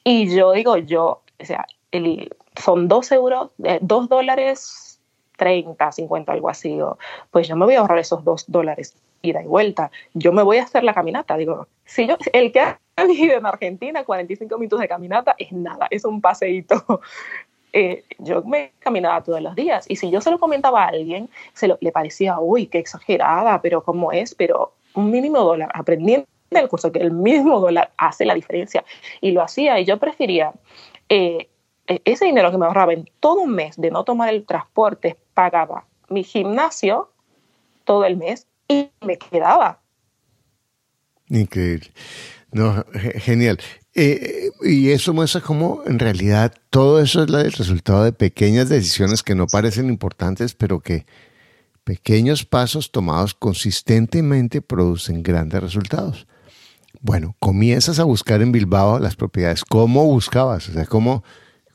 Y 0.03 0.35
yo 0.35 0.51
digo, 0.51 0.77
yo, 0.77 1.23
o 1.39 1.45
sea, 1.45 1.65
el, 1.91 2.29
son 2.55 2.87
2 2.87 3.11
euros, 3.13 3.49
eh, 3.63 3.79
2 3.81 4.07
dólares 4.07 5.01
30, 5.37 5.91
50, 5.91 6.31
algo 6.31 6.49
así. 6.49 6.69
Digo, 6.69 6.99
pues 7.31 7.47
yo 7.47 7.55
me 7.55 7.65
voy 7.65 7.73
a 7.73 7.79
ahorrar 7.79 7.97
esos 7.97 8.23
2 8.23 8.45
dólares 8.51 8.95
ida 9.23 9.41
y 9.41 9.47
vuelta. 9.47 9.89
Yo 10.13 10.31
me 10.31 10.43
voy 10.43 10.57
a 10.57 10.63
hacer 10.63 10.83
la 10.83 10.93
caminata. 10.93 11.35
Digo, 11.35 11.67
si 11.85 12.05
yo, 12.05 12.17
el 12.33 12.51
que 12.51 12.59
ha 12.59 12.77
vivido 13.07 13.35
en 13.35 13.47
Argentina, 13.47 14.03
45 14.03 14.55
minutos 14.59 14.79
de 14.79 14.87
caminata 14.87 15.33
es 15.39 15.51
nada, 15.51 15.87
es 15.89 16.05
un 16.05 16.21
paseíto. 16.21 17.01
eh, 17.73 18.03
yo 18.19 18.43
me 18.43 18.73
caminaba 18.77 19.23
todos 19.23 19.41
los 19.41 19.55
días 19.55 19.85
y 19.89 19.95
si 19.95 20.11
yo 20.11 20.21
se 20.21 20.29
lo 20.29 20.37
comentaba 20.37 20.83
a 20.83 20.89
alguien, 20.89 21.31
se 21.53 21.67
lo, 21.67 21.79
le 21.81 21.91
parecía, 21.91 22.39
uy, 22.39 22.67
qué 22.67 22.77
exagerada, 22.77 23.59
pero 23.59 23.83
cómo 23.83 24.11
es, 24.11 24.35
pero 24.35 24.73
un 24.93 25.09
mínimo 25.09 25.39
dólar, 25.39 25.71
aprendiendo 25.73 26.27
el 26.59 26.69
curso 26.69 26.91
que 26.91 26.99
el 26.99 27.11
mismo 27.11 27.59
dólar 27.59 27.91
hace 27.97 28.25
la 28.25 28.33
diferencia 28.33 28.83
y 29.21 29.31
lo 29.31 29.41
hacía 29.41 29.79
y 29.79 29.85
yo 29.85 29.97
prefería 29.97 30.53
eh, 31.09 31.49
e-, 31.87 32.01
ese 32.05 32.25
dinero 32.25 32.51
que 32.51 32.57
me 32.57 32.65
ahorraba 32.65 32.93
en 32.93 33.09
todo 33.19 33.41
un 33.41 33.53
mes 33.53 33.75
de 33.77 33.91
no 33.91 34.03
tomar 34.03 34.29
el 34.33 34.45
transporte, 34.45 35.17
pagaba 35.33 35.85
mi 36.09 36.23
gimnasio 36.23 37.11
todo 37.83 38.05
el 38.05 38.17
mes 38.17 38.47
y 38.67 38.89
me 39.01 39.17
quedaba. 39.17 39.79
Increíble. 41.29 41.91
No, 42.51 42.85
genial. 43.15 43.59
Eh, 43.95 44.51
y 44.61 44.91
eso 44.91 45.13
muestra 45.13 45.41
cómo 45.41 45.83
en 45.85 45.99
realidad 45.99 46.53
todo 46.69 46.99
eso 46.99 47.23
es 47.23 47.29
el 47.29 47.51
resultado 47.51 48.03
de 48.03 48.13
pequeñas 48.13 48.69
decisiones 48.69 49.21
que 49.21 49.35
no 49.35 49.47
parecen 49.47 49.89
importantes, 49.89 50.53
pero 50.53 50.79
que 50.79 51.05
pequeños 51.83 52.45
pasos 52.45 52.91
tomados 52.91 53.33
consistentemente 53.33 54.61
producen 54.61 55.21
grandes 55.21 55.61
resultados. 55.61 56.27
Bueno, 57.01 57.35
comienzas 57.39 57.99
a 57.99 58.03
buscar 58.03 58.41
en 58.41 58.51
Bilbao 58.51 58.99
las 58.99 59.15
propiedades. 59.15 59.63
¿Cómo 59.65 60.05
buscabas? 60.05 60.69
O 60.69 60.73
sea, 60.73 60.85
¿cómo, 60.85 61.23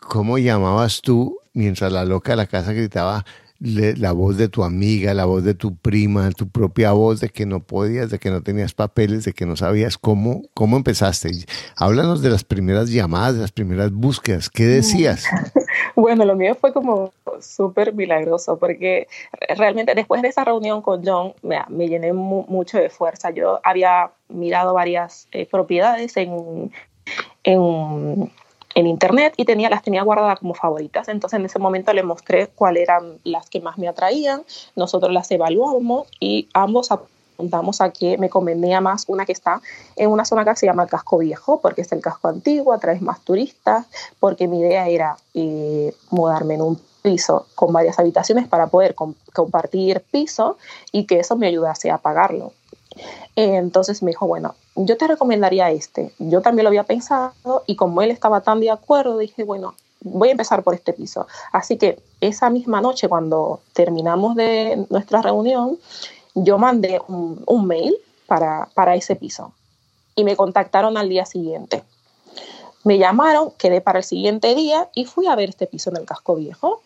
cómo 0.00 0.38
llamabas 0.38 1.00
tú 1.02 1.38
mientras 1.52 1.92
la 1.92 2.04
loca 2.04 2.32
de 2.32 2.36
la 2.36 2.46
casa 2.46 2.72
gritaba 2.72 3.24
la 3.60 4.12
voz 4.12 4.36
de 4.36 4.48
tu 4.48 4.62
amiga, 4.62 5.14
la 5.14 5.24
voz 5.24 5.42
de 5.42 5.54
tu 5.54 5.76
prima, 5.76 6.30
tu 6.30 6.48
propia 6.48 6.92
voz 6.92 7.20
de 7.20 7.28
que 7.28 7.44
no 7.44 7.60
podías, 7.60 8.10
de 8.10 8.18
que 8.18 8.30
no 8.30 8.42
tenías 8.42 8.72
papeles, 8.72 9.24
de 9.24 9.32
que 9.32 9.46
no 9.46 9.56
sabías 9.56 9.98
cómo, 9.98 10.42
cómo 10.54 10.76
empezaste. 10.76 11.30
Háblanos 11.76 12.22
de 12.22 12.30
las 12.30 12.44
primeras 12.44 12.90
llamadas, 12.90 13.34
de 13.34 13.40
las 13.40 13.52
primeras 13.52 13.90
búsquedas. 13.92 14.48
¿Qué 14.48 14.64
decías? 14.64 15.24
Bueno, 15.94 16.24
lo 16.24 16.36
mío 16.36 16.54
fue 16.54 16.72
como 16.72 17.12
súper 17.40 17.92
milagroso 17.92 18.56
porque 18.56 19.08
realmente 19.56 19.96
después 19.96 20.22
de 20.22 20.28
esa 20.28 20.44
reunión 20.44 20.80
con 20.80 21.04
John 21.04 21.34
me, 21.42 21.58
me 21.68 21.88
llené 21.88 22.12
mucho 22.12 22.78
de 22.78 22.88
fuerza. 22.88 23.30
Yo 23.30 23.60
había 23.64 24.12
mirado 24.28 24.74
varias 24.74 25.26
eh, 25.32 25.46
propiedades 25.46 26.16
en, 26.16 26.70
en 27.42 28.30
en 28.78 28.86
internet 28.86 29.34
y 29.36 29.44
tenía, 29.44 29.68
las 29.68 29.82
tenía 29.82 30.04
guardadas 30.04 30.38
como 30.38 30.54
favoritas. 30.54 31.08
Entonces 31.08 31.40
en 31.40 31.46
ese 31.46 31.58
momento 31.58 31.92
le 31.92 32.04
mostré 32.04 32.46
cuáles 32.46 32.84
eran 32.84 33.18
las 33.24 33.50
que 33.50 33.60
más 33.60 33.76
me 33.76 33.88
atraían, 33.88 34.42
nosotros 34.76 35.12
las 35.12 35.28
evaluamos 35.32 36.06
y 36.20 36.48
ambos 36.54 36.92
apuntamos 36.92 37.80
a 37.80 37.90
que 37.90 38.16
me 38.18 38.30
convenía 38.30 38.80
más 38.80 39.04
una 39.08 39.26
que 39.26 39.32
está 39.32 39.60
en 39.96 40.10
una 40.10 40.24
zona 40.24 40.44
que 40.44 40.54
se 40.54 40.66
llama 40.66 40.86
casco 40.86 41.18
viejo, 41.18 41.60
porque 41.60 41.82
es 41.82 41.90
el 41.90 42.00
casco 42.00 42.28
antiguo, 42.28 42.72
atrae 42.72 43.00
más 43.00 43.20
turistas, 43.24 43.86
porque 44.20 44.46
mi 44.46 44.60
idea 44.60 44.86
era 44.86 45.16
eh, 45.34 45.92
mudarme 46.10 46.54
en 46.54 46.62
un 46.62 46.80
piso 47.02 47.46
con 47.56 47.72
varias 47.72 47.98
habitaciones 47.98 48.46
para 48.46 48.68
poder 48.68 48.94
compartir 48.94 50.04
piso 50.12 50.56
y 50.92 51.04
que 51.04 51.18
eso 51.18 51.36
me 51.36 51.48
ayudase 51.48 51.90
a 51.90 51.98
pagarlo. 51.98 52.52
Entonces 53.36 54.02
me 54.02 54.10
dijo, 54.10 54.26
bueno, 54.26 54.54
yo 54.74 54.96
te 54.96 55.06
recomendaría 55.06 55.70
este. 55.70 56.12
Yo 56.18 56.40
también 56.40 56.64
lo 56.64 56.68
había 56.68 56.84
pensado 56.84 57.32
y 57.66 57.76
como 57.76 58.02
él 58.02 58.10
estaba 58.10 58.40
tan 58.40 58.60
de 58.60 58.70
acuerdo, 58.70 59.18
dije, 59.18 59.44
bueno, 59.44 59.74
voy 60.00 60.28
a 60.28 60.32
empezar 60.32 60.62
por 60.62 60.74
este 60.74 60.92
piso. 60.92 61.26
Así 61.52 61.76
que 61.76 62.00
esa 62.20 62.50
misma 62.50 62.80
noche, 62.80 63.08
cuando 63.08 63.60
terminamos 63.72 64.36
de 64.36 64.86
nuestra 64.90 65.22
reunión, 65.22 65.78
yo 66.34 66.58
mandé 66.58 67.00
un, 67.08 67.66
mail 67.66 67.96
para, 68.26 68.68
para 68.74 68.94
ese 68.94 69.16
piso 69.16 69.52
y 70.14 70.24
me 70.24 70.36
contactaron 70.36 70.96
al 70.96 71.08
día 71.08 71.26
siguiente. 71.26 71.82
Me 72.84 72.98
llamaron, 72.98 73.50
quedé 73.58 73.80
para 73.80 73.98
el 73.98 74.04
siguiente 74.04 74.54
día 74.54 74.88
y 74.94 75.04
fui 75.04 75.26
a 75.26 75.34
ver 75.34 75.48
este 75.48 75.66
piso 75.66 75.90
en 75.90 75.96
el 75.96 76.04
casco 76.04 76.36
viejo. 76.36 76.82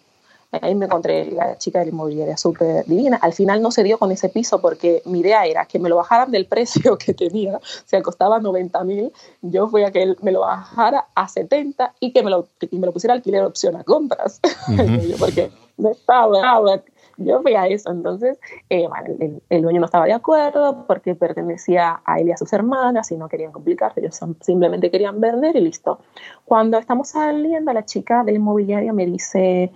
Ahí 0.60 0.74
me 0.74 0.84
encontré 0.84 1.30
la 1.30 1.56
chica 1.56 1.78
de 1.78 1.86
la 1.86 1.92
inmobiliaria 1.92 2.36
súper 2.36 2.84
divina. 2.84 3.18
Al 3.22 3.32
final 3.32 3.62
no 3.62 3.70
se 3.70 3.82
dio 3.82 3.98
con 3.98 4.12
ese 4.12 4.28
piso 4.28 4.60
porque 4.60 5.02
mi 5.06 5.20
idea 5.20 5.46
era 5.46 5.64
que 5.64 5.78
me 5.78 5.88
lo 5.88 5.96
bajaran 5.96 6.30
del 6.30 6.46
precio 6.46 6.98
que 7.04 7.14
tenía. 7.14 7.56
O 7.56 7.60
sea, 7.86 8.02
costaba 8.02 8.38
90 8.38 8.84
mil. 8.84 9.12
Yo 9.40 9.68
fui 9.68 9.82
a 9.82 9.90
que 9.90 10.02
él 10.02 10.18
me 10.20 10.30
lo 10.30 10.40
bajara 10.40 11.06
a 11.14 11.26
70 11.26 11.94
y 12.00 12.12
que 12.12 12.22
me 12.22 12.30
lo, 12.30 12.48
me 12.70 12.86
lo 12.86 12.92
pusiera 12.92 13.14
alquiler 13.14 13.42
opción 13.44 13.76
a 13.76 13.84
compras. 13.84 14.40
porque 15.18 15.50
no 15.78 15.90
estaba, 15.90 16.82
yo 17.16 17.42
fui 17.42 17.54
a 17.54 17.66
eso. 17.66 17.90
Entonces, 17.90 18.38
eh, 18.68 18.86
el, 19.20 19.42
el, 19.48 19.62
dueño 19.62 19.80
no 19.80 19.86
estaba 19.86 20.04
de 20.04 20.12
acuerdo 20.12 20.84
porque 20.86 21.14
pertenecía 21.14 22.02
a 22.04 22.20
él 22.20 22.28
y 22.28 22.32
a 22.32 22.36
sus 22.36 22.52
hermanas 22.52 23.10
y 23.10 23.16
no 23.16 23.28
querían 23.28 23.52
complicarse. 23.52 24.00
Ellos 24.00 24.20
simplemente 24.40 24.90
querían 24.90 25.20
vender 25.20 25.56
y 25.56 25.60
listo. 25.60 26.00
Cuando 26.44 26.78
estamos 26.78 27.08
saliendo, 27.08 27.72
la 27.72 27.84
chica 27.84 28.22
de 28.24 28.32
la 28.32 28.36
inmobiliaria 28.36 28.92
me 28.92 29.06
dice, 29.06 29.72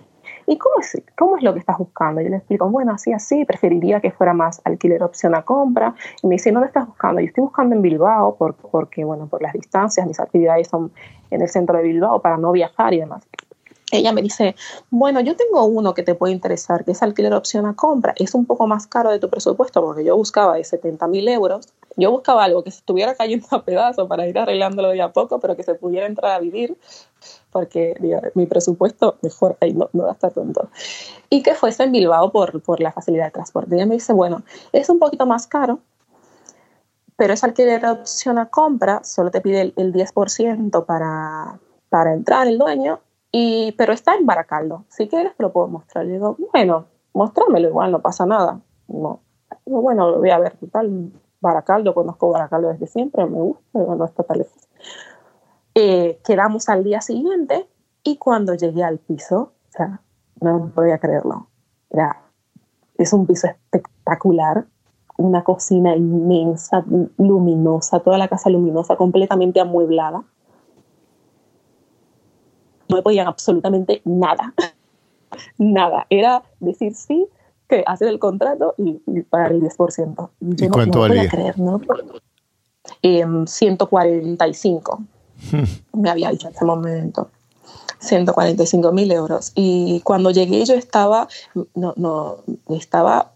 ¿y 0.47 0.57
cómo 0.57 0.79
es, 0.79 0.97
cómo 1.17 1.37
es 1.37 1.43
lo 1.43 1.53
que 1.53 1.59
estás 1.59 1.77
buscando? 1.77 2.21
Yo 2.21 2.29
le 2.29 2.37
explico, 2.37 2.69
bueno, 2.69 2.93
así, 2.93 3.11
así, 3.11 3.43
preferiría 3.43 3.99
que 3.99 4.11
fuera 4.11 4.33
más 4.33 4.61
alquiler 4.63 5.03
opción 5.03 5.35
a 5.35 5.43
compra. 5.43 5.93
Y 6.23 6.27
me 6.27 6.35
dice, 6.35 6.51
¿dónde 6.51 6.67
estás 6.67 6.87
buscando? 6.87 7.19
Yo 7.19 7.27
estoy 7.27 7.43
buscando 7.43 7.75
en 7.75 7.81
Bilbao 7.81 8.37
porque, 8.71 9.03
bueno, 9.03 9.27
por 9.27 9.41
las 9.41 9.53
distancias, 9.53 10.07
mis 10.07 10.19
actividades 10.19 10.69
son 10.69 10.91
en 11.29 11.41
el 11.41 11.49
centro 11.49 11.77
de 11.77 11.83
Bilbao 11.83 12.21
para 12.21 12.37
no 12.37 12.53
viajar 12.53 12.93
y 12.93 13.01
demás. 13.01 13.27
Ella 13.91 14.11
me 14.11 14.21
dice, 14.21 14.55
bueno, 14.89 15.21
yo 15.21 15.37
tengo 15.37 15.63
uno 15.65 15.93
que 15.93 16.03
te 16.03 16.13
puede 16.13 16.33
interesar, 16.33 16.83
que 16.83 16.91
es 16.91 17.01
alquiler 17.03 17.33
opción 17.33 17.65
a 17.65 17.73
compra. 17.73 18.13
Es 18.17 18.33
un 18.33 18.45
poco 18.45 18.67
más 18.67 18.85
caro 18.85 19.11
de 19.11 19.19
tu 19.19 19.29
presupuesto 19.29 19.81
porque 19.81 20.03
yo 20.03 20.15
buscaba 20.17 20.55
de 20.55 20.63
70 20.63 21.07
mil 21.07 21.27
euros. 21.27 21.69
Yo 21.95 22.11
buscaba 22.11 22.43
algo 22.43 22.63
que 22.63 22.71
se 22.71 22.79
estuviera 22.79 23.15
cayendo 23.15 23.47
a 23.51 23.63
pedazos 23.63 24.07
para 24.07 24.27
ir 24.27 24.37
arreglándolo 24.37 24.89
de 24.89 25.01
a 25.01 25.13
poco, 25.13 25.39
pero 25.39 25.55
que 25.55 25.63
se 25.63 25.75
pudiera 25.75 26.05
entrar 26.05 26.33
a 26.33 26.39
vivir 26.39 26.77
porque 27.51 27.95
mi 28.35 28.45
presupuesto 28.45 29.17
mejor 29.21 29.57
ahí 29.61 29.73
no, 29.73 29.89
no 29.93 30.05
gasta 30.05 30.29
tanto. 30.29 30.69
Y 31.29 31.43
que 31.43 31.55
fuese 31.55 31.83
en 31.83 31.91
Bilbao 31.91 32.31
por, 32.31 32.61
por 32.61 32.79
la 32.79 32.91
facilidad 32.91 33.25
de 33.25 33.31
transporte. 33.31 33.75
Ella 33.75 33.85
me 33.85 33.95
dice, 33.95 34.13
bueno, 34.13 34.43
es 34.71 34.89
un 34.89 34.99
poquito 34.99 35.25
más 35.25 35.47
caro, 35.47 35.79
pero 37.15 37.33
es 37.33 37.43
alquiler 37.43 37.81
de 37.81 37.89
opción 37.89 38.37
a 38.37 38.49
compra, 38.49 39.03
solo 39.03 39.31
te 39.31 39.41
pide 39.41 39.61
el, 39.61 39.73
el 39.75 39.93
10% 39.93 40.85
para, 40.85 41.59
para 41.89 42.13
entrar 42.13 42.47
el 42.47 42.57
dueño 42.57 42.99
y, 43.31 43.73
pero 43.73 43.93
está 43.93 44.15
en 44.15 44.25
Baracaldo. 44.25 44.85
Si 44.89 45.07
quieres, 45.07 45.35
te 45.35 45.43
lo 45.43 45.51
puedo 45.51 45.67
mostrar. 45.67 46.05
Le 46.05 46.13
digo, 46.13 46.37
bueno, 46.53 46.85
mostrámelo 47.13 47.67
igual, 47.67 47.91
no 47.91 48.01
pasa 48.01 48.25
nada. 48.25 48.61
No. 48.87 49.19
bueno, 49.65 50.09
lo 50.09 50.19
voy 50.19 50.29
a 50.29 50.39
ver, 50.39 50.55
total, 50.57 51.11
Baracaldo, 51.41 51.93
conozco 51.93 52.29
Baracaldo 52.29 52.69
desde 52.69 52.87
siempre, 52.87 53.25
me 53.25 53.39
gusta, 53.39 53.61
no 53.73 54.05
está 54.05 54.23
tan 54.23 54.39
lejos. 54.39 54.66
Eh, 55.79 56.19
quedamos 56.25 56.69
al 56.69 56.83
día 56.83 57.01
siguiente 57.01 57.67
y 58.03 58.17
cuando 58.17 58.55
llegué 58.55 58.83
al 58.83 58.97
piso, 58.97 59.53
o 59.69 59.71
sea, 59.71 60.01
no 60.41 60.71
podía 60.73 60.97
creerlo. 60.97 61.49
Era, 61.91 62.19
es 62.97 63.13
un 63.13 63.27
piso 63.27 63.47
espectacular, 63.47 64.65
una 65.17 65.43
cocina 65.43 65.95
inmensa, 65.95 66.83
luminosa, 67.17 67.99
toda 67.99 68.17
la 68.17 68.27
casa 68.27 68.49
luminosa, 68.49 68.95
completamente 68.95 69.59
amueblada 69.59 70.23
no 72.89 72.95
me 72.95 73.01
podían 73.01 73.27
absolutamente 73.27 74.01
nada. 74.05 74.53
nada. 75.57 76.07
Era 76.09 76.43
decir 76.59 76.95
sí, 76.95 77.27
que 77.67 77.83
hacer 77.85 78.07
el 78.07 78.19
contrato 78.19 78.75
y, 78.77 78.99
pagar 79.23 79.51
el 79.51 79.61
10%. 79.61 80.29
Yo 80.39 80.65
¿Y 80.65 80.69
cuánto 80.69 80.99
no, 80.99 81.01
valía? 81.01 81.29
creer, 81.29 81.59
¿no? 81.59 81.81
145 83.45 84.97
hmm. 84.97 85.16
me 85.93 86.09
había 86.09 86.31
dicho 86.31 86.47
en 86.47 86.55
ese 86.55 86.65
momento. 86.65 87.29
145 87.99 88.91
mil 88.91 89.11
euros. 89.11 89.51
Y 89.55 90.01
cuando 90.01 90.31
llegué 90.31 90.63
yo 90.65 90.75
estaba, 90.75 91.27
no, 91.73 91.93
no, 91.95 92.37
estaba 92.69 93.31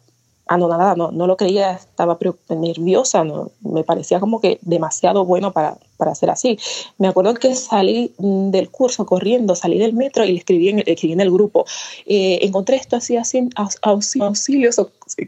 anonadada, 0.47 0.95
no, 0.95 1.12
no 1.12 1.28
lo 1.28 1.38
creía, 1.38 1.74
estaba 1.74 2.18
nerviosa, 2.49 3.24
no, 3.24 3.52
me 3.62 3.84
parecía 3.84 4.20
como 4.20 4.41
que 4.41 4.60
demasiado 4.62 5.26
bueno 5.26 5.52
para, 5.52 5.78
para 6.02 6.16
ser 6.16 6.32
así. 6.32 6.58
Me 6.97 7.08
acuerdo 7.08 7.36
que 7.36 7.54
salí 7.54 8.12
mm, 8.18 8.49
del 8.49 8.72
curso 8.72 9.06
corriendo, 9.06 9.54
salí 9.54 9.78
del 9.78 9.93
metro 9.93 10.26
y 10.26 10.32
le 10.32 10.39
escribí 10.39 10.70
en, 10.70 10.80
escribí 10.80 11.14
en 11.14 11.22
el 11.22 11.30
grupo. 11.30 11.64
Eh, 12.08 12.39
encontré 12.41 12.78
esto 12.78 12.95
así, 12.95 13.18
así, 13.18 13.47
auxilio, 13.56 14.72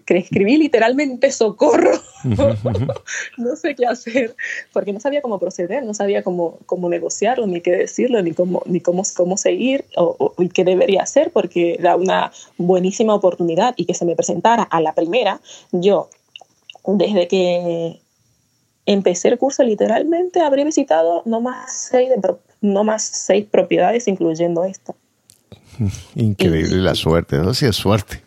que 0.03 0.17
escribí 0.17 0.57
literalmente 0.57 1.32
socorro. 1.32 1.91
no 3.38 3.55
sé 3.55 3.76
qué 3.76 3.86
hacer, 3.86 4.36
porque 4.71 4.93
no 4.93 4.99
sabía 4.99 5.21
cómo 5.21 5.38
proceder, 5.38 5.84
no 5.84 5.93
sabía 5.93 6.24
cómo, 6.24 6.57
cómo 6.65 6.89
negociarlo, 6.89 7.45
ni 7.45 7.61
qué 7.61 7.74
decirlo, 7.74 8.24
ni 8.24 8.32
cómo, 8.32 8.63
ni 8.65 8.80
cómo, 8.80 9.03
cómo 9.15 9.38
seguir 9.38 9.86
o, 9.95 10.34
qué 10.55 10.63
debería 10.63 11.03
hacer, 11.03 11.30
porque 11.32 11.76
era 11.78 11.95
una 11.95 12.32
buenísima 12.57 13.13
oportunidad 13.13 13.76
y 13.78 13.86
que 13.86 13.93
se 13.93 14.05
me 14.05 14.15
presentara 14.15 14.63
a 14.63 14.82
la 14.82 14.95
primera. 14.95 15.39
Yo, 15.71 16.09
desde 16.84 17.28
que 17.28 18.01
empecé 18.86 19.29
el 19.29 19.38
curso 19.38 19.63
literalmente 19.63 20.41
habría 20.41 20.65
visitado 20.65 21.21
no 21.25 21.41
más 21.41 21.88
seis, 21.91 22.09
no 22.61 22.84
más 22.84 23.03
seis 23.03 23.45
propiedades, 23.49 24.07
incluyendo 24.07 24.63
esta. 24.63 24.93
Increíble 26.15 26.77
la 26.77 26.95
suerte, 26.95 27.38
¿no? 27.38 27.53
Sí, 27.53 27.65
es 27.65 27.75
suerte. 27.75 28.21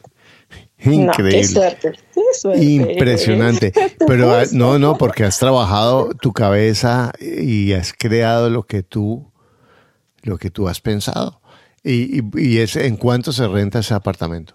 Increíble. 0.78 1.42
No, 1.42 1.48
suerte, 1.48 1.92
suerte. 2.38 2.64
Impresionante. 2.64 3.72
Pero 4.06 4.32
ah, 4.32 4.44
no, 4.52 4.78
no, 4.78 4.98
porque 4.98 5.24
has 5.24 5.38
trabajado 5.38 6.10
tu 6.14 6.32
cabeza 6.32 7.12
y 7.18 7.72
has 7.72 7.92
creado 7.92 8.50
lo 8.50 8.64
que 8.64 8.82
tú, 8.82 9.32
lo 10.22 10.38
que 10.38 10.50
tú 10.50 10.68
has 10.68 10.80
pensado. 10.80 11.40
¿Y, 11.82 12.20
y, 12.38 12.58
es, 12.58 12.76
en 12.76 12.96
cuánto 12.96 13.32
se 13.32 13.46
renta 13.48 13.78
ese 13.78 13.94
apartamento? 13.94 14.54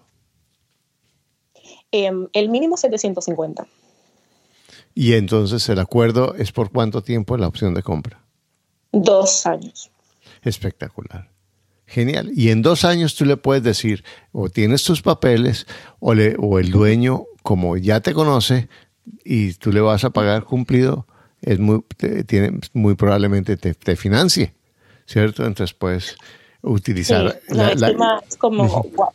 Em, 1.91 2.27
el 2.33 2.49
mínimo 2.49 2.77
750. 2.77 3.65
Y 4.93 5.13
entonces 5.13 5.67
el 5.69 5.79
acuerdo 5.79 6.35
es 6.35 6.51
por 6.51 6.71
cuánto 6.71 7.01
tiempo 7.01 7.37
la 7.37 7.47
opción 7.47 7.73
de 7.73 7.83
compra? 7.83 8.21
Dos 8.91 9.45
años. 9.45 9.89
Espectacular. 10.43 11.29
Genial. 11.85 12.31
Y 12.33 12.51
en 12.51 12.61
dos 12.61 12.85
años 12.85 13.15
tú 13.15 13.25
le 13.25 13.37
puedes 13.37 13.63
decir, 13.63 14.03
o 14.31 14.49
tienes 14.49 14.83
tus 14.83 15.01
papeles, 15.01 15.67
o, 15.99 16.13
le, 16.13 16.35
o 16.39 16.57
el 16.59 16.71
dueño, 16.71 17.25
como 17.43 17.77
ya 17.77 17.99
te 17.99 18.13
conoce, 18.13 18.69
y 19.25 19.53
tú 19.53 19.71
le 19.71 19.81
vas 19.81 20.03
a 20.03 20.11
pagar 20.11 20.45
cumplido, 20.45 21.05
es 21.41 21.59
muy, 21.59 21.83
tiene, 22.27 22.59
muy 22.73 22.95
probablemente 22.95 23.57
te, 23.57 23.73
te, 23.73 23.95
financie, 23.95 24.53
¿cierto? 25.05 25.45
Entonces 25.45 25.73
puedes 25.73 26.15
utilizar... 26.61 27.41
Sí, 27.47 27.55
la, 27.55 27.75
la, 27.75 28.21
es 28.27 28.37
como, 28.37 28.67
wow. 28.67 29.09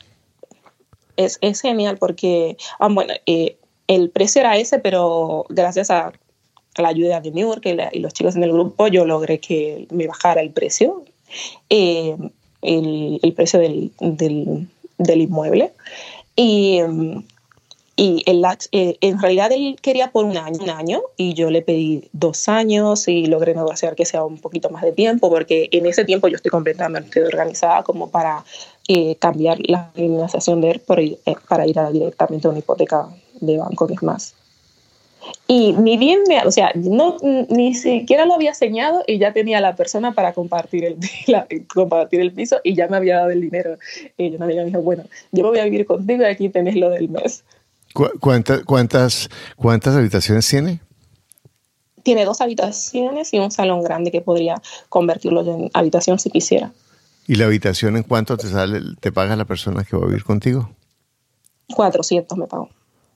es, 1.17 1.39
es, 1.41 1.61
genial 1.61 1.97
porque, 1.99 2.57
ah, 2.79 2.89
bueno, 2.89 3.15
eh, 3.27 3.57
el 3.87 4.11
precio 4.11 4.41
era 4.41 4.57
ese, 4.57 4.79
pero 4.79 5.47
gracias 5.49 5.91
a, 5.91 6.13
la 6.79 6.89
ayuda 6.89 7.21
de 7.23 7.31
New 7.31 7.49
York 7.49 7.65
y, 7.65 7.97
y, 7.97 8.01
los 8.01 8.13
chicos 8.13 8.37
en 8.37 8.45
el 8.45 8.53
grupo, 8.53 8.89
yo 8.89 9.07
logré 9.07 9.41
que 9.41 9.87
me 9.91 10.07
bajara 10.07 10.43
el 10.43 10.51
precio. 10.51 11.05
Eh, 11.71 12.15
el, 12.63 13.33
precio 13.35 13.61
del, 13.61 13.91
inmueble. 14.99 15.73
Y, 16.35 16.81
y 17.97 18.23
el, 18.27 18.45
eh, 18.73 18.99
en 19.01 19.21
realidad 19.21 19.53
él 19.53 19.77
quería 19.81 20.11
por 20.11 20.25
un 20.25 20.37
año, 20.37 20.59
un 20.63 20.71
año 20.71 21.01
y 21.17 21.33
yo 21.35 21.51
le 21.51 21.63
pedí 21.63 22.09
dos 22.13 22.49
años 22.49 23.09
y 23.09 23.27
logré 23.27 23.55
negociar 23.55 23.95
que 23.95 24.05
sea 24.05 24.23
un 24.25 24.39
poquito 24.39 24.69
más 24.69 24.83
de 24.83 24.93
tiempo 24.93 25.31
porque 25.31 25.69
en 25.73 25.87
ese 25.87 26.05
tiempo 26.05 26.29
yo 26.29 26.37
estoy 26.37 26.51
completamente 26.51 27.25
organizada 27.25 27.83
como 27.85 28.11
para 28.11 28.45
eh, 28.89 29.17
cambiar 29.17 29.59
la 29.61 29.91
financiación 29.95 30.61
de 30.61 30.73
él 30.73 30.81
por, 30.81 31.01
eh, 31.01 31.19
para 31.49 31.67
ir 31.67 31.77
directamente 31.91 32.47
a 32.47 32.51
una 32.51 32.59
hipoteca 32.59 33.09
de 33.41 33.59
banco 33.59 33.87
que 33.87 33.95
es 33.95 34.03
más 34.03 34.35
y 35.47 35.73
ni 35.73 35.97
bien 35.97 36.21
me, 36.29 36.41
o 36.43 36.51
sea, 36.51 36.73
no, 36.75 37.17
ni 37.23 37.75
siquiera 37.75 38.27
lo 38.27 38.35
había 38.35 38.55
señado 38.55 39.03
y 39.07 39.19
ya 39.19 39.33
tenía 39.33 39.61
la 39.61 39.77
persona 39.77 40.13
para 40.13 40.33
compartir 40.33 40.85
el, 40.85 40.99
la, 41.27 41.47
compartir 41.73 42.21
el 42.21 42.33
piso 42.33 42.61
y 42.65 42.75
ya 42.75 42.89
me 42.89 42.97
había 42.97 43.17
dado 43.17 43.31
el 43.31 43.41
dinero. 43.41 43.79
Y 44.17 44.31
yo 44.31 44.39
me 44.39 44.65
dijo, 44.65 44.81
bueno, 44.83 45.05
yo 45.33 45.45
me 45.45 45.51
voy 45.51 45.59
a 45.61 45.65
vivir 45.65 45.87
contigo 45.87 46.23
y 46.23 46.27
aquí 46.27 46.49
tenés 46.49 46.77
lo 46.77 46.91
del 46.91 47.09
mes. 47.09 47.45
¿Cuántas, 48.21 48.63
cuántas, 48.65 49.31
cuántas 49.57 49.95
habitaciones 49.95 50.47
tiene? 50.49 50.81
Tiene 52.03 52.25
dos 52.25 52.41
habitaciones 52.41 53.33
y 53.33 53.39
un 53.39 53.51
salón 53.51 53.83
grande 53.83 54.11
que 54.11 54.21
podría 54.21 54.61
convertirlo 54.89 55.41
en 55.41 55.71
habitación 55.73 56.19
si 56.19 56.31
quisiera. 56.31 56.73
¿Y 57.27 57.37
la 57.37 57.47
habitación 57.47 57.97
en 57.97 58.03
cuánto 58.03 58.37
te 58.37 58.49
sale, 58.49 58.81
te 59.01 59.11
paga 59.13 59.35
la 59.35 59.45
persona 59.45 59.83
que 59.83 59.97
va 59.97 60.05
a 60.05 60.07
vivir 60.07 60.25
contigo? 60.25 60.71
400 61.75 62.37
me 62.39 62.47
pagó. 62.47 62.69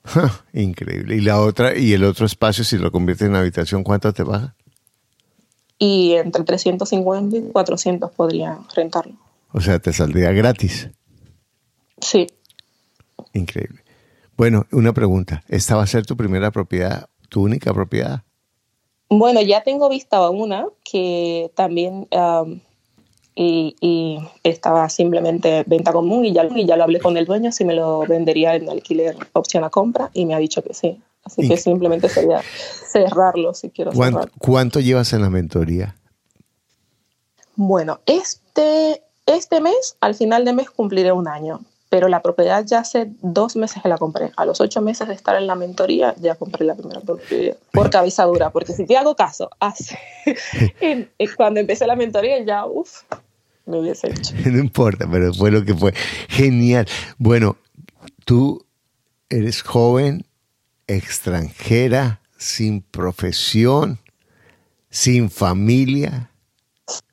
Increíble. 0.53 1.17
¿Y 1.17 1.21
la 1.21 1.41
otra, 1.41 1.77
y 1.77 1.93
el 1.93 2.05
otro 2.05 2.27
espacio, 2.27 2.65
si 2.65 2.79
lo 2.79 2.91
convierte 2.91 3.27
en 3.27 3.35
habitación, 3.35 3.83
cuánto 3.85 4.13
te 4.13 4.23
baja? 4.23 4.55
Y 5.79 6.15
entre 6.15 6.45
350 6.45 7.37
y 7.37 7.43
400 7.53 8.11
podría 8.13 8.59
rentarlo. 8.75 9.15
O 9.53 9.61
sea, 9.61 9.79
te 9.79 9.93
saldría 9.93 10.33
gratis. 10.33 10.91
Sí. 12.01 12.27
Increíble. 13.33 13.83
Bueno, 14.37 14.67
una 14.73 14.93
pregunta. 14.93 15.43
¿Esta 15.49 15.77
va 15.77 15.83
a 15.83 15.87
ser 15.87 16.07
tu 16.07 16.17
primera 16.17 16.51
propiedad, 16.51 17.09
tu 17.29 17.43
única 17.43 17.73
propiedad? 17.75 18.23
Bueno, 19.09 19.43
ya 19.43 19.63
tengo 19.63 19.89
vista 19.89 20.31
una 20.31 20.67
que 20.85 21.51
también 21.57 22.09
um, 22.13 22.61
y, 23.35 23.77
y, 23.81 24.19
estaba 24.43 24.89
simplemente 24.89 25.65
venta 25.67 25.93
común 25.93 26.25
y 26.25 26.33
ya, 26.33 26.47
y 26.55 26.67
ya 26.67 26.77
lo 26.77 26.85
hablé 26.85 27.01
con 27.01 27.17
el 27.17 27.27
dueño 27.27 27.53
si 27.53 27.65
me 27.65 27.75
lo 27.75 28.01
vendería 28.01 28.55
en 28.55 28.69
alquiler 28.69 29.17
opción 29.33 29.65
a 29.65 29.71
compra 29.71 30.11
y 30.13 30.27
me 30.27 30.35
ha 30.35 30.39
dicho 30.39 30.63
que 30.63 30.75
sí. 30.75 31.01
Así 31.25 31.47
que 31.47 31.57
simplemente 31.57 32.09
sería 32.09 32.41
cerrarlo 32.43 33.55
si 33.55 33.71
quiero 33.71 33.93
¿Cuánto, 33.93 34.21
cerrarlo. 34.21 34.39
¿Cuánto 34.39 34.81
llevas 34.81 35.13
en 35.13 35.23
la 35.23 35.31
mentoría? 35.31 35.97
Bueno, 37.57 38.01
este, 38.07 39.03
este 39.27 39.61
mes, 39.61 39.97
al 40.01 40.15
final 40.15 40.45
de 40.45 40.55
mes, 40.55 40.71
cumpliré 40.71 41.13
un 41.13 41.29
año, 41.29 41.61
pero 41.91 42.09
la 42.09 42.23
propiedad 42.23 42.65
ya 42.65 42.79
hace 42.79 43.11
dos 43.21 43.57
meses 43.57 43.83
que 43.83 43.89
la 43.89 43.99
compré. 43.99 44.31
A 44.37 44.45
los 44.47 44.61
ocho 44.61 44.81
meses 44.81 45.09
de 45.09 45.15
estar 45.15 45.37
en 45.37 45.49
la 45.49 45.57
mentoría, 45.57 46.15
ya 46.21 46.37
compré 46.37 46.65
la 46.65 46.77
primera 46.77 47.01
propiedad. 47.01 47.57
Por 47.73 47.91
cabeza 47.91 48.25
dura, 48.25 48.51
porque 48.51 48.73
si 48.73 48.87
te 48.87 48.97
hago 48.97 49.17
caso, 49.17 49.51
hace, 49.59 49.99
cuando 51.37 51.59
empecé 51.59 51.89
la 51.89 51.97
mentoría 51.97 52.43
ya, 52.45 52.65
uff, 52.65 53.03
me 53.67 53.81
hubiese 53.81 54.09
hecho. 54.09 54.35
No 54.47 54.61
importa, 54.61 55.09
pero 55.11 55.35
fue 55.35 55.51
lo 55.51 55.65
que 55.65 55.75
fue. 55.75 55.93
Genial. 56.29 56.87
Bueno, 57.19 57.57
tú 58.25 58.65
eres 59.29 59.63
joven, 59.63 60.25
extranjera, 60.87 62.21
sin 62.39 62.83
profesión, 62.83 63.99
sin 64.91 65.29
familia, 65.29 66.31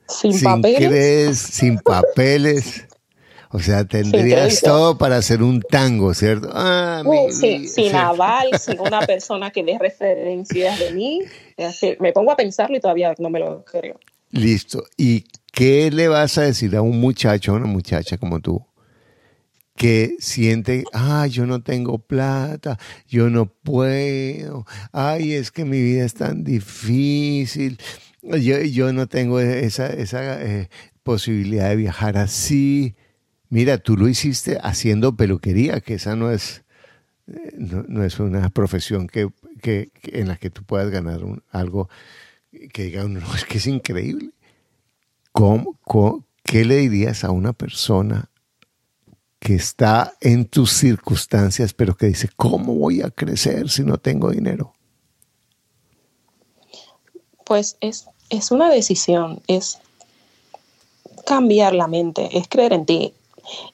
sin, 0.08 0.34
sin 0.34 0.44
papeles. 0.44 0.88
crees, 0.88 1.38
sin 1.40 1.80
papeles. 1.80 2.87
O 3.52 3.60
sea, 3.60 3.86
tendrías 3.86 4.62
todo 4.62 4.98
para 4.98 5.18
hacer 5.18 5.42
un 5.42 5.62
tango, 5.62 6.14
¿cierto? 6.14 6.50
Ah, 6.54 7.02
Uh, 7.06 7.28
mi 7.28 7.34
sí, 7.34 7.48
vida, 7.60 7.70
sin 7.70 7.70
¿cierto? 7.92 7.98
aval, 7.98 8.60
sin 8.60 8.80
una 8.80 9.06
persona 9.06 9.52
que 9.52 9.64
dé 9.64 9.78
referencias 9.80 10.80
de 10.80 10.92
mí. 10.92 11.22
Así, 11.58 11.96
me 12.00 12.12
pongo 12.12 12.32
a 12.32 12.36
pensarlo 12.36 12.78
y 12.78 12.80
todavía 12.80 13.14
no 13.20 13.30
me 13.30 13.40
lo 13.40 13.64
creo. 13.64 14.00
Listo. 14.32 14.84
¿Y 14.98 15.26
qué 15.54 15.90
le 15.92 16.08
vas 16.08 16.38
a 16.38 16.44
decir 16.44 16.76
a 16.76 16.82
un 16.82 17.00
muchacho, 17.00 17.54
a 17.54 17.56
una 17.56 17.68
muchacha 17.68 18.18
como 18.18 18.40
tú, 18.42 18.66
que 19.76 20.16
siente, 20.20 20.84
ay, 20.92 21.30
yo 21.30 21.46
no 21.46 21.62
tengo 21.62 22.00
plata, 22.00 22.78
yo 23.08 23.30
no 23.30 23.46
puedo, 23.46 24.66
ay, 24.92 25.34
es 25.34 25.52
que 25.52 25.66
mi 25.66 25.80
vida 25.82 26.04
es 26.04 26.16
tan 26.16 26.44
difícil, 26.44 27.80
yo, 28.24 28.60
yo 28.62 28.92
no 28.92 29.08
tengo 29.08 29.40
esa, 29.40 29.88
esa 29.88 30.44
eh, 30.44 30.70
posibilidad 31.04 31.70
de 31.70 31.76
viajar 31.76 32.18
así? 32.18 32.96
Mira, 33.50 33.78
tú 33.78 33.96
lo 33.98 34.08
hiciste 34.10 34.58
haciendo 34.62 35.16
peluquería, 35.16 35.80
que 35.82 35.96
esa 35.96 36.16
no 36.16 36.32
es, 36.32 36.64
eh, 37.28 37.54
no, 37.58 37.84
no 37.88 38.04
es 38.04 38.20
una 38.20 38.50
profesión 38.50 39.08
que, 39.08 39.30
que, 39.62 39.92
en 40.06 40.30
la 40.30 40.38
que 40.38 40.50
tú 40.52 40.64
puedas 40.64 40.90
ganar 40.92 41.22
algo 41.52 41.90
que 42.74 42.86
diga 42.86 43.06
uno, 43.06 43.22
no, 43.22 43.36
es 43.36 43.46
que 43.46 43.60
es 43.60 43.68
increíble. 43.68 44.32
¿Cómo, 45.32 45.80
cómo- 45.84 46.26
qué 46.44 46.66
le 46.66 46.78
dirías 46.78 47.24
a 47.24 47.32
una 47.32 47.54
persona 47.54 48.30
que 49.40 49.56
está 49.56 50.14
en 50.22 50.46
tus 50.46 50.72
circunstancias, 50.72 51.74
pero 51.74 51.96
que 51.96 52.08
dice, 52.08 52.30
¿cómo 52.36 52.76
voy 52.76 53.02
a 53.02 53.12
crecer 53.12 53.70
si 53.70 53.84
no 53.84 53.98
tengo 53.98 54.32
dinero? 54.32 54.74
Pues 57.46 57.78
es, 57.82 58.08
es 58.30 58.52
una 58.52 58.70
decisión, 58.70 59.42
es 59.48 59.80
cambiar 61.26 61.74
la 61.76 61.88
mente, 61.88 62.30
es 62.38 62.48
creer 62.48 62.74
en 62.74 62.86
ti. 62.86 63.14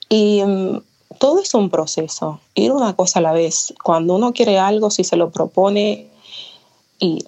Y 0.09 0.43
mm, 0.43 0.81
todo 1.17 1.41
es 1.41 1.53
un 1.53 1.69
proceso, 1.69 2.39
ir 2.55 2.71
una 2.71 2.95
cosa 2.95 3.19
a 3.19 3.21
la 3.21 3.33
vez. 3.33 3.73
Cuando 3.83 4.15
uno 4.15 4.33
quiere 4.33 4.59
algo, 4.59 4.89
si 4.89 5.03
se 5.03 5.17
lo 5.17 5.31
propone 5.31 6.07
y, 6.99 7.25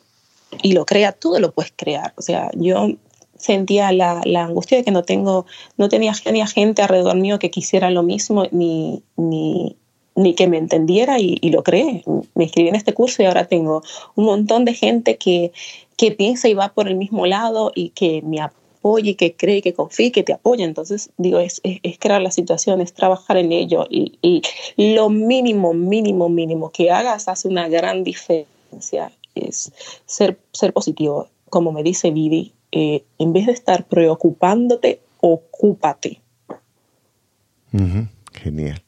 y 0.61 0.73
lo 0.73 0.85
crea, 0.85 1.11
tú 1.11 1.35
lo 1.39 1.51
puedes 1.51 1.73
crear. 1.75 2.13
O 2.17 2.21
sea, 2.21 2.49
yo 2.55 2.89
sentía 3.37 3.91
la, 3.91 4.21
la 4.25 4.45
angustia 4.45 4.77
de 4.77 4.83
que 4.83 4.91
no 4.91 5.03
tengo, 5.03 5.45
no 5.77 5.89
tenía, 5.89 6.13
tenía 6.23 6.47
gente 6.47 6.81
alrededor 6.81 7.15
mío 7.15 7.39
que 7.39 7.51
quisiera 7.51 7.89
lo 7.89 8.03
mismo, 8.03 8.45
ni, 8.51 9.03
ni, 9.17 9.75
ni 10.15 10.33
que 10.33 10.47
me 10.47 10.57
entendiera 10.57 11.19
y, 11.19 11.37
y 11.41 11.49
lo 11.51 11.63
creé. 11.63 12.03
Me 12.33 12.45
inscribí 12.45 12.69
en 12.69 12.75
este 12.75 12.93
curso 12.93 13.21
y 13.21 13.25
ahora 13.25 13.45
tengo 13.45 13.83
un 14.15 14.25
montón 14.25 14.65
de 14.65 14.73
gente 14.73 15.17
que, 15.17 15.51
que 15.97 16.11
piensa 16.11 16.47
y 16.47 16.53
va 16.53 16.69
por 16.69 16.87
el 16.87 16.95
mismo 16.95 17.25
lado 17.25 17.71
y 17.75 17.89
que 17.89 18.21
me 18.23 18.41
apoya 18.41 18.64
y 18.99 19.15
que 19.15 19.35
cree, 19.35 19.61
que 19.61 19.73
confía 19.73 20.07
y 20.07 20.11
que 20.11 20.23
te 20.23 20.33
apoya. 20.33 20.65
Entonces, 20.65 21.09
digo, 21.17 21.39
es, 21.39 21.59
es, 21.63 21.97
crear 21.97 22.21
la 22.21 22.31
situación, 22.31 22.81
es 22.81 22.93
trabajar 22.93 23.37
en 23.37 23.51
ello 23.51 23.87
y, 23.89 24.17
y 24.21 24.93
lo 24.93 25.09
mínimo, 25.09 25.73
mínimo, 25.73 26.29
mínimo 26.29 26.71
que 26.71 26.91
hagas 26.91 27.27
hace 27.27 27.47
una 27.47 27.67
gran 27.67 28.03
diferencia. 28.03 29.11
Es 29.33 29.71
ser, 30.05 30.39
ser 30.51 30.71
positivo. 30.73 31.27
Como 31.49 31.71
me 31.71 31.83
dice 31.83 32.11
Vivi, 32.11 32.53
eh, 32.71 33.03
en 33.17 33.33
vez 33.33 33.47
de 33.47 33.53
estar 33.53 33.85
preocupándote, 33.85 35.01
ocúpate. 35.19 36.21
Genial. 38.33 38.84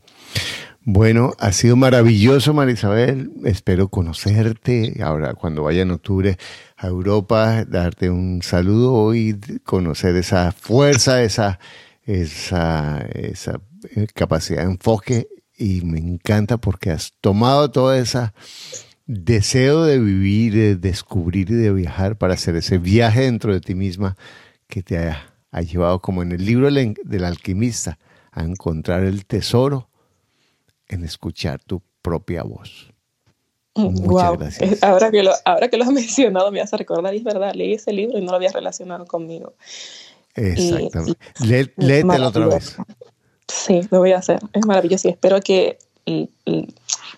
Bueno, 0.89 1.33
ha 1.39 1.51
sido 1.51 1.75
maravilloso, 1.75 2.53
Marisabel. 2.53 3.29
Espero 3.43 3.89
conocerte 3.89 4.95
ahora 5.03 5.33
cuando 5.33 5.63
vaya 5.63 5.81
en 5.81 5.91
octubre 5.91 6.37
a 6.77 6.87
Europa, 6.87 7.65
darte 7.65 8.09
un 8.09 8.41
saludo 8.41 9.13
y 9.13 9.37
conocer 9.65 10.15
esa 10.15 10.53
fuerza, 10.53 11.21
esa, 11.23 11.59
esa, 12.05 13.05
esa 13.11 13.59
eh, 13.97 14.07
capacidad 14.13 14.59
de 14.63 14.71
enfoque. 14.71 15.27
Y 15.57 15.81
me 15.81 15.99
encanta 15.99 16.55
porque 16.55 16.91
has 16.91 17.11
tomado 17.19 17.69
todo 17.69 17.93
ese 17.93 18.31
deseo 19.07 19.83
de 19.83 19.99
vivir, 19.99 20.53
de 20.53 20.75
descubrir 20.77 21.51
y 21.51 21.55
de 21.55 21.73
viajar 21.73 22.17
para 22.17 22.35
hacer 22.35 22.55
ese 22.55 22.77
viaje 22.77 23.23
dentro 23.23 23.53
de 23.53 23.59
ti 23.59 23.75
misma 23.75 24.15
que 24.69 24.83
te 24.83 24.99
ha 24.99 25.33
ha 25.51 25.61
llevado 25.61 26.01
como 26.01 26.21
en 26.21 26.31
el 26.31 26.45
libro 26.45 26.69
del 26.71 27.25
alquimista 27.25 27.97
a 28.31 28.43
encontrar 28.43 29.03
el 29.03 29.25
tesoro 29.25 29.89
en 30.89 31.03
escuchar 31.03 31.63
tu 31.63 31.81
propia 32.01 32.43
voz. 32.43 32.93
Muchas 33.75 34.37
gracias. 34.37 34.83
Ahora 34.83 35.11
que, 35.11 35.23
lo, 35.23 35.31
ahora 35.45 35.67
que 35.69 35.77
lo 35.77 35.83
has 35.83 35.91
mencionado 35.93 36.51
me 36.51 36.61
hace 36.61 36.77
recordar, 36.77 37.13
es 37.13 37.23
verdad, 37.23 37.53
leí 37.53 37.73
ese 37.73 37.93
libro 37.93 38.17
y 38.17 38.21
no 38.21 38.31
lo 38.31 38.37
había 38.37 38.51
relacionado 38.51 39.05
conmigo. 39.05 39.53
Exactamente. 40.35 41.19
léetelo 41.77 42.27
otra 42.27 42.47
vez. 42.47 42.75
Sí, 43.47 43.81
lo 43.91 43.99
voy 43.99 44.11
a 44.11 44.17
hacer. 44.17 44.39
Es 44.53 44.65
maravilloso 44.65 45.07
y 45.07 45.11
espero 45.11 45.39
que 45.41 45.77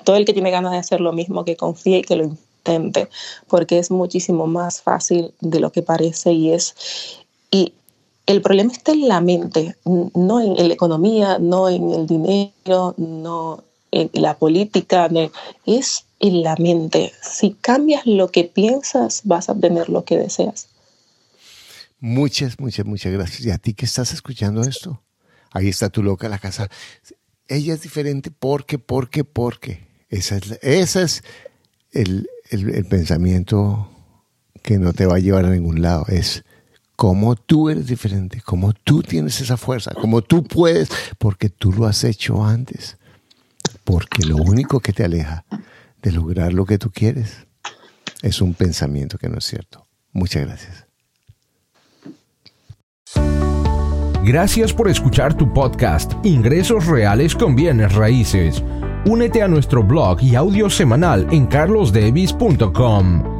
todo 0.03 0.15
el 0.15 0.25
que 0.25 0.33
tiene 0.33 0.51
ganas 0.51 0.71
de 0.71 0.77
hacer 0.77 1.01
lo 1.01 1.11
mismo, 1.11 1.45
que 1.45 1.55
confíe 1.55 1.99
y 1.99 2.01
que 2.01 2.15
lo 2.15 2.23
intente, 2.23 3.09
porque 3.47 3.77
es 3.77 3.91
muchísimo 3.91 4.47
más 4.47 4.81
fácil 4.81 5.33
de 5.41 5.59
lo 5.59 5.71
que 5.71 5.81
parece 5.81 6.31
y 6.31 6.53
es... 6.53 6.75
Y 7.51 7.73
el 8.29 8.43
problema 8.43 8.71
está 8.71 8.91
en 8.91 9.07
la 9.07 9.21
mente, 9.21 9.75
no 9.85 10.39
en 10.39 10.67
la 10.67 10.71
economía, 10.71 11.39
no 11.39 11.67
en 11.67 11.91
el 11.91 12.05
dinero, 12.05 12.93
no 12.97 13.63
en 13.89 14.11
la 14.13 14.37
política, 14.37 15.09
es 15.65 16.05
en 16.19 16.43
la 16.43 16.55
mente. 16.57 17.11
Si 17.23 17.53
cambias 17.53 18.05
lo 18.05 18.29
que 18.29 18.43
piensas, 18.43 19.21
vas 19.23 19.49
a 19.49 19.53
obtener 19.53 19.89
lo 19.89 20.05
que 20.05 20.19
deseas. 20.19 20.67
Muchas, 21.99 22.59
muchas, 22.59 22.85
muchas 22.85 23.11
gracias. 23.11 23.47
¿Y 23.47 23.49
a 23.49 23.57
ti 23.57 23.73
que 23.73 23.85
estás 23.85 24.13
escuchando 24.13 24.61
esto? 24.61 25.01
Ahí 25.51 25.67
está 25.67 25.89
tu 25.89 26.03
loca 26.03 26.29
la 26.29 26.37
casa. 26.37 26.69
Ella 27.47 27.73
es 27.73 27.81
diferente 27.81 28.29
porque, 28.29 28.77
porque, 28.77 29.23
porque. 29.23 29.87
Esa 30.07 30.37
es, 30.37 30.59
ese 30.61 31.01
es 31.01 31.23
el, 31.93 32.29
el, 32.51 32.85
pensamiento 32.85 33.89
que 34.61 34.77
no 34.77 34.93
te 34.93 35.07
va 35.07 35.15
a 35.15 35.19
llevar 35.19 35.45
a 35.45 35.49
ningún 35.49 35.81
lado. 35.81 36.05
Es 36.09 36.43
cómo 36.99 37.37
tú 37.37 37.69
eres 37.69 37.87
diferente, 37.87 38.41
cómo 38.43 38.73
tú 38.73 39.01
tienes 39.01 39.39
esa 39.39 39.55
fuerza, 39.55 39.93
cómo 40.01 40.21
tú 40.21 40.43
puedes, 40.43 40.89
porque 41.17 41.47
tú 41.47 41.71
lo 41.71 41.85
has 41.85 42.03
hecho 42.03 42.43
antes. 42.43 42.97
Porque 43.85 44.25
lo 44.25 44.35
único 44.35 44.81
que 44.81 44.91
te 44.91 45.05
aleja 45.05 45.45
de 46.01 46.11
lograr 46.11 46.51
lo 46.51 46.65
que 46.65 46.77
tú 46.77 46.91
quieres 46.91 47.47
es 48.21 48.41
un 48.41 48.53
pensamiento 48.53 49.17
que 49.17 49.29
no 49.29 49.37
es 49.37 49.45
cierto. 49.45 49.87
Muchas 50.11 50.45
gracias. 50.45 50.87
Gracias 54.25 54.73
por 54.73 54.89
escuchar 54.89 55.37
tu 55.37 55.53
podcast 55.53 56.11
Ingresos 56.25 56.85
Reales 56.85 57.33
con 57.33 57.55
Bienes 57.55 57.95
Raíces. 57.95 58.61
Únete 59.05 59.41
a 59.41 59.47
nuestro 59.47 59.83
blog 59.83 60.21
y 60.21 60.35
audio 60.35 60.69
semanal 60.69 61.25
en 61.31 61.45
carlosdevis.com. 61.45 63.39